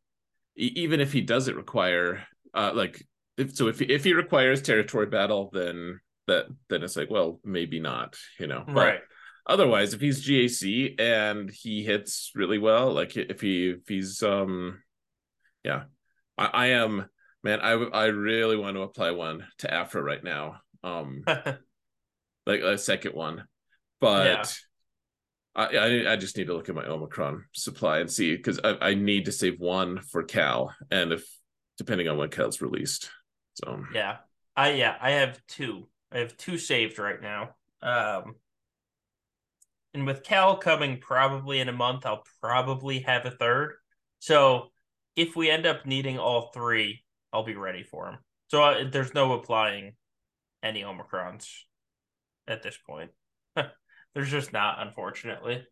[0.56, 2.24] even if he doesn't require
[2.54, 3.06] uh like
[3.42, 7.40] if so if he, if he requires territory battle then that then it's like well
[7.44, 9.00] maybe not you know but right
[9.48, 14.82] otherwise if he's gac and he hits really well like if he if he's um
[15.64, 15.84] yeah
[16.38, 17.08] i, I am
[17.44, 21.24] man i i really want to apply one to Aphra right now um
[22.46, 23.44] like a second one
[24.00, 24.44] but yeah.
[25.54, 28.78] I, I, I just need to look at my Omicron supply and see because I,
[28.82, 31.26] I need to save one for Cal, and if
[31.78, 33.12] depending on when Cal's released,
[33.54, 34.18] so yeah,
[34.56, 35.88] I yeah I have two.
[36.12, 37.56] I have two saved right now.
[37.82, 38.36] Um,
[39.94, 43.74] and with Cal coming probably in a month, I'll probably have a third.
[44.20, 44.72] So
[45.16, 47.04] if we end up needing all three,
[47.34, 48.20] I'll be ready for them.
[48.50, 49.96] So uh, there's no applying
[50.64, 51.48] any Omicrons
[52.48, 53.12] at this point.
[54.14, 55.66] there's just not, unfortunately.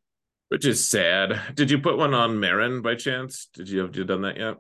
[0.49, 1.55] which is sad.
[1.55, 3.47] Did you put one on Merrin by chance?
[3.53, 4.57] Did you have you done that yet?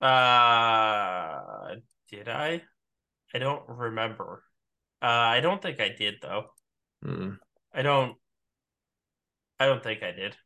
[0.00, 1.76] Uh,
[2.10, 2.62] did I?
[3.34, 4.42] I don't remember.
[5.02, 6.46] Uh, I don't think I did though.
[7.02, 7.32] Hmm.
[7.72, 8.16] I don't.
[9.58, 10.36] I don't think I did.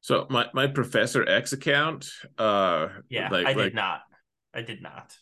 [0.00, 2.08] So my my Professor X account,
[2.38, 4.00] uh, Yeah, like I did like not.
[4.54, 5.16] I did not.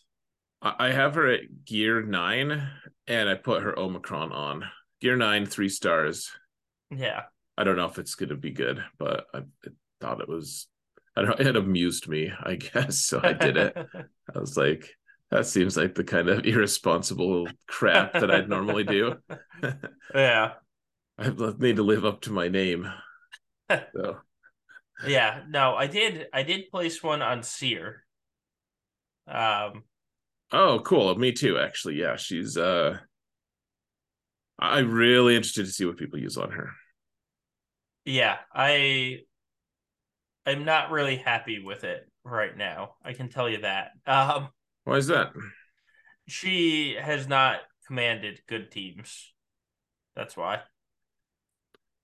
[0.61, 2.67] I I have her at Gear Nine,
[3.07, 4.65] and I put her Omicron on
[5.01, 6.31] Gear Nine, three stars.
[6.91, 7.23] Yeah.
[7.57, 9.69] I don't know if it's going to be good, but I, I
[10.01, 10.67] thought it was.
[11.15, 11.45] I don't know.
[11.47, 12.99] It amused me, I guess.
[12.99, 13.77] So I did it.
[14.35, 14.89] I was like,
[15.31, 19.15] that seems like the kind of irresponsible crap that I'd normally do.
[20.15, 20.53] yeah.
[21.17, 21.29] I
[21.59, 22.91] need to live up to my name.
[23.69, 24.17] So
[25.07, 25.43] Yeah.
[25.49, 26.27] No, I did.
[26.33, 28.03] I did place one on Cere.
[29.27, 29.83] Um.
[30.51, 31.13] Oh, cool.
[31.15, 31.95] Me too, actually.
[31.95, 32.97] Yeah, she's uh
[34.57, 36.69] I'm really interested to see what people use on her.
[38.05, 38.37] Yeah.
[38.53, 39.21] I.
[40.45, 42.95] I'm not really happy with it right now.
[43.03, 43.91] I can tell you that.
[44.05, 44.49] Um.
[44.85, 45.33] Why is that?
[46.27, 49.33] She has not commanded good teams.
[50.15, 50.61] That's why.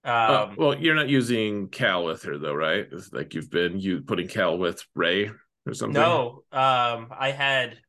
[0.04, 0.56] Uh, Um.
[0.58, 2.88] well, you're not using Cal with her though, right?
[2.92, 5.32] It's like you've been you putting Cal with Rey
[5.66, 5.94] or something.
[5.94, 7.80] No, um, I had,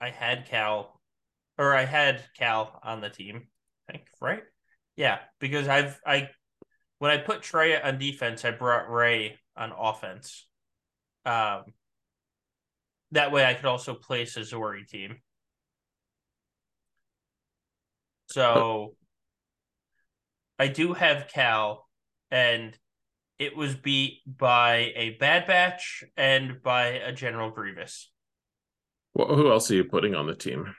[0.00, 1.00] I had Cal,
[1.56, 3.48] or I had Cal on the team.
[3.88, 4.42] I think right.
[4.96, 6.30] Yeah, because I've I
[6.98, 10.46] when I put Trey on defense, I brought Rey on offense.
[11.24, 11.64] Um,
[13.12, 15.16] that way I could also place a Zorii team.
[18.26, 18.94] So
[20.58, 21.88] I do have Cal,
[22.30, 22.76] and
[23.38, 28.10] it was beat by a Bad Batch and by a General Grievous.
[29.14, 30.74] Well, who else are you putting on the team?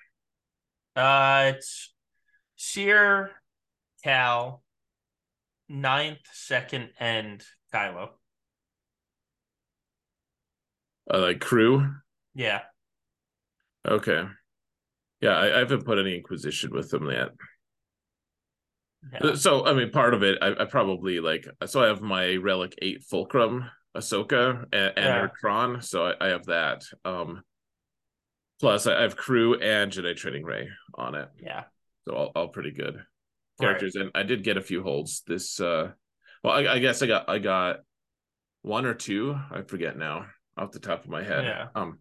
[0.95, 1.93] Uh, it's
[2.55, 3.31] Cere,
[4.03, 4.61] Cal,
[5.67, 7.43] ninth, second, and
[7.73, 8.09] Kylo.
[11.11, 11.89] Uh, like crew?
[12.39, 12.61] Yeah,
[13.87, 14.23] Okay.
[15.21, 17.29] Yeah, I, I haven't put any Inquisition with them yet.
[19.11, 21.45] yeah, So I mean, part of it, I, I probably like.
[21.65, 25.27] So I have my Relic Eight Fulcrum Ahsoka and, and Yeah.
[25.39, 25.81] Tron.
[25.81, 26.83] So I, I have that.
[27.03, 27.41] Um,
[28.61, 31.27] plus I have Crew and Jedi Training Rey on it.
[31.41, 31.63] yeah.
[32.07, 33.03] So all, all pretty good Right.
[33.59, 33.95] characters.
[33.95, 35.59] And I did get a few holds this.
[35.59, 35.91] uh
[36.43, 37.79] Well, I, I guess I got I got
[38.61, 39.35] one or two.
[39.51, 41.43] I forget now off the top of my head.
[41.43, 41.67] Yeah.
[41.75, 41.99] Um,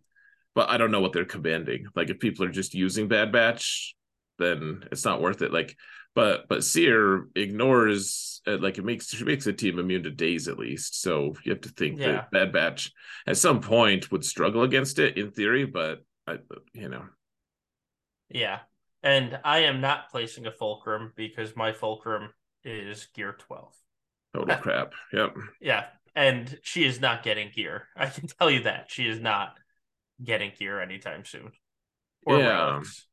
[0.59, 1.87] but I don't know what they're commanding.
[1.95, 3.95] Like if people are just using Bad Batch,
[4.41, 5.53] then it's not worth it.
[5.53, 5.77] Like,
[6.17, 10.49] but but Cere ignores uh, like it makes she makes a team immune to daze
[10.49, 11.01] at least.
[11.01, 12.07] So you have to think Yeah.
[12.13, 12.91] that Bad Batch
[13.25, 16.39] at some point would struggle against it in theory, but I,
[16.73, 17.05] you know,
[18.29, 18.59] Yeah.
[19.05, 22.31] And I am not placing a fulcrum because my fulcrum
[22.65, 23.73] is gear 12.
[24.35, 24.93] total crap.
[25.13, 25.37] Yep.
[25.61, 25.85] Yeah.
[26.17, 27.87] And she is not getting gear.
[27.97, 28.91] I can tell you that.
[28.91, 29.57] She is not
[30.23, 31.51] getting gear anytime soon.
[32.27, 32.75] Or Yeah.
[32.75, 33.07] relics.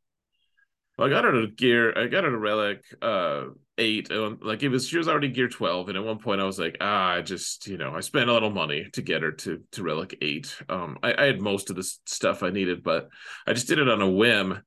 [0.98, 1.98] Well, I got her to gear.
[1.98, 3.46] I got her to relic uh
[3.78, 4.10] eight.
[4.10, 6.58] and, Like it was, she was already gear twelve, and at one point I was
[6.58, 9.62] like, ah, I just you know, I spent a little money to get her to
[9.74, 10.56] to relic eight.
[10.70, 13.10] Um, I, I had most of the stuff I needed, but
[13.46, 14.62] I just did it on a whim.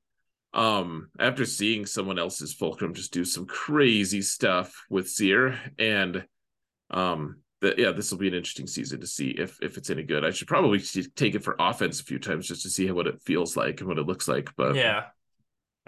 [0.51, 6.25] Um, after seeing someone else's fulcrum just do some crazy stuff with Cere, and
[6.89, 10.03] um, that yeah, this will be an interesting season to see if if it's any
[10.03, 10.23] good.
[10.23, 10.79] I should probably
[11.15, 13.89] take it for offense a few times just to see what it feels like and
[13.89, 14.49] what it looks like.
[14.55, 15.05] But yeah.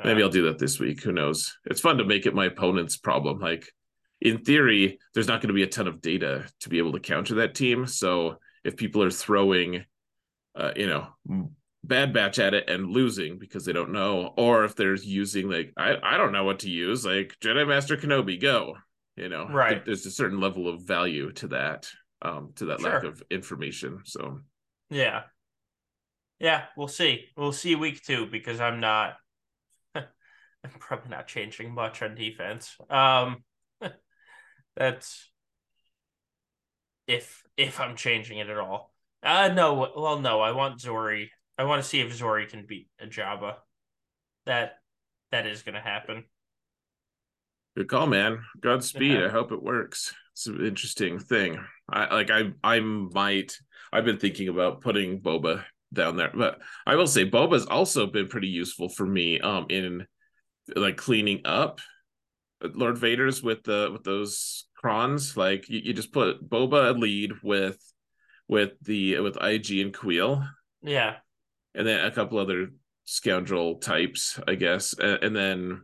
[0.04, 1.04] Maybe Uh, I'll do that this week.
[1.04, 1.56] Who knows?
[1.66, 3.40] It's fun to make it my opponent's problem.
[3.40, 3.72] Like
[4.20, 7.00] in theory, there's not going to be a ton of data to be able to
[7.00, 7.86] counter that team.
[7.86, 9.86] So if people are throwing,
[10.56, 11.08] uh, you know,
[11.84, 15.74] bad batch at it and losing because they don't know, or if they're using like
[15.78, 18.78] I I don't know what to use, like Jedi Master Kenobi, go.
[19.16, 19.84] You know, Right.
[19.86, 21.90] There's a certain level of value to that,
[22.22, 24.02] um, to that lack of information.
[24.06, 24.40] So
[24.90, 25.24] Yeah.
[26.40, 27.28] Yeah, we'll see.
[27.38, 29.16] We'll see week two because I'm not
[29.96, 30.06] I'm
[30.80, 32.76] probably not changing much on defense.
[32.90, 33.44] Um
[34.76, 35.30] that's
[37.08, 38.94] if if I'm changing it at all.
[39.22, 41.28] Uh no, well no, I want Zorii.
[41.58, 43.56] I want to see if Zorii can beat a Jabba.
[44.46, 44.80] That
[45.32, 46.24] that is gonna happen.
[47.78, 48.40] Good call, man.
[48.60, 49.20] Godspeed.
[49.20, 49.26] Yeah.
[49.28, 50.14] I hope it works.
[50.34, 51.60] It's an interesting thing.
[51.90, 53.58] I like I I might
[53.94, 58.28] I've been thinking about putting Boba down there, but I will say Boba's also been
[58.28, 60.06] pretty useful for me um in
[60.76, 61.80] like cleaning up
[62.62, 65.36] Lord Vader's with the with those crons.
[65.38, 67.78] Like you, you just put Boba lead with
[68.48, 70.46] with the with IG and Queel
[70.82, 71.16] Yeah.
[71.74, 72.70] and then a couple other
[73.06, 75.82] scoundrel types, I guess, and, and then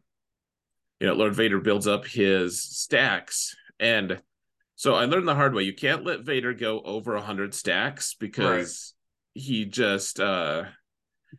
[1.00, 4.22] you know Lord Vader builds up his stacks, and
[4.76, 5.64] So I learned the hard way.
[5.64, 8.94] You can't let Vader go over 100 stacks because
[9.36, 9.42] right.
[9.42, 10.66] he just uh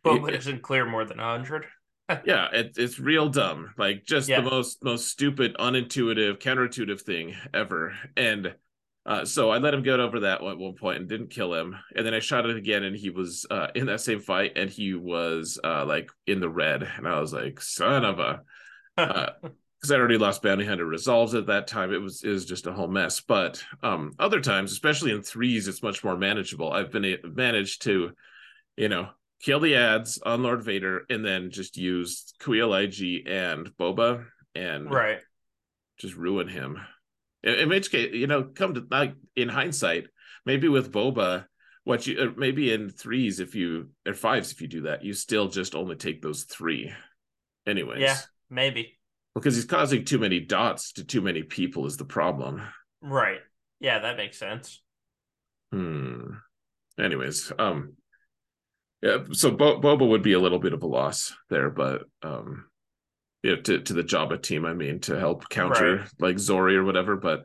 [0.03, 1.65] Boba doesn't clear more than 100.
[2.25, 3.73] yeah, it, it's real dumb.
[3.77, 4.41] Like just yeah.
[4.41, 7.93] the most most stupid, unintuitive, counterintuitive thing ever.
[8.17, 8.55] And
[9.05, 11.75] uh, so I let him get over that at one point and didn't kill him.
[11.95, 14.69] And then I shot it again, and he was uh, in that same fight, and
[14.69, 16.83] he was uh, like in the red.
[16.83, 18.41] And I was like, son of a,
[19.07, 21.93] because uh, I already lost bounty hunter resolves at that time.
[21.93, 23.21] It was is just a whole mess.
[23.21, 26.71] But um, other times, especially in threes, it's much more manageable.
[26.71, 28.11] I've been managed to,
[28.77, 29.09] you know,
[29.41, 35.19] kill the ads on Lord Vader, and then just use IG and Boba, and right,
[35.97, 36.79] just ruin him.
[37.43, 40.07] In, in which case, you know, come to like in hindsight,
[40.45, 41.45] maybe with Boba,
[41.83, 45.13] what you uh, maybe in threes if you or fives if you do that, you
[45.13, 46.91] still just only take those three.
[47.65, 48.17] Anyways, yeah,
[48.49, 48.99] maybe
[49.35, 52.61] because he's causing too many dots to too many people is the problem.
[53.01, 53.39] Right.
[53.79, 54.81] Yeah, that makes sense.
[55.71, 56.31] Hmm.
[56.99, 57.93] Anyways, um,
[59.01, 59.19] yeah.
[59.31, 62.65] So Bo- Boba would be a little bit of a loss there, but um,
[63.43, 64.65] you know, to to the Jabba team.
[64.65, 66.09] I mean, to help counter right.
[66.19, 67.15] like Zorii or whatever.
[67.15, 67.43] But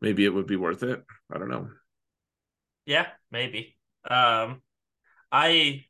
[0.00, 1.02] maybe it would be worth it.
[1.32, 1.68] I don't know.
[2.84, 3.76] Yeah, maybe.
[4.08, 4.62] Um,
[5.32, 5.86] I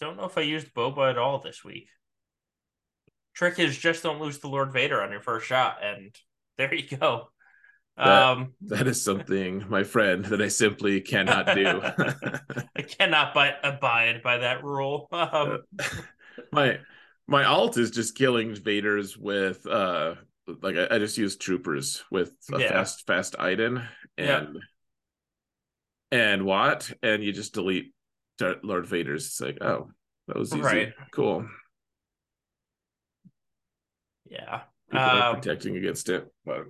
[0.00, 1.88] don't know if I used Boba at all this week.
[3.34, 6.14] Trick is just don't lose to Lord Vader on your first shot, and
[6.58, 7.28] there you go.
[7.96, 11.82] That, um, that is something, my friend, that I simply cannot do.
[12.76, 15.08] I cannot by, abide by that rule.
[15.12, 15.58] Um,
[16.52, 16.78] my
[17.26, 20.14] my alt is just killing Vaders with uh
[20.62, 22.68] like I, I just use troopers with a yeah.
[22.68, 23.82] fast fast Iden
[24.18, 24.58] and
[26.10, 26.18] yeah.
[26.18, 27.92] and Wat and you just delete
[28.62, 29.26] Lord Vader's.
[29.26, 29.90] It's like, oh,
[30.28, 30.60] that was easy.
[30.60, 30.92] Right.
[31.12, 31.46] Cool.
[34.32, 34.62] Yeah.
[34.92, 36.64] Um, protecting against it, but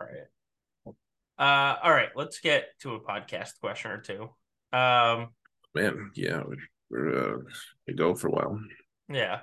[0.00, 0.94] right.
[1.38, 4.30] Uh all right, let's get to a podcast question or two.
[4.72, 5.28] Um
[5.74, 6.56] man, yeah, we're,
[6.90, 7.38] we're uh,
[7.86, 8.60] we go for a while.
[9.08, 9.40] Yeah.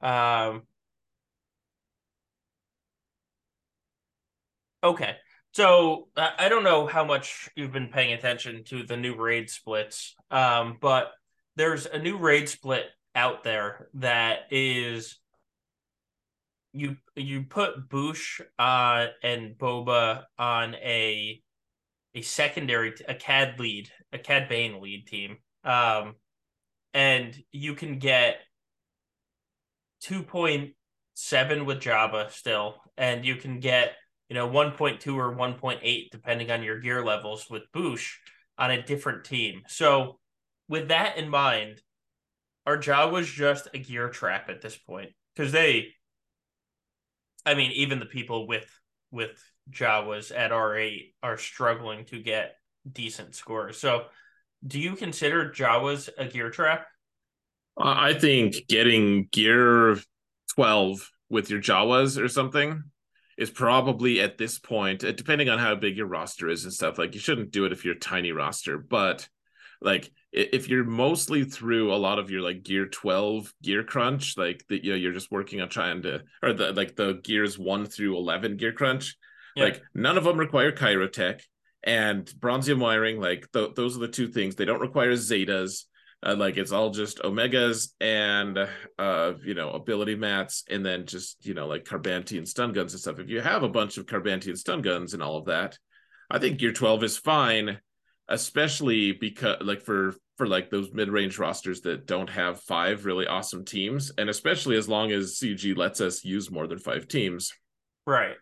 [0.00, 0.62] Um,
[4.82, 5.16] okay.
[5.52, 10.14] So I don't know how much you've been paying attention to the new raid splits,
[10.30, 11.12] um, but
[11.56, 15.18] there's a new raid split out there that is
[16.72, 21.40] you you put Boushh uh, and Boba on a
[22.14, 26.14] a secondary a Cad lead a Cad Bane lead team, um,
[26.94, 28.36] and you can get
[30.04, 33.92] 2.7 with Jabba still, and you can get
[34.28, 38.14] you know 1.2 or 1.8 depending on your gear levels with Boushh
[38.58, 39.62] on a different team.
[39.68, 40.18] So
[40.68, 41.80] with that in mind,
[42.66, 45.10] are Jawas just a gear trap at this point?
[45.34, 45.94] Because they,
[47.44, 48.68] I mean, even the people with
[49.10, 52.56] with Jawas at R8 are struggling to get
[52.90, 53.78] decent scores.
[53.78, 54.06] So,
[54.66, 56.86] do you consider Jawas a gear trap?
[57.78, 59.98] I think getting gear
[60.54, 62.82] 12 with your Jawas or something
[63.38, 66.98] is probably at this point, uh, depending on how big your roster is and stuff,
[66.98, 69.28] like you shouldn't do it if you're a tiny roster, but
[69.80, 74.64] like if you're mostly through a lot of your like gear 12 gear crunch like
[74.68, 77.86] that you know you're just working on trying to or the like the gears 1
[77.86, 79.16] through 11 gear crunch
[79.54, 79.64] yeah.
[79.64, 81.42] like none of them require Kyrotech
[81.84, 85.84] and bronzium wiring like th- those are the two things they don't require zetas
[86.24, 88.58] uh, like it's all just omegas and
[88.98, 93.00] uh you know ability mats and then just you know like Carbantian stun guns and
[93.00, 95.76] stuff if you have a bunch of Carbantian stun guns and all of that
[96.30, 97.78] i think gear 12 is fine
[98.28, 103.64] especially because like for for like those mid-range rosters that don't have five really awesome
[103.64, 107.52] teams and especially as long as cg lets us use more than five teams
[108.06, 108.36] right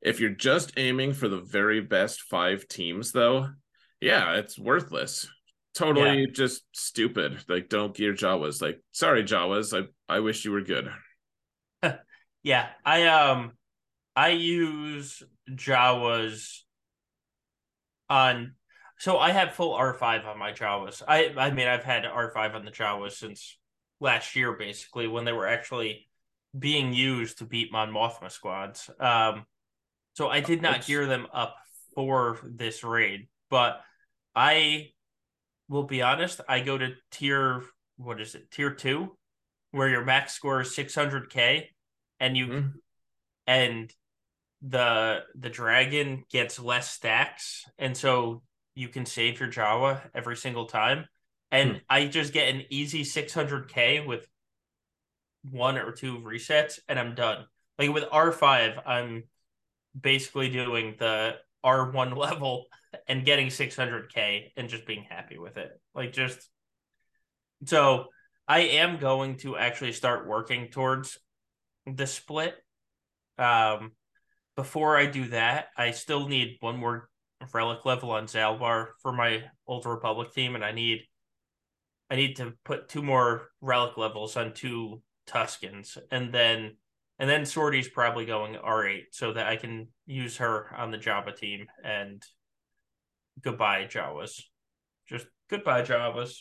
[0.00, 3.48] if you're just aiming for the very best five teams though
[4.00, 5.28] yeah it's worthless
[5.78, 6.26] totally yeah.
[6.32, 7.44] just stupid.
[7.48, 8.60] Like, don't gear Jawas.
[8.60, 9.72] Like, sorry, Jawas.
[9.78, 10.90] I I wish you were good.
[12.42, 13.52] yeah, I um,
[14.16, 16.60] I use Jawas
[18.10, 18.54] on.
[18.98, 21.02] So I have full R five on my Jawas.
[21.06, 23.56] I I mean I've had R five on the Jawas since
[24.00, 26.08] last year, basically when they were actually
[26.58, 28.90] being used to beat Mon Mothma squads.
[28.98, 29.46] Um,
[30.14, 30.86] so I did not Oops.
[30.86, 31.56] gear them up
[31.94, 33.80] for this raid, but
[34.34, 34.90] I
[35.68, 37.62] will be honest, I go to tier
[37.96, 39.16] what is it, tier two,
[39.70, 41.70] where your max score is six hundred K
[42.18, 42.72] and you mm.
[43.46, 43.92] and
[44.62, 48.42] the the dragon gets less stacks, and so
[48.78, 51.06] you can save your Jawa every single time.
[51.50, 51.80] And mm.
[51.90, 54.24] I just get an easy 600k with
[55.50, 57.44] one or two resets, and I'm done.
[57.76, 59.24] Like with R5, I'm
[60.00, 61.34] basically doing the
[61.64, 62.66] R1 level
[63.08, 65.70] and getting 600k and just being happy with it.
[65.92, 66.48] Like just
[67.64, 68.06] so
[68.46, 71.18] I am going to actually start working towards
[71.84, 72.54] the split.
[73.38, 73.92] Um
[74.56, 77.08] before I do that, I still need one more
[77.52, 81.02] relic level on Zaalbar for my Old Republic team and I need
[82.10, 86.76] I need to put two more relic levels on two Tuskens and then
[87.18, 91.36] and then Sorty's probably going R8 so that I can use her on the Jabba
[91.36, 92.22] team and
[93.42, 94.42] goodbye Jawas.
[95.08, 96.34] Just goodbye Jawas.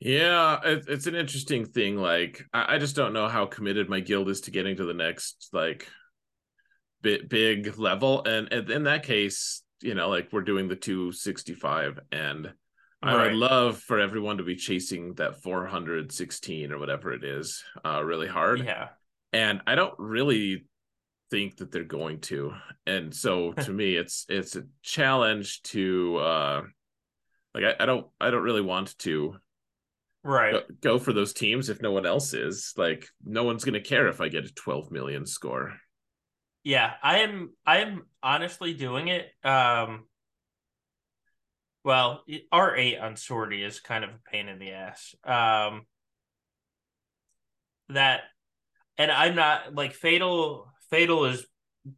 [0.00, 1.96] Yeah, it's an interesting thing.
[1.96, 5.48] Like, I, just don't know how committed my guild is to getting to the next
[5.52, 5.88] like
[7.02, 8.24] bit big level.
[8.24, 12.52] And, and in that case, you know, like we're doing the 265 and
[13.00, 13.24] I right.
[13.26, 18.26] would love for everyone to be chasing that 416 or whatever it is, uh, really
[18.26, 18.64] hard.
[18.64, 18.88] Yeah.
[19.32, 20.66] And I don't really
[21.30, 22.54] think that they're going to.
[22.86, 26.62] And so to me, it's it's a challenge to uh
[27.54, 29.36] like I, I don't I don't really want to
[30.24, 32.72] right go, go for those teams if no one else is.
[32.76, 35.74] Like no one's gonna care if I get a 12 million score.
[36.68, 39.26] Yeah, I am I am honestly doing it.
[39.42, 40.04] Um
[41.82, 45.14] well, R8 on Sortie is kind of a pain in the ass.
[45.24, 45.86] Um
[47.88, 48.20] that
[48.98, 51.46] and I'm not like Fatal Fatal is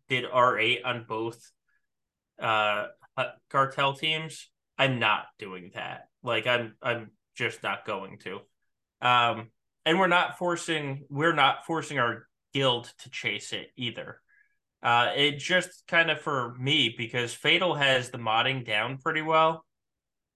[0.09, 1.51] did R8 on both
[2.41, 2.87] uh
[3.51, 4.51] cartel teams.
[4.79, 6.03] I'm not doing that.
[6.23, 8.39] Like I'm I'm just not going to.
[9.03, 9.51] Um
[9.85, 14.21] and we're not forcing we're not forcing our guild to chase it either.
[14.83, 19.65] Uh it just kind of for me because Fatal has the modding down pretty well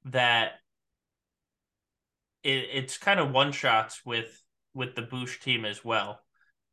[0.07, 0.53] that
[2.43, 4.41] it, it's kind of one shots with
[4.75, 6.21] with the Boushh team as well.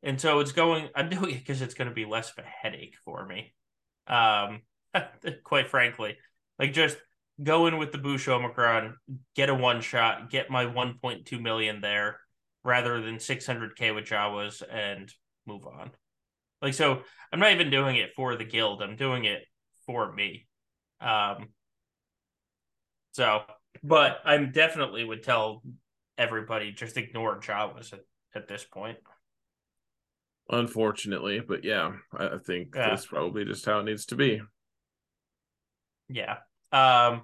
[0.03, 2.47] And so it's going, I'm doing it because it's going to be less of a
[2.47, 3.53] headache for me.
[4.07, 4.61] Um,
[5.43, 6.17] quite frankly,
[6.59, 6.97] like just
[7.41, 8.95] go in with the Boushh Omicron,
[9.35, 12.19] get a one shot, get my 1.2 million there
[12.63, 15.11] rather than 600k with Jawas and
[15.45, 15.91] move on.
[16.61, 17.01] Like, so
[17.31, 19.43] I'm not even doing it for the guild, I'm doing it
[19.85, 20.47] for me.
[20.99, 21.49] Um,
[23.13, 23.41] so,
[23.83, 25.63] but I'm definitely would tell
[26.17, 28.01] everybody just ignore Jawas at,
[28.35, 28.97] at this point.
[30.49, 32.89] Unfortunately, but yeah, I think yeah.
[32.89, 34.41] that's probably just how it needs to be.
[36.09, 36.37] Yeah.
[36.71, 37.23] Um.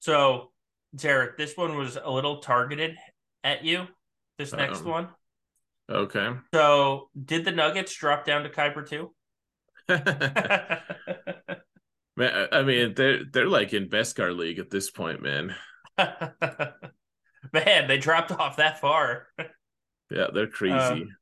[0.00, 0.52] So,
[0.94, 2.96] Derek, this one was a little targeted
[3.42, 3.86] at you.
[4.38, 5.08] This next um, one.
[5.90, 6.30] Okay.
[6.52, 9.14] So, did the Nuggets drop down to Kyber too?
[12.16, 15.54] man, I mean, they're they're like in Beskar League at this point, man.
[15.98, 19.28] man, they dropped off that far.
[20.10, 20.76] yeah, they're crazy.
[20.76, 21.16] Um,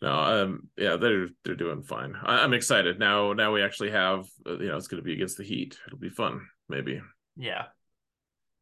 [0.00, 2.16] no, um, yeah, they're they're doing fine.
[2.20, 3.34] I, am excited now.
[3.34, 5.78] Now we actually have, uh, you know, it's going to be against the Heat.
[5.86, 7.00] It'll be fun, maybe.
[7.36, 7.66] Yeah.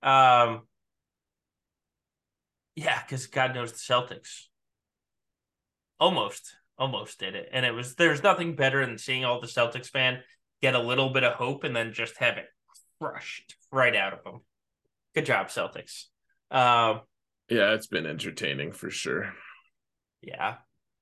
[0.02, 0.62] Um.
[2.80, 4.46] Yeah, because God knows the Celtics
[5.98, 9.88] almost almost did it, and it was there's nothing better than seeing all the Celtics
[9.88, 10.20] fan
[10.62, 12.46] get a little bit of hope and then just have it
[12.98, 14.40] crushed right out of them.
[15.14, 16.04] Good job, Celtics.
[16.50, 17.02] Um.
[17.50, 19.34] Yeah, it's been entertaining for sure.
[20.22, 20.54] Yeah.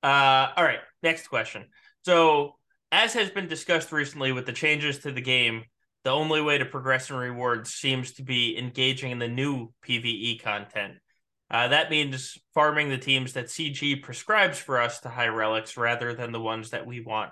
[0.03, 1.67] Uh, all right, next question.
[2.03, 2.57] So,
[2.91, 5.63] as has been discussed recently with the changes to the game,
[6.03, 10.41] the only way to progress in rewards seems to be engaging in the new PvE
[10.41, 10.95] content.
[11.51, 16.13] Uh, that means farming the teams that CG prescribes for us to high relics rather
[16.13, 17.31] than the ones that we want.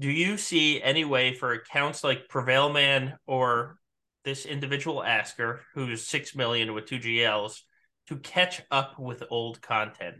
[0.00, 3.78] Do you see any way for accounts like Prevailman or
[4.24, 7.60] this individual asker, who's six million with two GLs,
[8.08, 10.16] to catch up with old content?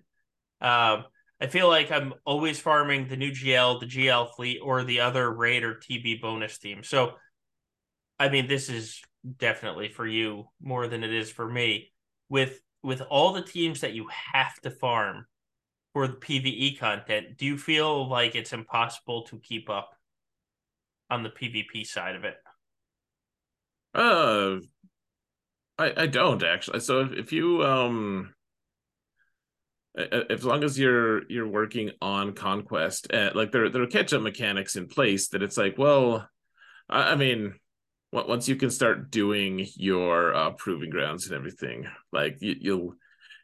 [0.60, 1.04] Um,
[1.40, 5.30] I feel like I'm always farming the new GL, the GL fleet, or the other
[5.30, 6.82] raid or TB bonus team.
[6.82, 7.14] So,
[8.18, 9.00] I mean, this is
[9.38, 11.92] definitely for you more than it is for me.
[12.28, 15.26] With with all the teams that you have to farm
[15.92, 19.94] for the PVE content, do you feel like it's impossible to keep up
[21.10, 22.36] on the PvP side of it?
[23.94, 24.58] Uh,
[25.78, 26.80] I I don't actually.
[26.80, 28.34] So if, if you um
[29.96, 34.22] as long as you're you're working on conquest uh, like there there are catch up
[34.22, 36.28] mechanics in place that it's like well
[36.90, 37.54] i, I mean
[38.14, 42.94] once you can start doing your uh, proving grounds and everything like you, you'll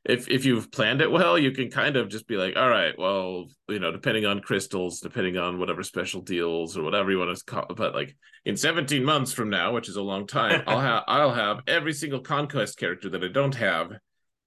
[0.05, 2.98] if if you've planned it well you can kind of just be like all right
[2.98, 7.36] well you know depending on crystals depending on whatever special deals or whatever you want
[7.36, 8.16] to call but like
[8.47, 11.92] in 17 months from now which is a long time i'll have i'll have every
[11.92, 13.92] single conquest character that i don't have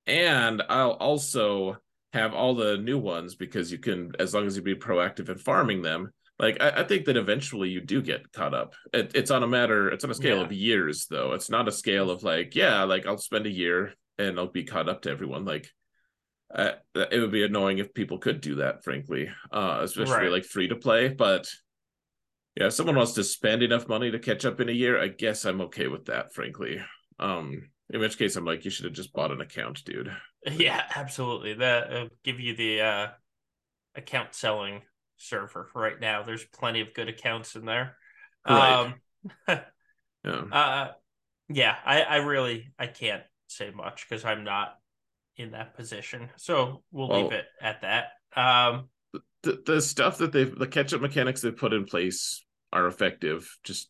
[0.07, 1.77] and i'll also
[2.13, 5.37] have all the new ones because you can as long as you be proactive in
[5.37, 9.31] farming them like I, I think that eventually you do get caught up it, it's
[9.31, 10.43] on a matter it's on a scale Yeah.
[10.45, 13.93] of years though it's not a scale of like yeah like i'll spend a year
[14.17, 15.69] and i'll be caught up to everyone like
[16.55, 20.31] it would be annoying if people could do that frankly uh especially Right.
[20.31, 21.47] like free to play but
[22.55, 25.07] yeah if someone wants to spend enough money to catch up in a year i
[25.07, 26.79] guess i'm okay with that frankly
[27.19, 30.11] um in which case i'm like you should have just bought an account dude
[30.51, 31.53] Yeah, absolutely.
[31.53, 33.07] That uh, give you the uh,
[33.95, 34.81] account selling
[35.23, 36.23] server right now.
[36.23, 37.97] There's plenty of good accounts in there.
[38.47, 38.73] Right.
[38.73, 38.93] Um,
[40.23, 40.91] yeah uh,
[41.49, 44.77] yeah, I, I really I can't say much because I'm not
[45.35, 46.29] in that position.
[46.37, 48.05] So we'll leave it at that.
[48.35, 48.89] Um,
[49.43, 53.57] the, the stuff that they've the catch up mechanics they've put in place are effective
[53.63, 53.89] just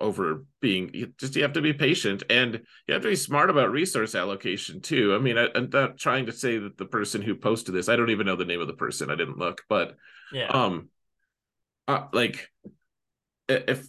[0.00, 3.48] over being you just you have to be patient and you have to be smart
[3.48, 5.14] about resource allocation too.
[5.14, 7.96] I mean I, i'm not trying to say that the person who posted this i
[7.96, 9.96] don't even know the name of the person i didn't look but
[10.32, 10.88] yeah, um
[11.86, 12.50] uh, like
[13.48, 13.86] if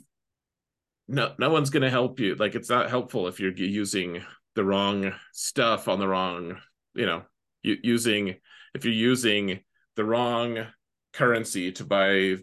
[1.08, 2.36] no no one's gonna help you.
[2.36, 4.24] Like it's not helpful if you're using
[4.56, 6.58] the wrong stuff on the wrong
[6.94, 7.24] you know
[7.62, 8.36] you, using
[8.74, 9.60] if you're using
[9.96, 10.66] the wrong
[11.14, 12.38] currency to buy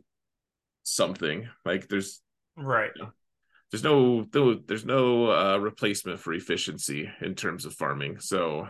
[0.83, 2.21] something like there's
[2.57, 2.93] right.
[3.73, 4.25] There's no
[4.67, 8.69] there's no uh replacement for efficiency in terms of farming so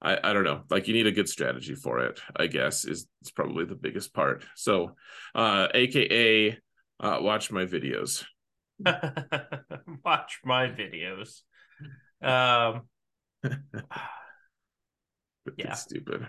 [0.00, 3.06] i i don't know like you need a good strategy for it i guess is,
[3.22, 4.94] is probably the biggest part so
[5.34, 6.56] uh aka
[7.00, 8.24] uh watch my videos
[10.04, 11.42] Watch my videos.
[12.20, 12.82] Um,
[15.56, 15.74] Yeah.
[15.74, 16.28] stupid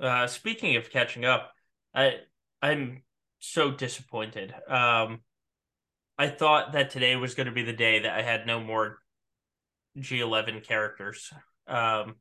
[0.00, 1.52] uh, speaking of catching up,
[1.94, 2.18] I
[2.62, 3.02] I'm
[3.38, 4.54] so disappointed.
[4.68, 5.20] Um,
[6.18, 8.98] I thought that today was going to be the day that I had no more
[9.98, 11.30] G11 characters.
[11.66, 12.16] Um,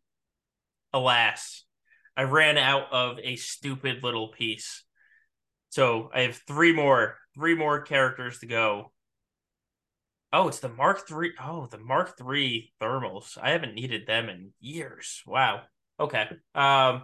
[0.93, 1.63] alas,
[2.17, 4.83] I ran out of a stupid little piece.
[5.69, 8.91] So I have three more, three more characters to go.
[10.31, 11.33] Oh, it's the Mark three.
[11.41, 13.37] Oh, the Mark three thermals.
[13.41, 15.21] I haven't needed them in years.
[15.25, 15.61] Wow.
[15.99, 16.27] Okay.
[16.53, 17.03] Um,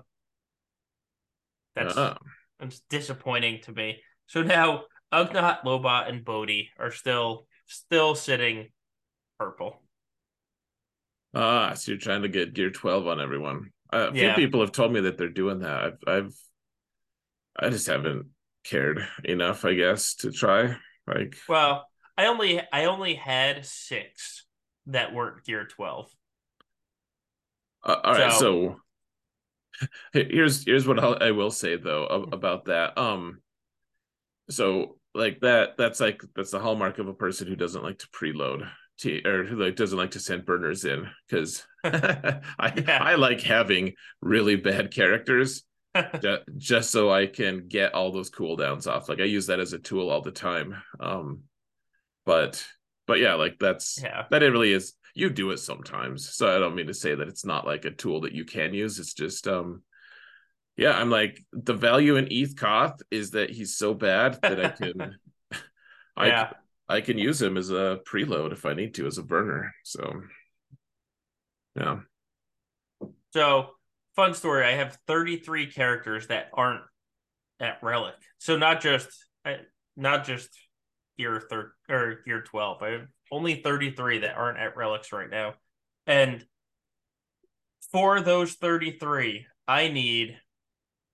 [1.75, 2.15] that's Uh,
[2.59, 4.01] it's disappointing to me.
[4.27, 8.69] So now Ugnaught, Lobot, and Bodhi are still still sitting
[9.39, 9.81] purple.
[11.33, 14.71] ah so you're trying to get gear 12 on everyone uh, a few people have
[14.71, 16.33] told me that they're doing that i've i've
[17.57, 18.27] i just haven't
[18.63, 20.75] cared enough i guess to try
[21.07, 24.45] like Well, I only I only had six
[24.87, 26.11] that weren't gear twelve.
[27.83, 28.77] Uh, all right, So-
[29.81, 32.97] so here's here's what I'll, I will say though about that.
[32.97, 33.41] Um,
[34.49, 38.07] so like that that's like that's the hallmark of a person who doesn't like to
[38.09, 38.69] preload
[38.99, 42.41] t or who like doesn't like to send burners in because I
[42.75, 42.97] Yeah.
[42.99, 45.63] I like having really bad characters
[46.21, 49.09] ju- just so I can get all those cooldowns off.
[49.09, 50.75] Like I use that as a tool all the time.
[50.99, 51.41] Um,
[52.25, 52.65] but
[53.07, 54.25] but yeah, like that's yeah.
[54.31, 57.27] that it really is you do it sometimes so i don't mean to say that
[57.27, 59.83] it's not like a tool that you can use it's just um
[60.77, 64.69] yeah i'm like the value in Eeth Koth is that he's so bad that i
[64.69, 65.15] can
[66.17, 66.51] i Yeah.
[66.89, 70.21] i can use him as a preload if i need to as a burner so
[71.75, 71.99] yeah
[73.33, 73.69] So
[74.15, 74.65] fun story.
[74.65, 76.81] I have thirty three characters that aren't
[77.61, 78.15] at relic.
[78.39, 79.07] So not just
[79.95, 80.49] not just
[81.17, 82.81] gear third or gear twelve.
[82.81, 85.53] I have only thirty three that aren't at relics right now,
[86.05, 86.43] and
[87.91, 90.37] for those thirty three, I need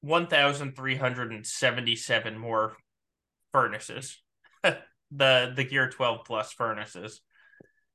[0.01, 2.75] one thousand three hundred and seventy seven more
[3.51, 4.21] furnaces.
[4.63, 7.21] the the gear twelve plus furnaces.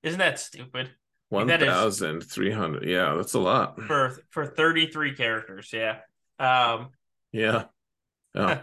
[0.03, 0.91] Isn't that stupid?
[1.29, 6.01] 1300 yeah that's a lot For for thirty three characters, yeah.
[6.39, 6.91] Um.
[7.33, 7.65] yeah
[8.35, 8.61] oh,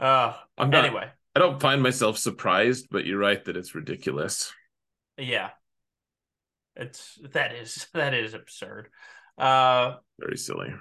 [0.00, 0.34] Uh.
[0.58, 4.52] i'm not Anyway, i don't find myself surprised but you're right that it's ridiculous
[5.18, 5.50] yeah.
[6.74, 8.88] It's that is that is absurd.
[9.38, 9.96] Uh.
[10.18, 10.72] very silly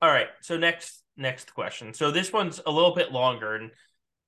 [0.00, 0.28] All right.
[0.42, 1.92] So next next question.
[1.94, 3.70] So this one's a little bit longer, and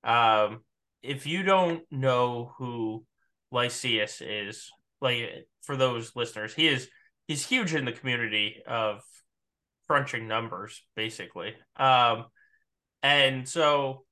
[0.03, 0.61] um,
[1.01, 3.05] if you don't know who
[3.51, 4.69] Lysias is,
[4.99, 6.89] like for those listeners, he is
[7.27, 9.01] he's huge in the community of
[9.87, 11.53] crunching numbers, basically.
[11.77, 12.25] Um,
[13.03, 14.03] and so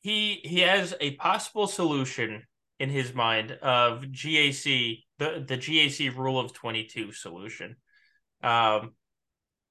[0.00, 2.42] he he has a possible solution
[2.78, 7.76] in his mind of GAC the the GAC rule of twenty two solution.
[8.42, 8.92] Um,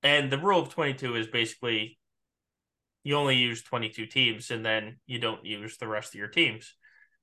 [0.03, 1.97] and the rule of 22 is basically
[3.03, 6.73] you only use 22 teams and then you don't use the rest of your teams.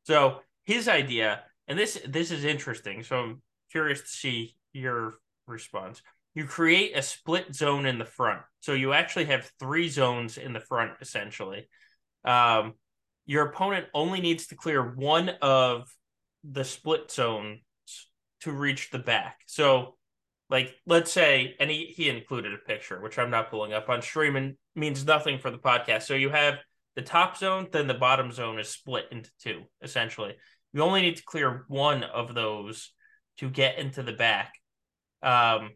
[0.04, 5.14] So his idea, and this this is interesting, so I'm curious to see your
[5.46, 6.02] response.
[6.34, 8.42] you create a split zone in the front.
[8.60, 11.68] So you actually have three zones in the front, essentially.
[12.24, 12.74] Um,
[13.24, 15.88] your opponent only needs to clear one of
[16.44, 17.60] the split zones
[18.40, 19.40] to reach the back.
[19.46, 19.96] So,
[20.48, 24.02] like, let's say, and he, he included a picture, which I'm not pulling up on
[24.02, 26.02] stream and means nothing for the podcast.
[26.02, 26.58] So you have
[26.94, 30.34] the top zone, then the bottom zone is split into two, essentially.
[30.72, 32.92] You only need to clear one of those
[33.38, 34.54] to get into the back.
[35.22, 35.70] Um,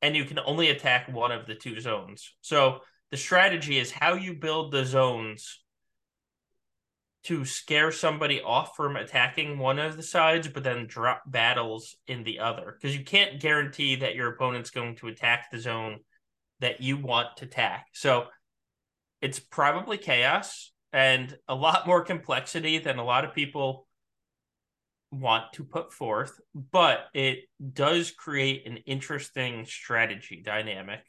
[0.00, 2.34] and you can only attack one of the two zones.
[2.40, 2.80] So
[3.10, 5.63] the strategy is how you build the zones
[7.24, 12.22] to scare somebody off from attacking one of the sides, but then drop battles in
[12.22, 12.76] the other.
[12.78, 16.00] Because you can't guarantee that your opponent's going to attack the zone
[16.60, 17.86] that you want to attack.
[17.92, 18.26] So
[19.20, 23.86] it's probably chaos and a lot more complexity than a lot of people
[25.10, 31.00] want to put forth, but it does create an interesting strategy dynamic.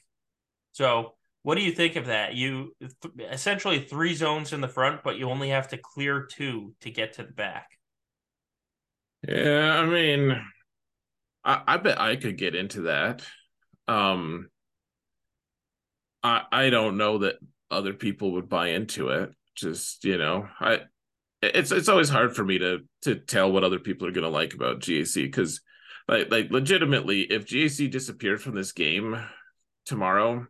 [0.71, 1.15] So,
[1.45, 2.33] what do you think of that?
[2.33, 6.73] You th- essentially three zones in the front, but you only have to clear two
[6.81, 7.77] to get to the back.
[9.27, 10.41] Yeah, I mean,
[11.43, 13.21] I, I bet I could get into that.
[13.87, 14.49] Um,
[16.23, 17.35] I I don't know that
[17.69, 19.29] other people would buy into it.
[19.53, 20.79] Just you know, I
[21.43, 24.29] it's it's always hard for me to to tell what other people are going to
[24.29, 25.61] like about GAC because
[26.07, 29.15] like like legitimately if GAC disappeared from this game
[29.85, 30.47] tomorrow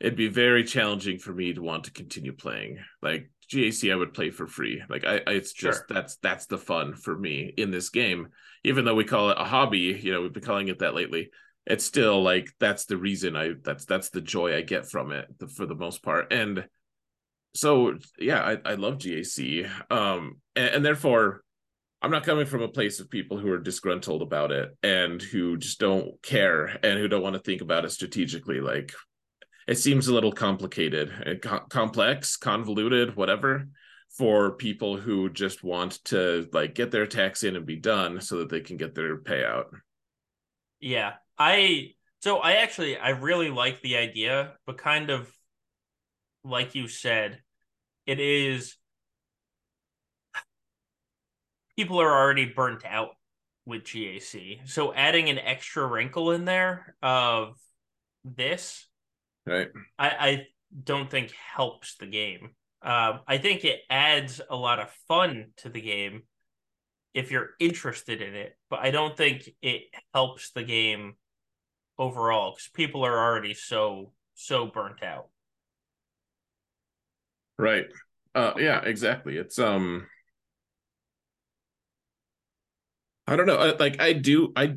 [0.00, 4.14] it'd be very challenging for me to want to continue playing like GAC I would
[4.14, 5.86] play for free like I, I it's just sure.
[5.88, 8.28] that's that's the fun for me in this game
[8.64, 11.30] even though we call it a hobby you know we've been calling it that lately
[11.66, 15.26] it's still like that's the reason I that's that's the joy I get from it
[15.54, 16.64] for the most part and
[17.54, 19.68] so yeah, I, I love GAC.
[19.90, 21.42] Um, and, and therefore
[22.00, 25.56] I'm not coming from a place of people who are disgruntled about it and who
[25.56, 28.60] just don't care and who don't want to think about it strategically.
[28.60, 28.92] Like
[29.68, 33.68] it seems a little complicated, uh, co- complex, convoluted, whatever,
[34.16, 38.38] for people who just want to like get their tax in and be done so
[38.38, 39.66] that they can get their payout.
[40.80, 45.30] Yeah, I so I actually I really like the idea, but kind of
[46.42, 47.38] like you said,
[48.06, 48.74] it is
[51.76, 53.10] people are already burnt out
[53.66, 54.66] with GAC.
[54.66, 57.56] So adding an extra wrinkle in there of
[58.24, 58.87] this,
[59.48, 59.68] right?
[59.98, 60.46] I, I
[60.84, 62.50] don't think helps the game.
[62.82, 66.22] Um, I think it adds a lot of fun to the game
[67.14, 69.82] if you're interested in it, but I don't think it
[70.14, 71.14] helps the game
[71.98, 75.28] overall because people are already so so burnt out.
[77.58, 77.86] Right.
[78.34, 79.36] Uh yeah, exactly.
[79.36, 80.06] It's um
[83.26, 83.74] I don't know.
[83.78, 84.76] Like I do I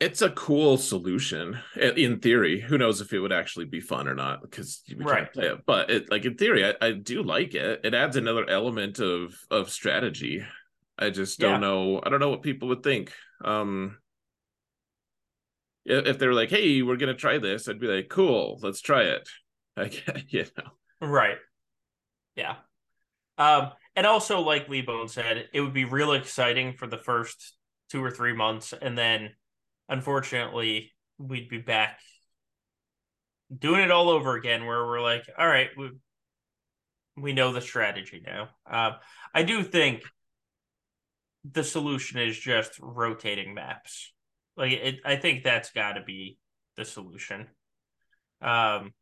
[0.00, 2.60] it's a cool solution in theory.
[2.60, 5.24] Who knows if it would actually be fun or not because we right.
[5.24, 5.66] can't play it.
[5.66, 7.80] But it like in theory, I, I do like it.
[7.82, 10.44] It adds another element of of strategy.
[10.98, 11.68] I just don't yeah.
[11.68, 12.00] know.
[12.04, 13.12] I don't know what people would think.
[13.44, 13.98] Um
[15.84, 19.02] if they were like, "Hey, we're gonna try this," I'd be like, "Cool, let's try
[19.02, 19.28] it."
[19.78, 21.36] Like, you know, right?
[22.34, 22.56] Yeah.
[23.38, 27.54] Um, and also, like Lee Bone said, it would be real exciting for the first
[27.88, 29.30] two or three months, and then
[29.88, 31.98] unfortunately, we'd be back
[33.56, 35.90] doing it all over again, where we're like, all right, we
[37.16, 38.50] we know the strategy now.
[38.70, 38.94] Um,
[39.34, 40.02] I do think
[41.50, 44.12] the solution is just rotating maps.
[44.56, 46.38] Like it, I think that's got to be
[46.76, 47.46] the solution.
[48.40, 48.92] Um,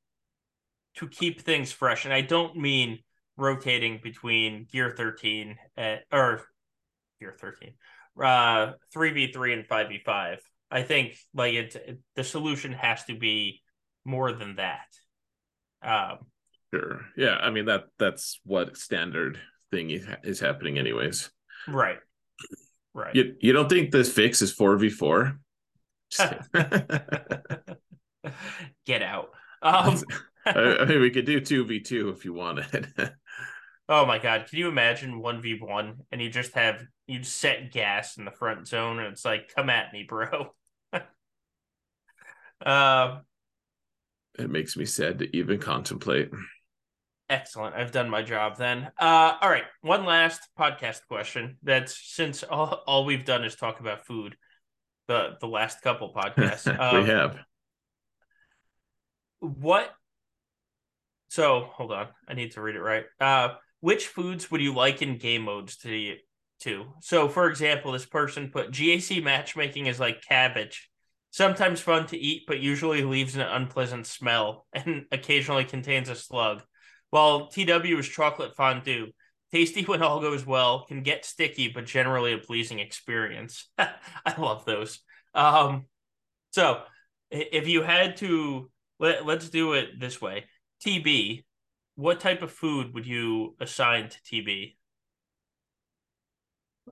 [0.97, 3.01] to keep things fresh, and I don't mean
[3.37, 6.43] rotating between Gear 13 at, or
[7.21, 7.75] Gear 13,
[8.23, 10.39] uh, 3v3 and 5v5.
[10.71, 13.63] I think like it, it, the solution has to be
[14.05, 14.87] more than that.
[15.83, 16.19] Um,
[16.75, 17.03] sure.
[17.17, 17.37] Yeah.
[17.37, 19.39] I mean, that that's what standard
[19.71, 21.31] thing is happening anyways.
[21.69, 21.99] Right.
[22.95, 23.15] Right.
[23.15, 25.39] You, you don't think this fix is 4v4?
[28.87, 29.31] Get out.
[29.63, 30.03] Um,
[30.47, 32.93] I mean, we could do 2v2 if you wanted.
[33.89, 37.71] Oh my god, can you imagine one v one and you just have you set
[37.73, 40.53] gas in the front zone and it's like, come at me, bro.
[42.65, 43.19] uh,
[44.39, 46.31] it makes me sad to even contemplate.
[47.29, 47.75] Excellent.
[47.75, 48.91] I've done my job then.
[48.99, 49.65] Uh, all right.
[49.81, 51.57] One last podcast question.
[51.63, 54.37] That's since all, all we've done is talk about food.
[55.09, 56.67] The the last couple podcasts.
[56.81, 57.39] Um, we have.
[59.41, 59.93] What?
[61.29, 62.09] So hold on.
[62.29, 63.05] I need to read it right.
[63.21, 66.17] Uh, which foods would you like in game modes to
[66.61, 66.87] to?
[67.01, 70.89] So, for example, this person put GAC matchmaking is like cabbage.
[71.31, 76.63] Sometimes fun to eat, but usually leaves an unpleasant smell and occasionally contains a slug.
[77.11, 79.09] While TW is chocolate fondue,
[79.53, 83.69] tasty when all goes well, can get sticky, but generally a pleasing experience.
[83.79, 85.01] I love those.
[85.35, 85.87] Um,
[86.51, 86.81] so
[87.31, 90.47] if you had to let, let's do it this way.
[90.85, 91.45] TB,
[91.97, 94.75] what type of food would you assign to TB?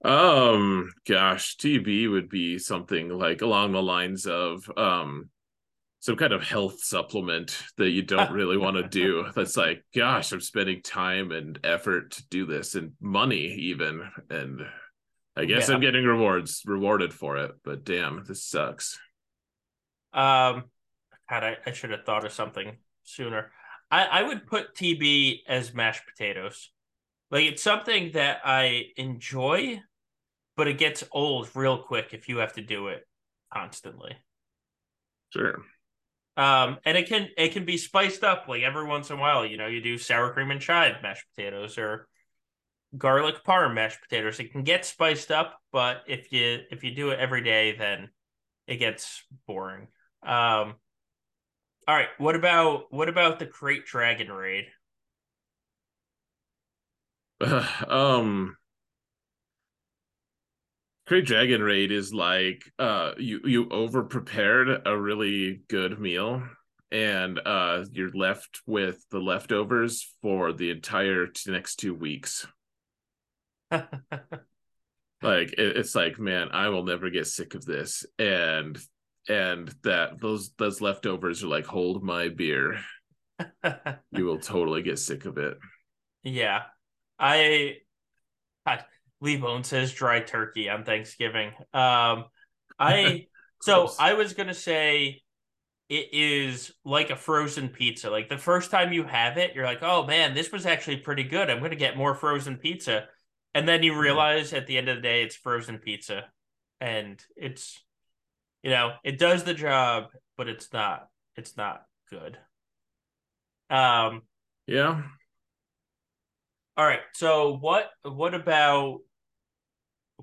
[0.02, 5.30] Um, gosh, TB would be something like along the lines of um
[6.00, 9.26] some kind of health supplement that you don't really want to do.
[9.34, 14.10] That's like, gosh, I'm spending time and effort to do this and money even.
[14.28, 14.60] And
[15.36, 15.76] I guess yeah.
[15.76, 18.98] I'm getting rewards rewarded for it, but damn, this sucks.
[20.12, 20.64] Um
[21.30, 23.50] God, I, I should have thought of something sooner.
[23.94, 26.70] I, I would put TB as mashed potatoes.
[27.30, 29.80] Like it's something that I enjoy,
[30.56, 33.06] but it gets old real quick if you have to do it
[33.52, 34.16] constantly.
[35.32, 35.62] Sure.
[36.36, 39.46] Um, and it can it can be spiced up like every once in a while.
[39.46, 42.08] You know, you do sour cream and chive mashed potatoes or
[42.98, 44.40] garlic parm mashed potatoes.
[44.40, 48.08] It can get spiced up, but if you if you do it every day, then
[48.66, 49.86] it gets boring.
[50.26, 50.74] Um,
[51.86, 54.66] all right, what about what about the Krayt Dragon raid?
[57.40, 58.56] Uh, um
[61.08, 66.42] Krayt Dragon Raid is like uh you you over prepared a really good meal
[66.90, 72.46] and uh you're left with the leftovers for the entire t- next two weeks.
[73.70, 73.84] like
[75.22, 78.78] it, it's like man, I will never get sick of this and
[79.28, 82.80] and that those those leftovers are like hold my beer.
[84.12, 85.56] you will totally get sick of it.
[86.22, 86.62] Yeah.
[87.18, 87.76] I
[88.66, 88.84] God,
[89.20, 91.48] Lee Bone says dry turkey on Thanksgiving.
[91.72, 92.26] Um,
[92.78, 93.26] I
[93.62, 95.22] so I was gonna say
[95.88, 98.10] it is like a frozen pizza.
[98.10, 101.24] Like the first time you have it, you're like, oh man, this was actually pretty
[101.24, 101.50] good.
[101.50, 103.06] I'm gonna get more frozen pizza,
[103.54, 104.00] and then you mm-hmm.
[104.00, 106.24] realize at the end of the day, it's frozen pizza,
[106.80, 107.82] and it's
[108.64, 112.38] you know it does the job, but it's not it's not good.
[113.70, 114.22] Um.
[114.66, 115.02] Yeah.
[116.76, 117.00] All right.
[117.12, 119.00] So what what about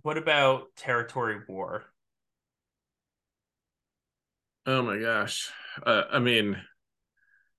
[0.01, 1.85] what about territory war?
[4.65, 5.51] Oh my gosh.
[5.85, 6.57] Uh, I mean,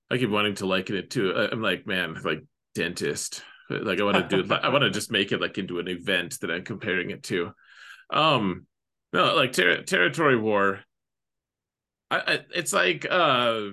[0.09, 1.33] I keep wanting to liken it to.
[1.51, 2.43] I'm like, man, like
[2.75, 3.43] dentist.
[3.69, 4.53] Like I want to do.
[4.53, 7.51] I want to just make it like into an event that I'm comparing it to.
[8.09, 8.67] Um,
[9.13, 10.81] no, like ter- territory war.
[12.11, 13.69] I, I, it's like uh,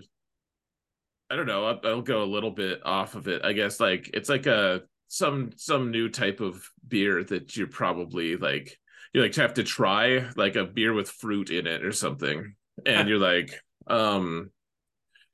[1.30, 1.66] I don't know.
[1.66, 3.44] I'll, I'll go a little bit off of it.
[3.44, 8.36] I guess like it's like a some some new type of beer that you're probably
[8.36, 8.78] like
[9.12, 12.54] you like have to try like a beer with fruit in it or something
[12.86, 14.50] and you're like um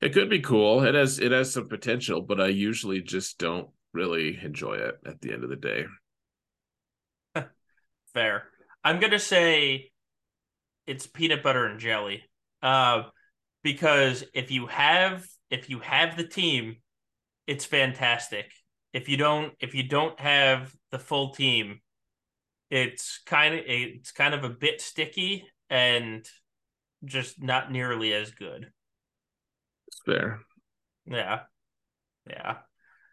[0.01, 3.69] it could be cool it has it has some potential but i usually just don't
[3.93, 5.85] really enjoy it at the end of the day
[8.15, 8.45] fair
[8.83, 9.91] i'm gonna say
[10.87, 12.23] it's peanut butter and jelly
[12.63, 13.03] uh
[13.63, 16.77] because if you have if you have the team
[17.45, 18.51] it's fantastic
[18.97, 21.81] if you don't if you don't have the full team,
[22.69, 26.27] it's kind of it's kind of a bit sticky and
[27.05, 28.71] just not nearly as good.
[29.87, 30.39] It's fair.
[31.05, 31.41] Yeah.
[32.27, 32.57] Yeah.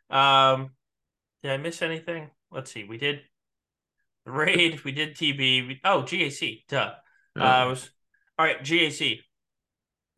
[0.09, 0.71] Um
[1.43, 2.31] did I miss anything?
[2.51, 2.85] Let's see.
[2.85, 3.21] We did
[4.25, 5.39] the raid, we did TB.
[5.39, 6.65] We, oh, GAC.
[6.67, 6.95] Duh.
[7.37, 7.43] Oh.
[7.43, 7.91] Uh, was
[8.39, 9.21] all right, GAC.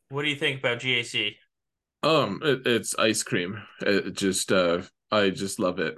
[0.09, 1.35] What do you think about GAC?
[2.03, 3.61] Um, it, it's ice cream.
[3.81, 4.81] It just uh
[5.11, 5.97] I just love it.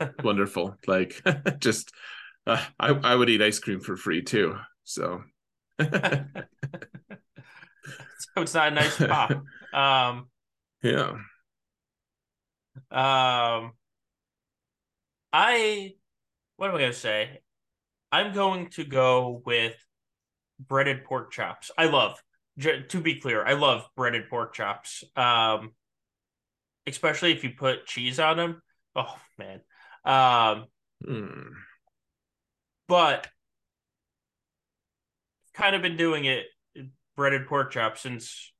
[0.24, 0.76] Wonderful.
[0.86, 1.22] Like
[1.58, 1.92] just
[2.46, 4.56] uh, I I would eat ice cream for free too.
[4.84, 5.22] So
[8.34, 9.30] So it's not a nice pop.
[9.72, 10.28] Um
[10.82, 11.12] Yeah.
[12.90, 13.72] Um
[15.32, 15.94] I
[16.56, 17.40] what am I going to say?
[18.14, 19.74] I'm going to go with
[20.60, 21.70] breaded pork chops.
[21.76, 22.22] I love
[22.60, 25.02] to be clear, I love breaded pork chops.
[25.16, 25.72] Um
[26.86, 28.62] especially if you put cheese on them.
[28.94, 29.60] Oh man.
[30.04, 30.66] Um,
[31.04, 31.50] mm.
[32.88, 33.26] But
[35.54, 36.44] kind of been doing it
[37.16, 38.52] breaded pork chop since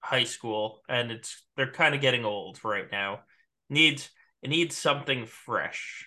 [0.00, 3.20] high school, and it's they're kind of getting old right now.
[3.70, 4.10] Needs
[4.42, 6.06] it needs something fresh.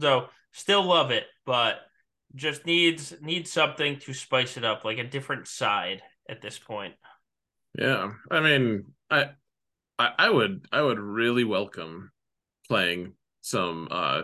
[0.00, 1.80] So still love it, but
[2.34, 6.94] just needs needs something to spice it up, like a different side at this point.
[7.78, 9.30] Yeah, I mean, I
[9.98, 12.10] I, I would I would really welcome
[12.68, 14.22] playing some uh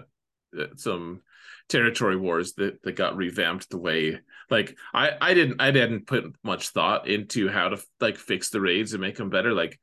[0.77, 1.23] some
[1.69, 4.21] territory wars that that got revamped the way
[4.51, 8.61] like I I didn't I didn't put much thought into how to like fix the
[8.61, 9.53] raids and make them better.
[9.53, 9.79] Like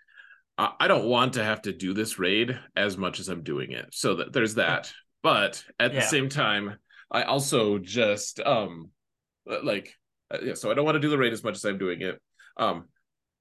[0.58, 3.72] I, I don't want to have to do this raid as much as I'm doing
[3.72, 3.88] it.
[3.92, 4.94] So that there's that.
[5.24, 6.02] But at Yeah.
[6.02, 6.76] the same time,
[7.10, 8.92] I also just um
[9.46, 9.96] like
[10.32, 12.02] uh, yeah, so I don't want to do the raid as much as I'm doing
[12.02, 12.22] it.
[12.58, 12.86] Um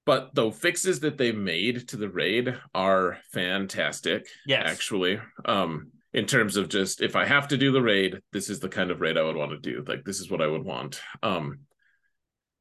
[0.05, 4.69] but the fixes that they made to the raid are fantastic Yes.
[4.69, 8.59] actually um in terms of just if i have to do the raid this is
[8.59, 10.65] the kind of raid i would want to do like this is what i would
[10.65, 11.61] want um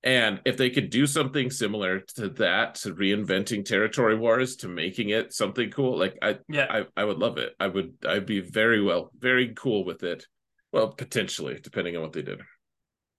[0.04, 5.10] and if they could do something similar to that to reinventing territory wars to making
[5.10, 6.68] it something cool like i Yeah.
[6.70, 10.26] i, I would love it i would i'd be very well very cool with it
[10.74, 12.42] well potentially depending on what they did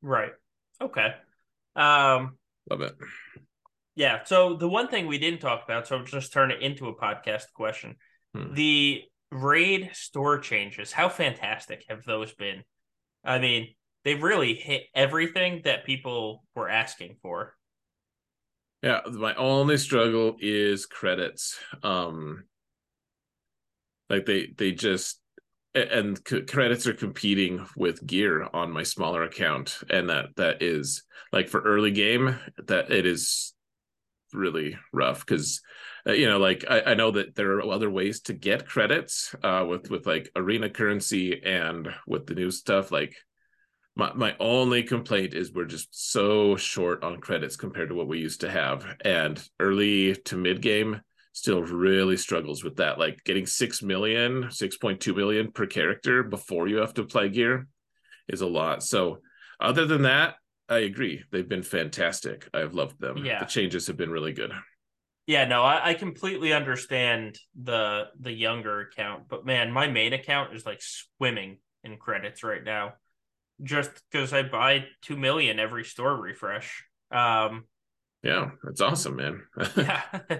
[0.02, 0.32] right.
[0.80, 1.14] Okay.
[1.76, 2.36] Um.
[2.68, 2.94] love it
[3.94, 4.24] Yeah.
[4.24, 6.96] So the one thing we didn't talk about, so I'll just turn it into a
[6.96, 7.96] podcast question.
[8.34, 8.54] Hmm.
[8.54, 10.90] The raid store changes.
[10.92, 12.62] How fantastic have those been?
[13.24, 13.68] I mean,
[14.04, 17.54] they really hit everything that people were asking for.
[18.82, 21.58] Yeah, my only struggle is credits.
[21.82, 22.44] Um
[24.10, 25.20] like they they just
[25.74, 31.04] and c- credits are competing with gear on my smaller account and that that is
[31.32, 33.54] like for early game that it is
[34.34, 35.60] really rough cuz
[36.06, 39.64] you know like I, I know that there are other ways to get credits uh
[39.68, 43.16] with with like arena currency and with the new stuff like
[43.94, 48.18] my my only complaint is we're just so short on credits compared to what we
[48.18, 48.86] used to have.
[49.04, 51.00] And early to mid game
[51.34, 56.76] still really struggles with that like getting 6 million 6.2 million per character before you
[56.76, 57.68] have to play gear
[58.28, 58.82] is a lot.
[58.82, 59.18] So
[59.60, 60.34] other than that
[60.68, 61.22] i agree.
[61.30, 62.48] They've been fantastic.
[62.54, 63.24] I've loved them.
[63.24, 63.40] Yeah.
[63.40, 64.52] the changes have been really good.
[65.26, 70.54] Yeah, no, I, I completely understand the the younger account, but man, my main account
[70.54, 72.94] is like swimming in credits right now,
[73.62, 76.84] just because I buy two million every store refresh.
[77.10, 77.64] Um,
[78.22, 79.42] yeah that's awesome man
[79.76, 80.02] yeah.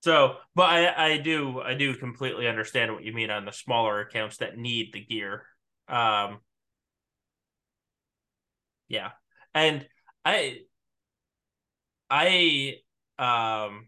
[0.00, 4.00] so, but I I do I do completely understand what you mean on the smaller
[4.00, 5.42] accounts that need the gear.
[5.88, 6.38] Um,
[8.88, 9.10] yeah,
[9.54, 9.86] and
[10.24, 10.60] I
[12.10, 12.76] I
[13.18, 13.86] um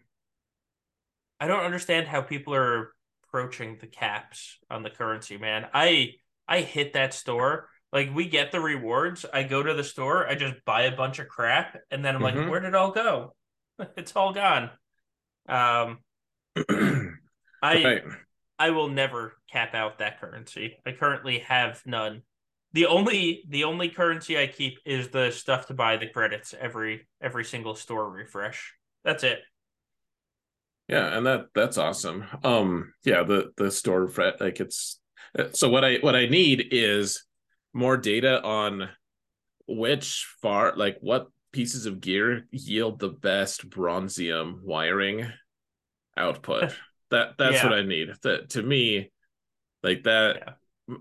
[1.40, 2.92] I don't understand how people are
[3.24, 5.66] approaching the caps on the currency, man.
[5.72, 6.14] I
[6.46, 7.68] I hit that store.
[7.92, 9.26] Like we get the rewards.
[9.32, 12.22] I go to the store, I just buy a bunch of crap, and then I'm
[12.22, 12.48] like, Mhm.
[12.48, 13.34] where did it all go?
[13.96, 14.70] It's all gone.
[15.48, 15.98] Um
[17.62, 18.02] I right
[18.58, 20.76] I will never cap out that currency.
[20.84, 22.22] I currently have none.
[22.72, 27.08] The only the only currency I keep is the stuff to buy the credits every
[27.20, 28.74] every single store refresh.
[29.02, 29.40] That's it.
[30.88, 32.24] Yeah, and that that's awesome.
[32.44, 35.00] Um, yeah, the the store fret like it's
[35.52, 37.24] so what I what I need is
[37.72, 38.88] more data on
[39.66, 45.26] which far like what pieces of gear yield the best bronzium wiring
[46.16, 46.74] output.
[47.10, 47.64] that that's Yeah.
[47.68, 48.10] what I need.
[48.22, 49.10] That to me,
[49.82, 50.36] like that.
[50.36, 50.52] Yeah.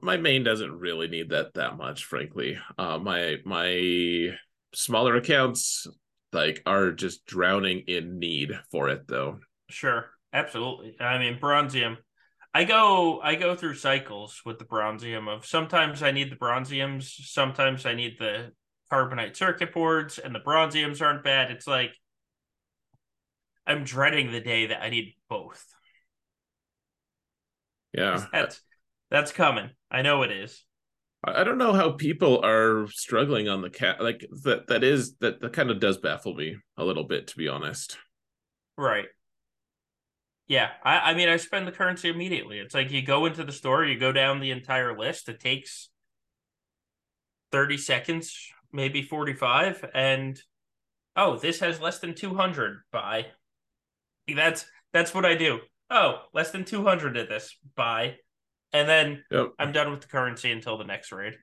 [0.04, 2.60] My main doesn't really need that that much, frankly.
[2.78, 4.38] Uh, my my
[4.76, 5.88] smaller accounts
[6.32, 9.40] like are just drowning in need for it though.
[9.70, 10.96] Sure, absolutely.
[11.00, 11.98] I mean, bronzium.
[12.54, 17.04] I go I go through cycles with the bronzium of sometimes I need the bronziums,
[17.04, 18.52] sometimes I need the
[18.92, 21.52] carbonite circuit boards, and the bronziums aren't bad.
[21.52, 21.92] It's like
[23.68, 25.64] I'm dreading the day that I need both.
[27.94, 28.26] Yeah.
[28.32, 28.62] That's
[29.12, 29.70] that's coming.
[29.92, 30.64] I know it is.
[31.24, 35.16] I I don't know how people are struggling on the cat like that that is
[35.18, 37.98] that that kind of does baffle me a little bit to be honest.
[38.76, 39.06] Right.
[40.50, 42.58] Yeah, I, I mean, I spend the currency immediately.
[42.58, 45.30] It's like you go into the store, you go down the entire list.
[45.30, 45.90] It takes
[47.52, 49.86] 30 seconds, maybe 45.
[49.94, 50.42] And
[51.16, 52.80] oh, this has less than 200.
[52.92, 53.28] Buy.
[54.28, 55.60] That's that's what I do.
[55.92, 57.56] Oh, less than 200 of this.
[57.76, 58.16] Buy.
[58.74, 59.54] And then Yep.
[59.60, 61.36] I'm done with the currency until the next raid.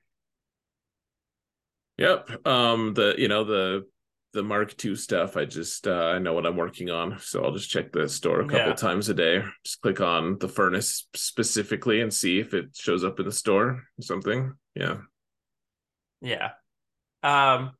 [1.97, 2.45] Yep.
[2.45, 3.87] Um the you know the
[4.37, 7.51] the Mark II stuff I just uh, I know what I'm working on so I'll
[7.51, 8.73] just check the store a couple Yeah.
[8.73, 9.41] times a day.
[9.65, 13.67] Just click on the furnace specifically and see if it shows up in the store
[13.97, 14.53] or something.
[14.75, 14.97] Yeah.
[16.21, 16.49] Yeah.
[17.23, 17.71] Um.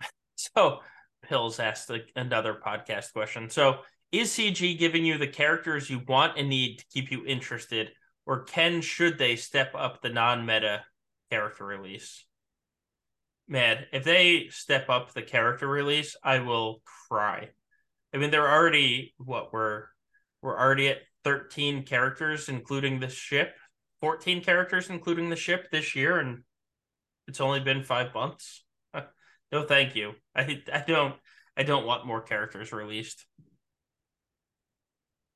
[0.36, 0.80] So,
[1.28, 3.50] Pills asked another podcast question.
[3.50, 3.78] So,
[4.12, 7.90] is CG giving you the characters you want and need to keep you interested,
[8.24, 10.84] or can should they step up the non-meta
[11.30, 12.24] character release?
[13.48, 17.48] Man, if they step up the character release, I will cry.
[18.14, 19.84] I mean, they're already what we're
[20.42, 23.54] we're already at thirteen characters, including the ship.
[24.00, 26.42] 14 characters, including the ship this year, and
[27.26, 28.64] it's only been five months.
[29.52, 30.12] no, thank you.
[30.34, 31.14] I I don't
[31.56, 33.26] I don't want more characters released.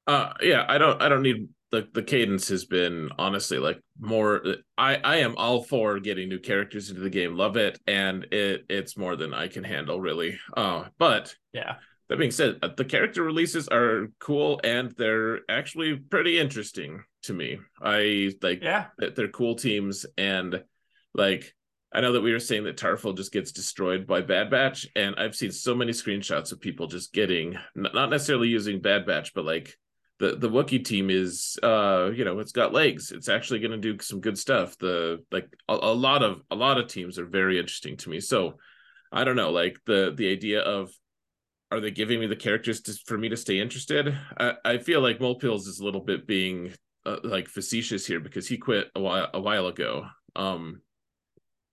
[0.06, 4.42] Uh, yeah, I don't I don't need the the cadence has been honestly like more
[4.78, 7.34] i i am all for getting new characters into the game.
[7.34, 7.80] Love it.
[7.86, 10.38] And it it's more than i can handle really.
[10.56, 11.76] Uh but yeah.
[12.08, 17.32] that being said uh, the character releases are cool and they're actually pretty interesting to
[17.32, 17.58] me.
[17.80, 18.86] I like yeah.
[18.98, 20.04] they're cool teams.
[20.18, 20.62] And
[21.14, 21.54] like
[21.94, 25.14] I know that we were saying that Tarfful just gets destroyed by Bad Batch, and
[25.16, 29.44] I've seen so many screenshots of people just getting not necessarily using Bad Batch, but
[29.44, 29.76] like
[30.22, 33.10] the the Wookiee team is uh you know it's got legs.
[33.10, 34.78] It's actually going to do some good stuff.
[34.78, 38.20] The like a, a, lot of a lot of teams are very interesting to me.
[38.20, 38.54] So
[39.10, 40.92] I don't know like the the idea of
[41.72, 44.16] are they giving me the characters to, for me to stay interested?
[44.38, 46.72] I, I feel like Mulpills is a little bit being
[47.04, 50.06] uh, like facetious here because he quit a while a while ago.
[50.36, 50.82] Um,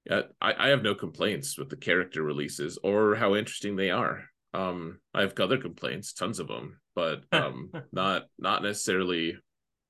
[0.10, 4.24] I I have no complaints with the character releases or how interesting they are.
[4.56, 9.38] Um, I have other complaints, tons of them, but um, not not necessarily.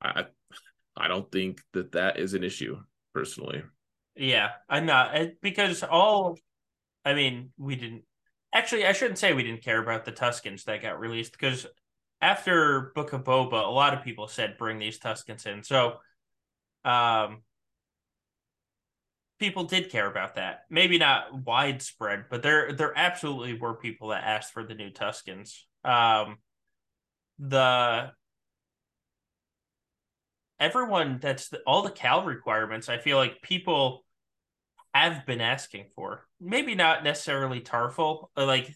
[0.02, 0.26] I
[0.96, 2.78] I don't think that that is an issue
[3.14, 3.64] personally.
[4.16, 6.38] Yeah, I'm not because all.
[7.06, 8.04] I mean, we didn't
[8.54, 8.86] actually.
[8.86, 11.66] I shouldn't say we didn't care about the Tuskens that got released because
[12.22, 15.64] after Book of Boba, a lot of people said bring these Tuskens in.
[15.64, 15.96] So,
[16.84, 17.44] um,
[19.40, 20.66] people did care about that.
[20.70, 25.62] Maybe not widespread, but there there absolutely were people that asked for the new Tuskens.
[25.84, 26.38] Um,
[27.40, 28.12] the
[30.60, 32.90] everyone that's the, all the cal requirements.
[32.90, 34.04] I feel like people
[34.94, 36.26] have been asking for.
[36.42, 38.28] Maybe not necessarily Tarfful.
[38.36, 38.76] Like,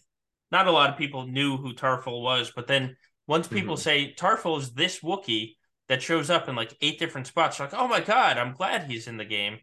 [0.50, 2.96] not a lot of people knew who Tarfful was, but then
[3.26, 3.82] once people mm-hmm.
[3.82, 5.56] say Tarfful is this Wookiee
[5.88, 9.06] that shows up in like eight different spots, like, oh my god, I'm glad he's
[9.06, 9.58] in the game.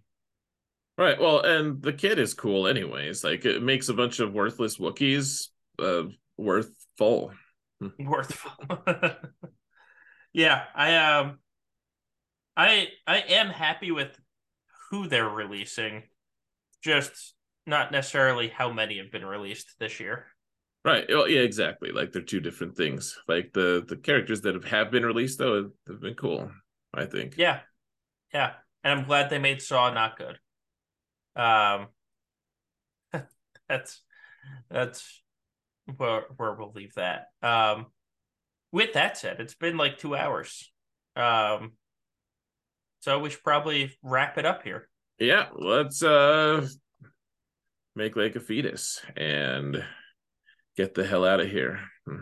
[0.97, 1.19] Right.
[1.19, 3.23] Well, and the kid is cool, anyways.
[3.23, 5.47] Like it makes a bunch of worthless Wookiees
[5.79, 6.03] uh,
[6.37, 7.31] worthful.
[7.81, 8.05] Hmm.
[8.05, 8.51] Worthful.
[10.33, 11.39] yeah, I um,
[12.55, 14.19] I I am happy with
[14.89, 16.03] who they're releasing,
[16.83, 17.33] just
[17.65, 20.27] not necessarily how many have been released this year.
[20.83, 21.05] Right.
[21.09, 21.91] Well, yeah, exactly.
[21.91, 23.17] Like they're two different things.
[23.27, 26.51] Like the the characters that have, have been released though have been cool.
[26.93, 27.35] I think.
[27.37, 27.61] Yeah,
[28.33, 28.53] yeah,
[28.83, 30.37] and I'm glad they made Saw not good.
[31.35, 31.87] Um,
[33.69, 34.01] that's
[34.69, 35.21] that's
[35.97, 37.27] where where we'll leave that.
[37.41, 37.87] Um,
[38.71, 40.71] with that said, it's been like two hours.
[41.15, 41.73] Um,
[43.01, 44.87] so we should probably wrap it up here.
[45.19, 46.67] Yeah, let's uh
[47.95, 49.83] make like a fetus and
[50.77, 51.79] get the hell out of here.
[52.07, 52.21] Hmm.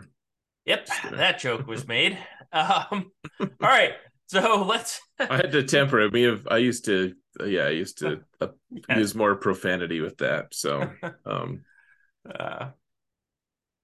[0.66, 2.18] Yep, that joke was made.
[2.52, 3.10] Um,
[3.40, 3.92] all right,
[4.26, 5.00] so let's.
[5.18, 6.12] I had to temper it.
[6.12, 7.14] Me, I used to,
[7.44, 8.98] yeah, I used to uh, yeah.
[8.98, 10.54] use more profanity with that.
[10.54, 10.90] So,
[11.24, 11.62] um,
[12.28, 12.70] uh,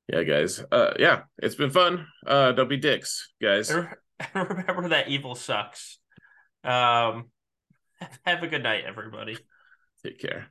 [0.09, 0.63] yeah, guys.
[0.71, 2.07] Uh, yeah, it's been fun.
[2.27, 3.73] Uh, don't be dicks, guys.
[4.35, 5.99] Remember that evil sucks.
[6.65, 7.31] Um,
[8.25, 9.37] have a good night, everybody.
[10.03, 10.49] Take care.